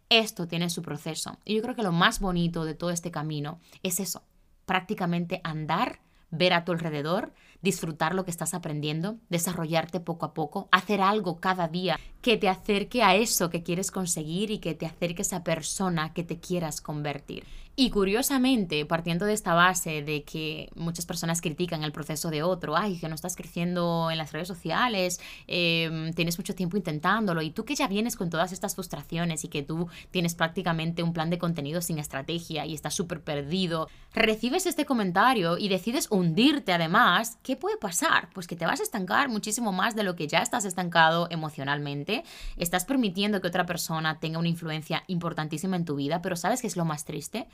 Esto 0.09 0.47
tiene 0.47 0.69
su 0.69 0.81
proceso. 0.81 1.37
Y 1.43 1.55
yo 1.55 1.61
creo 1.61 1.75
que 1.75 1.83
lo 1.83 1.91
más 1.91 2.19
bonito 2.19 2.65
de 2.65 2.75
todo 2.75 2.91
este 2.91 3.11
camino 3.11 3.59
es 3.83 3.99
eso, 3.99 4.23
prácticamente 4.65 5.41
andar, 5.43 5.99
ver 6.29 6.53
a 6.53 6.65
tu 6.65 6.71
alrededor, 6.71 7.33
disfrutar 7.61 8.15
lo 8.15 8.25
que 8.25 8.31
estás 8.31 8.53
aprendiendo, 8.53 9.17
desarrollarte 9.29 9.99
poco 9.99 10.25
a 10.25 10.33
poco, 10.33 10.67
hacer 10.71 11.01
algo 11.01 11.39
cada 11.39 11.67
día 11.67 11.99
que 12.21 12.37
te 12.37 12.49
acerque 12.49 13.03
a 13.03 13.15
eso 13.15 13.49
que 13.49 13.63
quieres 13.63 13.91
conseguir 13.91 14.51
y 14.51 14.59
que 14.59 14.73
te 14.73 14.85
acerque 14.85 15.21
a 15.21 15.23
esa 15.23 15.43
persona 15.43 16.13
que 16.13 16.23
te 16.23 16.39
quieras 16.39 16.81
convertir. 16.81 17.43
Y 17.79 17.91
curiosamente, 17.91 18.87
partiendo 18.87 19.27
de 19.27 19.33
esta 19.33 19.53
base 19.53 20.01
de 20.01 20.23
que 20.23 20.67
muchas 20.73 21.05
personas 21.05 21.41
critican 21.41 21.83
el 21.83 21.91
proceso 21.91 22.31
de 22.31 22.41
otro, 22.41 22.75
ay, 22.75 22.97
que 22.97 23.07
no 23.07 23.13
estás 23.13 23.35
creciendo 23.35 24.09
en 24.09 24.17
las 24.17 24.31
redes 24.31 24.47
sociales, 24.47 25.19
em, 25.45 26.11
tienes 26.13 26.39
mucho 26.39 26.55
tiempo 26.55 26.75
intentándolo, 26.75 27.43
y 27.43 27.51
tú 27.51 27.65
que 27.65 27.75
ya 27.75 27.87
vienes 27.87 28.15
con 28.15 28.31
todas 28.31 28.51
estas 28.51 28.73
frustraciones 28.73 29.43
y 29.43 29.49
que 29.49 29.61
tú 29.61 29.87
tienes 30.09 30.33
prácticamente 30.33 31.03
un 31.03 31.13
plan 31.13 31.29
de 31.29 31.37
contenido 31.37 31.83
sin 31.83 31.99
estrategia 31.99 32.65
y 32.65 32.73
estás 32.73 32.95
súper 32.95 33.21
perdido, 33.21 33.89
recibes 34.11 34.65
este 34.65 34.85
comentario 34.85 35.59
y 35.59 35.69
decides 35.69 36.07
hundirte 36.09 36.73
además, 36.73 37.37
¿qué 37.43 37.57
puede 37.57 37.77
pasar? 37.77 38.29
Pues 38.33 38.47
que 38.47 38.55
te 38.55 38.65
vas 38.65 38.79
a 38.79 38.83
estancar 38.83 39.29
muchísimo 39.29 39.71
más 39.71 39.95
de 39.95 40.01
lo 40.01 40.15
que 40.15 40.27
ya 40.27 40.39
estás 40.39 40.65
estancado 40.65 41.27
emocionalmente, 41.29 42.23
estás 42.57 42.85
permitiendo 42.85 43.39
que 43.39 43.49
otra 43.49 43.67
persona 43.67 44.19
tenga 44.19 44.39
una 44.39 44.49
influencia 44.49 45.03
importantísima 45.05 45.75
en 45.75 45.85
tu 45.85 45.95
vida, 45.95 46.23
pero 46.23 46.35
¿sabes 46.35 46.61
qué 46.61 46.65
es 46.65 46.75
lo 46.75 46.83
más 46.83 47.05
triste? 47.05 47.45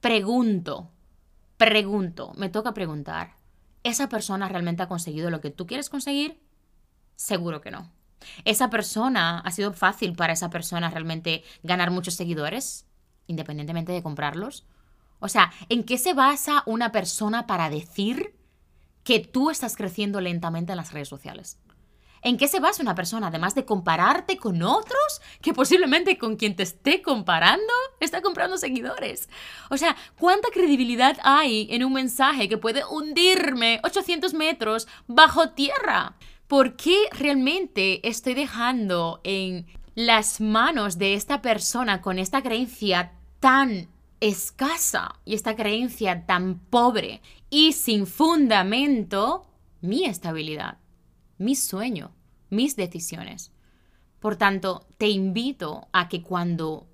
Pregunto, 0.00 0.90
pregunto, 1.56 2.32
me 2.36 2.48
toca 2.48 2.72
preguntar, 2.72 3.36
¿esa 3.82 4.08
persona 4.08 4.48
realmente 4.48 4.82
ha 4.82 4.88
conseguido 4.88 5.30
lo 5.30 5.40
que 5.40 5.50
tú 5.50 5.66
quieres 5.66 5.90
conseguir? 5.90 6.40
Seguro 7.16 7.60
que 7.60 7.70
no. 7.70 7.90
¿Esa 8.44 8.70
persona 8.70 9.40
ha 9.40 9.50
sido 9.50 9.72
fácil 9.72 10.14
para 10.14 10.32
esa 10.32 10.50
persona 10.50 10.90
realmente 10.90 11.44
ganar 11.62 11.90
muchos 11.90 12.14
seguidores, 12.14 12.86
independientemente 13.26 13.92
de 13.92 14.02
comprarlos? 14.02 14.66
O 15.18 15.28
sea, 15.28 15.52
¿en 15.68 15.84
qué 15.84 15.98
se 15.98 16.14
basa 16.14 16.62
una 16.66 16.92
persona 16.92 17.46
para 17.46 17.70
decir 17.70 18.34
que 19.04 19.20
tú 19.20 19.50
estás 19.50 19.76
creciendo 19.76 20.20
lentamente 20.20 20.72
en 20.72 20.76
las 20.76 20.92
redes 20.92 21.08
sociales? 21.08 21.58
¿En 22.22 22.36
qué 22.36 22.48
se 22.48 22.60
basa 22.60 22.82
una 22.82 22.94
persona? 22.94 23.28
Además 23.28 23.54
de 23.54 23.64
compararte 23.64 24.36
con 24.36 24.62
otros, 24.62 25.22
que 25.40 25.54
posiblemente 25.54 26.18
con 26.18 26.36
quien 26.36 26.54
te 26.54 26.64
esté 26.64 27.00
comparando 27.00 27.72
está 27.98 28.20
comprando 28.20 28.58
seguidores. 28.58 29.28
O 29.70 29.76
sea, 29.78 29.96
¿cuánta 30.18 30.48
credibilidad 30.52 31.16
hay 31.22 31.68
en 31.70 31.82
un 31.82 31.94
mensaje 31.94 32.48
que 32.48 32.58
puede 32.58 32.84
hundirme 32.84 33.80
800 33.84 34.34
metros 34.34 34.86
bajo 35.06 35.50
tierra? 35.50 36.16
¿Por 36.46 36.76
qué 36.76 37.08
realmente 37.12 38.06
estoy 38.06 38.34
dejando 38.34 39.20
en 39.24 39.66
las 39.94 40.40
manos 40.40 40.98
de 40.98 41.14
esta 41.14 41.40
persona 41.40 42.02
con 42.02 42.18
esta 42.18 42.42
creencia 42.42 43.12
tan 43.38 43.88
escasa 44.20 45.14
y 45.24 45.34
esta 45.34 45.56
creencia 45.56 46.26
tan 46.26 46.58
pobre 46.58 47.22
y 47.48 47.72
sin 47.72 48.06
fundamento 48.06 49.46
mi 49.80 50.04
estabilidad? 50.04 50.76
Mi 51.40 51.56
sueño, 51.56 52.12
mis 52.50 52.76
decisiones. 52.76 53.50
Por 54.20 54.36
tanto, 54.36 54.86
te 54.98 55.08
invito 55.08 55.88
a 55.90 56.10
que 56.10 56.22
cuando 56.22 56.86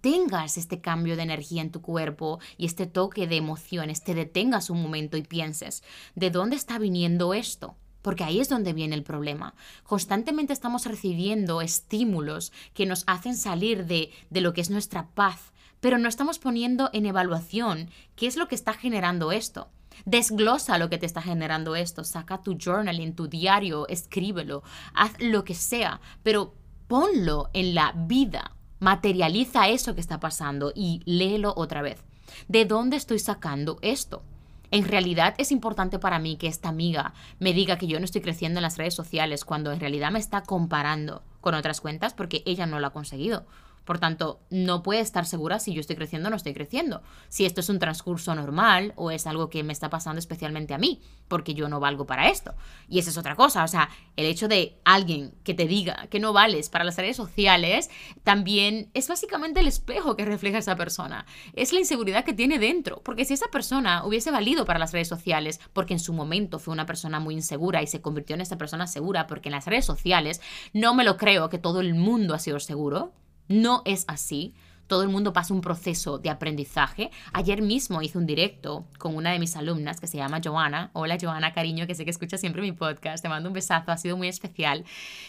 tengas 0.00 0.56
este 0.56 0.80
cambio 0.80 1.16
de 1.16 1.22
energía 1.22 1.62
en 1.62 1.72
tu 1.72 1.82
cuerpo 1.82 2.38
y 2.56 2.66
este 2.66 2.86
toque 2.86 3.26
de 3.26 3.36
emociones, 3.36 4.04
te 4.04 4.14
detengas 4.14 4.70
un 4.70 4.80
momento 4.80 5.16
y 5.16 5.22
pienses, 5.22 5.82
¿de 6.14 6.30
dónde 6.30 6.54
está 6.54 6.78
viniendo 6.78 7.34
esto? 7.34 7.76
Porque 8.02 8.22
ahí 8.22 8.38
es 8.38 8.48
donde 8.48 8.72
viene 8.72 8.94
el 8.94 9.02
problema. 9.02 9.54
Constantemente 9.82 10.52
estamos 10.52 10.86
recibiendo 10.86 11.60
estímulos 11.60 12.52
que 12.74 12.86
nos 12.86 13.02
hacen 13.08 13.36
salir 13.36 13.86
de, 13.86 14.12
de 14.30 14.40
lo 14.40 14.52
que 14.52 14.60
es 14.60 14.70
nuestra 14.70 15.08
paz, 15.08 15.52
pero 15.80 15.98
no 15.98 16.08
estamos 16.08 16.38
poniendo 16.38 16.88
en 16.92 17.06
evaluación 17.06 17.90
qué 18.14 18.28
es 18.28 18.36
lo 18.36 18.46
que 18.46 18.54
está 18.54 18.74
generando 18.74 19.32
esto. 19.32 19.70
Desglosa 20.04 20.78
lo 20.78 20.90
que 20.90 20.98
te 20.98 21.06
está 21.06 21.22
generando 21.22 21.76
esto, 21.76 22.04
saca 22.04 22.42
tu 22.42 22.56
journal 22.58 22.98
en 23.00 23.14
tu 23.14 23.28
diario, 23.28 23.86
escríbelo, 23.88 24.62
haz 24.94 25.12
lo 25.20 25.44
que 25.44 25.54
sea, 25.54 26.00
pero 26.22 26.54
ponlo 26.88 27.50
en 27.52 27.74
la 27.74 27.92
vida, 27.96 28.56
materializa 28.80 29.68
eso 29.68 29.94
que 29.94 30.00
está 30.00 30.20
pasando 30.20 30.72
y 30.74 31.02
léelo 31.04 31.54
otra 31.56 31.82
vez. 31.82 32.04
¿De 32.48 32.64
dónde 32.64 32.96
estoy 32.96 33.18
sacando 33.18 33.78
esto? 33.82 34.22
En 34.72 34.88
realidad 34.88 35.34
es 35.36 35.52
importante 35.52 35.98
para 35.98 36.18
mí 36.18 36.36
que 36.36 36.46
esta 36.46 36.70
amiga 36.70 37.12
me 37.38 37.52
diga 37.52 37.76
que 37.76 37.86
yo 37.86 37.98
no 37.98 38.06
estoy 38.06 38.22
creciendo 38.22 38.58
en 38.58 38.62
las 38.62 38.78
redes 38.78 38.94
sociales 38.94 39.44
cuando 39.44 39.70
en 39.70 39.80
realidad 39.80 40.10
me 40.10 40.18
está 40.18 40.42
comparando 40.42 41.22
con 41.42 41.54
otras 41.54 41.82
cuentas 41.82 42.14
porque 42.14 42.42
ella 42.46 42.64
no 42.64 42.80
lo 42.80 42.86
ha 42.86 42.92
conseguido. 42.92 43.44
Por 43.84 43.98
tanto, 43.98 44.40
no 44.50 44.82
puede 44.82 45.00
estar 45.00 45.26
segura 45.26 45.58
si 45.58 45.72
yo 45.72 45.80
estoy 45.80 45.96
creciendo 45.96 46.28
o 46.28 46.30
no 46.30 46.36
estoy 46.36 46.54
creciendo. 46.54 47.02
Si 47.28 47.44
esto 47.44 47.60
es 47.60 47.68
un 47.68 47.78
transcurso 47.78 48.34
normal 48.34 48.92
o 48.96 49.10
es 49.10 49.26
algo 49.26 49.50
que 49.50 49.62
me 49.62 49.72
está 49.72 49.90
pasando 49.90 50.18
especialmente 50.18 50.74
a 50.74 50.78
mí, 50.78 51.00
porque 51.28 51.54
yo 51.54 51.68
no 51.68 51.80
valgo 51.80 52.06
para 52.06 52.28
esto. 52.28 52.54
Y 52.88 52.98
esa 52.98 53.10
es 53.10 53.18
otra 53.18 53.34
cosa. 53.34 53.64
O 53.64 53.68
sea, 53.68 53.88
el 54.16 54.26
hecho 54.26 54.48
de 54.48 54.78
alguien 54.84 55.34
que 55.44 55.54
te 55.54 55.66
diga 55.66 56.06
que 56.08 56.20
no 56.20 56.32
vales 56.32 56.68
para 56.68 56.84
las 56.84 56.96
redes 56.96 57.16
sociales 57.16 57.90
también 58.22 58.90
es 58.94 59.08
básicamente 59.08 59.60
el 59.60 59.66
espejo 59.66 60.16
que 60.16 60.24
refleja 60.24 60.58
esa 60.58 60.76
persona. 60.76 61.26
Es 61.54 61.72
la 61.72 61.80
inseguridad 61.80 62.24
que 62.24 62.34
tiene 62.34 62.58
dentro. 62.58 63.02
Porque 63.02 63.24
si 63.24 63.34
esa 63.34 63.48
persona 63.48 64.04
hubiese 64.04 64.30
valido 64.30 64.64
para 64.64 64.78
las 64.78 64.92
redes 64.92 65.08
sociales, 65.08 65.60
porque 65.72 65.94
en 65.94 66.00
su 66.00 66.12
momento 66.12 66.58
fue 66.58 66.72
una 66.72 66.86
persona 66.86 67.18
muy 67.18 67.34
insegura 67.34 67.82
y 67.82 67.86
se 67.86 68.00
convirtió 68.00 68.34
en 68.34 68.42
esta 68.42 68.58
persona 68.58 68.86
segura, 68.86 69.26
porque 69.26 69.48
en 69.48 69.54
las 69.54 69.66
redes 69.66 69.84
sociales 69.84 70.40
no 70.72 70.94
me 70.94 71.04
lo 71.04 71.16
creo 71.16 71.48
que 71.48 71.58
todo 71.58 71.80
el 71.80 71.94
mundo 71.94 72.34
ha 72.34 72.38
sido 72.38 72.60
seguro 72.60 73.12
no 73.52 73.82
es 73.84 74.04
así. 74.08 74.54
Todo 74.86 75.02
el 75.02 75.08
mundo 75.08 75.32
pasa 75.32 75.54
un 75.54 75.60
proceso 75.60 76.18
de 76.18 76.28
aprendizaje. 76.28 77.10
Ayer 77.32 77.62
mismo 77.62 78.02
hice 78.02 78.18
un 78.18 78.26
directo 78.26 78.84
con 78.98 79.16
una 79.16 79.30
de 79.32 79.38
mis 79.38 79.56
alumnas 79.56 80.00
que 80.00 80.06
se 80.06 80.18
llama 80.18 80.40
Joana. 80.42 80.90
Hola 80.92 81.16
Joana, 81.20 81.52
cariño, 81.52 81.86
que 81.86 81.94
sé 81.94 82.04
que 82.04 82.10
escucha 82.10 82.36
siempre 82.36 82.60
mi 82.62 82.72
podcast. 82.72 83.22
Te 83.22 83.28
mando 83.28 83.48
un 83.48 83.54
besazo, 83.54 83.90
ha 83.90 83.96
sido 83.96 84.16
muy 84.16 84.28
especial. 84.28 84.84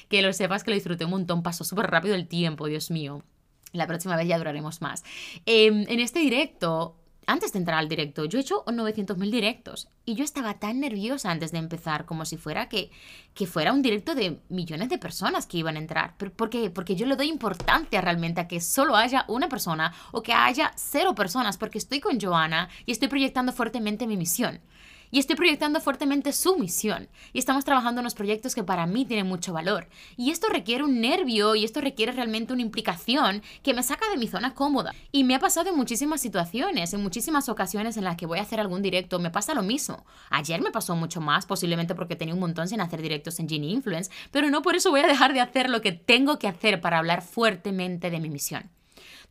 Que 0.09 0.21
lo 0.21 0.33
sepas 0.33 0.63
que 0.63 0.71
lo 0.71 0.75
disfruté 0.75 1.05
un 1.05 1.11
montón, 1.11 1.43
pasó 1.43 1.63
súper 1.63 1.89
rápido 1.89 2.15
el 2.15 2.27
tiempo, 2.27 2.67
Dios 2.67 2.91
mío. 2.91 3.23
La 3.71 3.87
próxima 3.87 4.17
vez 4.17 4.27
ya 4.27 4.37
duraremos 4.37 4.81
más. 4.81 5.03
Em, 5.45 5.85
en 5.87 5.99
este 5.99 6.19
directo 6.19 6.97
antes 7.27 7.53
de 7.53 7.59
entrar 7.59 7.79
al 7.79 7.89
directo, 7.89 8.25
yo 8.25 8.37
he 8.37 8.41
hecho 8.41 8.63
900.000 8.65 9.31
directos 9.31 9.89
y 10.05 10.15
yo 10.15 10.23
estaba 10.23 10.59
tan 10.59 10.79
nerviosa 10.79 11.31
antes 11.31 11.51
de 11.51 11.57
empezar 11.57 12.05
como 12.05 12.25
si 12.25 12.37
fuera 12.37 12.69
que, 12.69 12.91
que 13.33 13.47
fuera 13.47 13.73
un 13.73 13.81
directo 13.81 14.15
de 14.15 14.39
millones 14.49 14.89
de 14.89 14.97
personas 14.97 15.45
que 15.45 15.57
iban 15.57 15.75
a 15.75 15.79
entrar. 15.79 16.17
¿Por 16.17 16.49
qué? 16.49 16.69
Porque 16.69 16.95
yo 16.95 17.05
le 17.05 17.15
doy 17.15 17.27
importancia 17.27 18.01
realmente 18.01 18.41
a 18.41 18.47
que 18.47 18.61
solo 18.61 18.95
haya 18.95 19.25
una 19.27 19.49
persona 19.49 19.93
o 20.11 20.21
que 20.21 20.33
haya 20.33 20.71
cero 20.75 21.15
personas 21.15 21.57
porque 21.57 21.77
estoy 21.77 21.99
con 21.99 22.19
Joana 22.19 22.69
y 22.85 22.91
estoy 22.91 23.07
proyectando 23.07 23.53
fuertemente 23.53 24.07
mi 24.07 24.17
misión 24.17 24.61
y 25.13 25.19
estoy 25.19 25.35
proyectando 25.35 25.79
fuertemente 25.79 26.33
su 26.33 26.57
misión 26.57 27.07
y 27.33 27.39
estamos 27.39 27.63
trabajando 27.63 27.99
en 27.99 28.05
unos 28.05 28.15
proyectos 28.15 28.55
que 28.55 28.63
para 28.63 28.87
mí 28.87 29.05
tienen 29.05 29.27
mucho 29.27 29.53
valor. 29.53 29.87
Y 30.17 30.31
esto 30.31 30.47
requiere 30.49 30.83
un 30.83 31.01
nervio 31.01 31.53
y 31.53 31.63
esto 31.63 31.81
requiere 31.81 32.13
realmente 32.13 32.51
una 32.51 32.63
implicación 32.63 33.43
que 33.61 33.75
me 33.75 33.83
saca 33.83 34.09
de 34.09 34.17
mi 34.17 34.27
zona 34.27 34.55
cómoda. 34.55 34.91
Y 35.11 35.23
me 35.23 35.35
ha 35.35 35.39
pasado 35.39 35.69
en 35.69 35.77
muchísimas 35.77 36.19
situaciones, 36.19 36.95
en 36.95 37.03
muchísimas 37.03 37.47
ocasiones 37.47 37.95
en 37.95 38.05
las 38.05 38.17
que 38.17 38.25
voy 38.25 38.39
a 38.39 38.41
hacer 38.41 38.59
algún 38.59 38.81
directo, 38.81 39.19
me 39.19 39.29
pasa 39.29 39.53
lo 39.53 39.61
mismo. 39.61 40.03
Ayer 40.31 40.63
me 40.63 40.71
pasó 40.71 40.95
mucho 40.95 41.21
más, 41.21 41.45
posiblemente 41.45 41.93
porque 41.93 42.15
tenía 42.15 42.33
un 42.33 42.39
montón 42.39 42.67
sin 42.67 42.81
hacer 42.81 42.99
directos 42.99 43.39
en 43.39 43.47
Genie 43.47 43.69
Influence, 43.69 44.09
pero 44.31 44.49
no 44.49 44.63
por 44.63 44.75
eso 44.75 44.89
voy 44.89 45.01
a 45.01 45.07
dejar 45.07 45.33
de 45.33 45.41
hacer 45.41 45.69
lo 45.69 45.81
que 45.81 45.91
tengo 45.91 46.39
que 46.39 46.47
hacer 46.47 46.81
para 46.81 46.97
hablar 46.97 47.21
fuertemente 47.21 48.09
de 48.09 48.19
mi 48.19 48.31
misión. 48.31 48.71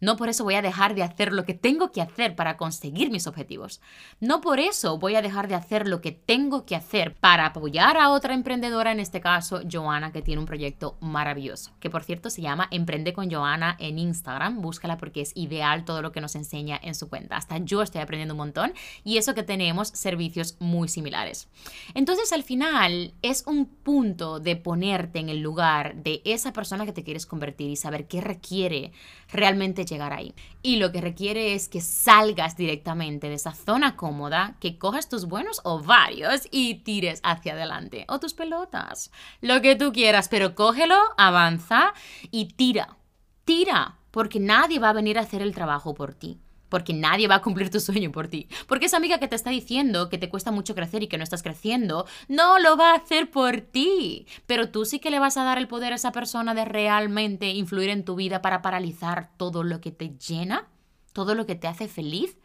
No 0.02 0.16
por 0.16 0.28
eso 0.28 0.42
voy 0.42 0.56
a 0.56 0.62
dejar 0.62 0.96
de 0.96 1.04
hacer 1.04 1.32
lo 1.32 1.44
que 1.44 1.54
tengo 1.54 1.92
que 1.92 2.02
hacer 2.02 2.34
para 2.34 2.56
conseguir 2.56 3.12
mis 3.12 3.28
objetivos. 3.28 3.80
No 4.18 4.40
por 4.40 4.58
eso 4.58 4.98
voy 4.98 5.14
a 5.14 5.22
dejar 5.22 5.46
de 5.46 5.54
hacer 5.54 5.86
lo 5.86 6.00
que 6.00 6.10
tengo 6.10 6.66
que 6.66 6.74
hacer 6.74 7.14
para 7.14 7.46
apoyar 7.46 7.96
a 7.96 8.10
otra 8.10 8.34
emprendedora, 8.34 8.90
en 8.90 8.98
este 8.98 9.20
caso, 9.20 9.60
Joana, 9.70 10.10
que 10.10 10.20
tiene 10.20 10.40
un 10.40 10.46
proyecto 10.46 10.96
maravilloso, 11.00 11.70
que 11.78 11.88
por 11.88 12.02
cierto 12.02 12.30
se 12.30 12.42
llama 12.42 12.66
Emprende 12.72 13.12
con 13.12 13.30
Joana 13.30 13.76
en 13.78 14.00
Instagram. 14.00 14.60
Búscala 14.60 14.98
porque 14.98 15.20
es 15.20 15.30
ideal 15.36 15.84
todo 15.84 16.02
lo 16.02 16.10
que 16.10 16.20
nos 16.20 16.34
enseña 16.34 16.80
en 16.82 16.96
su 16.96 17.08
cuenta. 17.08 17.36
Hasta 17.36 17.58
yo 17.58 17.80
estoy 17.80 18.00
aprendiendo 18.00 18.34
un 18.34 18.38
montón 18.38 18.72
y 19.04 19.18
eso 19.18 19.36
que 19.36 19.44
tenemos 19.44 19.86
servicios 19.86 20.56
muy 20.58 20.88
similares. 20.88 21.46
Entonces, 21.94 22.32
al 22.32 22.42
final, 22.42 23.14
es 23.22 23.44
un 23.46 23.66
punto 23.66 24.40
de 24.40 24.56
ponerte 24.56 25.20
en 25.20 25.28
el 25.28 25.38
lugar 25.38 25.94
de 25.94 26.22
esa 26.24 26.52
persona 26.52 26.86
que 26.86 26.92
te 26.92 27.04
quieres 27.04 27.24
convertir 27.24 27.70
y 27.70 27.76
saber 27.76 28.08
qué 28.08 28.20
requiere 28.20 28.90
realmente 29.30 29.84
llegar 29.92 30.12
ahí. 30.12 30.34
Y 30.62 30.76
lo 30.76 30.90
que 30.90 31.00
requiere 31.00 31.54
es 31.54 31.68
que 31.68 31.80
salgas 31.80 32.56
directamente 32.56 33.28
de 33.28 33.34
esa 33.34 33.52
zona 33.52 33.96
cómoda, 33.96 34.56
que 34.60 34.78
cojas 34.78 35.08
tus 35.08 35.26
buenos 35.26 35.60
ovarios 35.64 36.48
y 36.50 36.76
tires 36.76 37.20
hacia 37.22 37.52
adelante. 37.52 38.04
O 38.08 38.18
tus 38.18 38.34
pelotas. 38.34 39.10
Lo 39.40 39.60
que 39.60 39.76
tú 39.76 39.92
quieras, 39.92 40.28
pero 40.28 40.54
cógelo, 40.54 40.98
avanza 41.16 41.92
y 42.30 42.46
tira. 42.46 42.96
Tira, 43.44 43.98
porque 44.10 44.40
nadie 44.40 44.78
va 44.78 44.90
a 44.90 44.94
venir 44.94 45.18
a 45.18 45.22
hacer 45.22 45.42
el 45.42 45.54
trabajo 45.54 45.94
por 45.94 46.14
ti 46.14 46.38
porque 46.72 46.94
nadie 46.94 47.28
va 47.28 47.34
a 47.34 47.42
cumplir 47.42 47.68
tu 47.68 47.80
sueño 47.80 48.10
por 48.10 48.28
ti. 48.28 48.48
Porque 48.66 48.86
esa 48.86 48.96
amiga 48.96 49.18
que 49.18 49.28
te 49.28 49.36
está 49.36 49.50
diciendo 49.50 50.08
que 50.08 50.16
te 50.16 50.30
cuesta 50.30 50.50
mucho 50.50 50.74
crecer 50.74 51.02
y 51.02 51.06
que 51.06 51.18
no 51.18 51.22
estás 51.22 51.42
creciendo, 51.42 52.06
no 52.28 52.58
lo 52.58 52.78
va 52.78 52.92
a 52.92 52.96
hacer 52.96 53.30
por 53.30 53.60
ti. 53.60 54.26
Pero 54.46 54.70
tú 54.70 54.86
sí 54.86 54.98
que 54.98 55.10
le 55.10 55.18
vas 55.18 55.36
a 55.36 55.44
dar 55.44 55.58
el 55.58 55.68
poder 55.68 55.92
a 55.92 55.96
esa 55.96 56.12
persona 56.12 56.54
de 56.54 56.64
realmente 56.64 57.50
influir 57.50 57.90
en 57.90 58.06
tu 58.06 58.14
vida 58.14 58.40
para 58.40 58.62
paralizar 58.62 59.36
todo 59.36 59.64
lo 59.64 59.82
que 59.82 59.90
te 59.90 60.16
llena, 60.16 60.66
todo 61.12 61.34
lo 61.34 61.44
que 61.44 61.56
te 61.56 61.68
hace 61.68 61.88
feliz. 61.88 62.38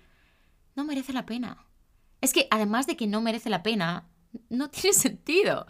No 0.76 0.84
merece 0.84 1.14
la 1.14 1.26
pena. 1.26 1.66
Es 2.20 2.34
que 2.34 2.50
además 2.52 2.86
de 2.86 2.98
que 2.98 3.08
no 3.08 3.22
merece 3.22 3.50
la 3.50 3.64
pena, 3.64 4.10
no 4.50 4.70
tiene 4.70 4.94
sentido. 4.94 5.66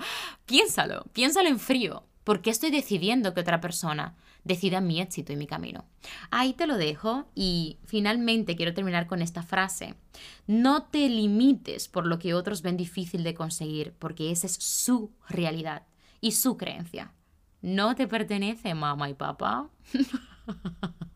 Piénsalo, 0.48 1.06
piénsalo 1.14 1.48
en 1.48 1.60
frío. 1.60 2.08
¿Por 2.28 2.42
qué 2.42 2.50
estoy 2.50 2.72
decidiendo 2.72 3.34
que 3.34 3.40
otra 3.40 3.62
persona 3.62 4.18
decida 4.44 4.82
mi 4.82 5.00
éxito 5.00 5.32
y 5.32 5.38
mi 5.38 5.48
camino. 5.48 5.86
Ahí 6.30 6.52
te 6.52 6.68
lo 6.68 6.76
dejo 6.76 7.30
y 7.34 7.78
finalmente 7.86 8.58
quiero 8.58 8.74
terminar 8.74 9.08
con 9.08 9.22
esta 9.22 9.44
frase. 9.44 9.96
No 10.46 10.84
te 10.84 11.08
limites 11.08 11.88
por 11.88 12.06
lo 12.06 12.20
que 12.20 12.34
otros 12.34 12.62
ven 12.64 12.76
difícil 12.76 13.24
de 13.24 13.34
conseguir, 13.34 13.94
porque 13.98 14.30
esa 14.30 14.46
es 14.46 14.56
su 14.56 15.14
realidad 15.30 15.84
y 16.20 16.34
su 16.34 16.58
creencia. 16.58 17.14
No 17.62 17.96
te 17.96 18.10
pertenece 18.10 18.74
mamá 18.74 19.10
y 19.10 19.14
papá. 19.14 19.70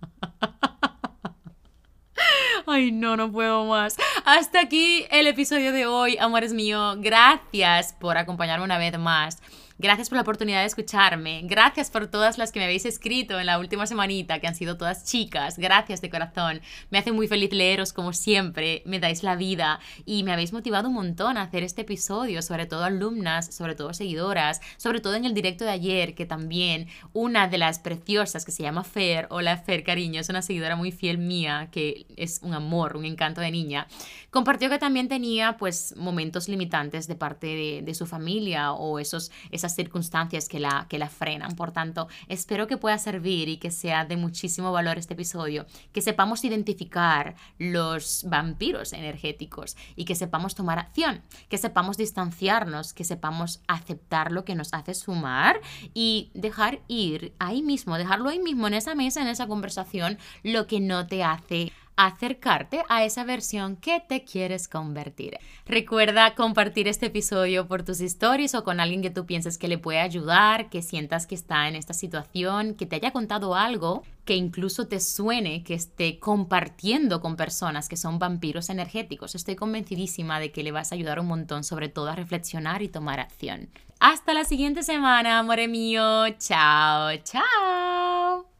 Ay, 2.65 2.93
no, 2.93 3.17
no 3.17 3.29
puedo 3.33 3.65
más. 3.65 3.97
Hasta 4.23 4.61
aquí 4.61 5.03
el 5.11 5.27
episodio 5.27 5.73
de 5.73 5.87
hoy, 5.87 6.17
amores 6.19 6.53
mío. 6.53 6.95
Gracias 6.99 7.91
por 7.91 8.17
acompañarme 8.17 8.63
una 8.63 8.77
vez 8.77 8.97
más. 8.97 9.41
Gracias 9.81 10.09
por 10.09 10.17
la 10.17 10.21
oportunidad 10.21 10.59
de 10.59 10.67
escucharme. 10.67 11.41
Gracias 11.45 11.89
por 11.89 12.05
todas 12.05 12.37
las 12.37 12.51
que 12.51 12.59
me 12.59 12.65
habéis 12.65 12.85
escrito 12.85 13.39
en 13.39 13.47
la 13.47 13.57
última 13.57 13.87
semanita, 13.87 14.37
que 14.37 14.45
han 14.45 14.53
sido 14.53 14.77
todas 14.77 15.05
chicas. 15.05 15.57
Gracias 15.57 16.01
de 16.01 16.11
corazón. 16.11 16.61
Me 16.91 16.99
hace 16.99 17.11
muy 17.11 17.27
feliz 17.27 17.51
leeros 17.51 17.91
como 17.91 18.13
siempre. 18.13 18.83
Me 18.85 18.99
dais 18.99 19.23
la 19.23 19.35
vida 19.35 19.79
y 20.05 20.21
me 20.21 20.33
habéis 20.33 20.53
motivado 20.53 20.89
un 20.89 20.93
montón 20.93 21.35
a 21.35 21.41
hacer 21.41 21.63
este 21.63 21.81
episodio, 21.81 22.43
sobre 22.43 22.67
todo 22.67 22.83
alumnas, 22.83 23.55
sobre 23.55 23.73
todo 23.73 23.91
seguidoras, 23.95 24.61
sobre 24.77 24.99
todo 24.99 25.15
en 25.15 25.25
el 25.25 25.33
directo 25.33 25.65
de 25.65 25.71
ayer, 25.71 26.13
que 26.13 26.27
también 26.27 26.85
una 27.11 27.47
de 27.47 27.57
las 27.57 27.79
preciosas 27.79 28.45
que 28.45 28.51
se 28.51 28.61
llama 28.61 28.83
Fer, 28.83 29.25
hola 29.31 29.57
Fer, 29.57 29.83
cariño, 29.83 30.21
es 30.21 30.29
una 30.29 30.43
seguidora 30.43 30.75
muy 30.75 30.91
fiel 30.91 31.17
mía, 31.17 31.69
que 31.71 32.05
es 32.17 32.39
un 32.43 32.53
amor, 32.53 32.97
un 32.97 33.05
encanto 33.05 33.41
de 33.41 33.49
niña, 33.49 33.87
compartió 34.29 34.69
que 34.69 34.77
también 34.77 35.07
tenía 35.07 35.57
pues 35.57 35.95
momentos 35.97 36.47
limitantes 36.49 37.07
de 37.07 37.15
parte 37.15 37.47
de, 37.47 37.81
de 37.81 37.95
su 37.95 38.05
familia 38.05 38.73
o 38.73 38.99
esos, 38.99 39.31
esas 39.49 39.70
circunstancias 39.75 40.47
que 40.47 40.59
la, 40.59 40.85
que 40.89 40.99
la 40.99 41.09
frenan. 41.09 41.55
Por 41.55 41.71
tanto, 41.71 42.07
espero 42.27 42.67
que 42.67 42.77
pueda 42.77 42.97
servir 42.97 43.49
y 43.49 43.57
que 43.57 43.71
sea 43.71 44.05
de 44.05 44.17
muchísimo 44.17 44.71
valor 44.71 44.97
este 44.97 45.13
episodio, 45.13 45.65
que 45.91 46.01
sepamos 46.01 46.43
identificar 46.43 47.35
los 47.57 48.25
vampiros 48.27 48.93
energéticos 48.93 49.77
y 49.95 50.05
que 50.05 50.15
sepamos 50.15 50.55
tomar 50.55 50.79
acción, 50.79 51.21
que 51.49 51.57
sepamos 51.57 51.97
distanciarnos, 51.97 52.93
que 52.93 53.03
sepamos 53.03 53.61
aceptar 53.67 54.31
lo 54.31 54.45
que 54.45 54.55
nos 54.55 54.73
hace 54.73 54.93
sumar 54.93 55.61
y 55.93 56.31
dejar 56.33 56.81
ir 56.87 57.33
ahí 57.39 57.61
mismo, 57.61 57.97
dejarlo 57.97 58.29
ahí 58.29 58.39
mismo 58.39 58.67
en 58.67 58.73
esa 58.73 58.95
mesa, 58.95 59.21
en 59.21 59.27
esa 59.27 59.47
conversación, 59.47 60.17
lo 60.43 60.67
que 60.67 60.79
no 60.79 61.07
te 61.07 61.23
hace 61.23 61.71
acercarte 61.95 62.83
a 62.89 63.03
esa 63.03 63.23
versión 63.23 63.75
que 63.75 63.99
te 63.99 64.23
quieres 64.23 64.67
convertir. 64.67 65.37
Recuerda 65.65 66.35
compartir 66.35 66.87
este 66.87 67.07
episodio 67.07 67.67
por 67.67 67.83
tus 67.83 68.01
stories 68.01 68.55
o 68.55 68.63
con 68.63 68.79
alguien 68.79 69.01
que 69.01 69.09
tú 69.09 69.25
pienses 69.25 69.57
que 69.57 69.67
le 69.67 69.77
puede 69.77 69.99
ayudar, 69.99 70.69
que 70.69 70.81
sientas 70.81 71.27
que 71.27 71.35
está 71.35 71.67
en 71.67 71.75
esta 71.75 71.93
situación, 71.93 72.75
que 72.75 72.85
te 72.85 72.95
haya 72.95 73.11
contado 73.11 73.55
algo 73.55 74.03
que 74.25 74.35
incluso 74.35 74.87
te 74.87 74.99
suene 74.99 75.63
que 75.63 75.73
esté 75.73 76.19
compartiendo 76.19 77.21
con 77.21 77.35
personas 77.35 77.89
que 77.89 77.97
son 77.97 78.19
vampiros 78.19 78.69
energéticos. 78.69 79.35
Estoy 79.35 79.55
convencidísima 79.55 80.39
de 80.39 80.51
que 80.51 80.63
le 80.63 80.71
vas 80.71 80.91
a 80.91 80.95
ayudar 80.95 81.19
un 81.19 81.27
montón, 81.27 81.63
sobre 81.63 81.89
todo 81.89 82.09
a 82.09 82.15
reflexionar 82.15 82.81
y 82.81 82.87
tomar 82.87 83.19
acción. 83.19 83.69
Hasta 83.99 84.33
la 84.33 84.45
siguiente 84.45 84.83
semana, 84.83 85.39
amore 85.39 85.67
mío. 85.67 86.29
Chao, 86.37 87.17
chao. 87.23 88.50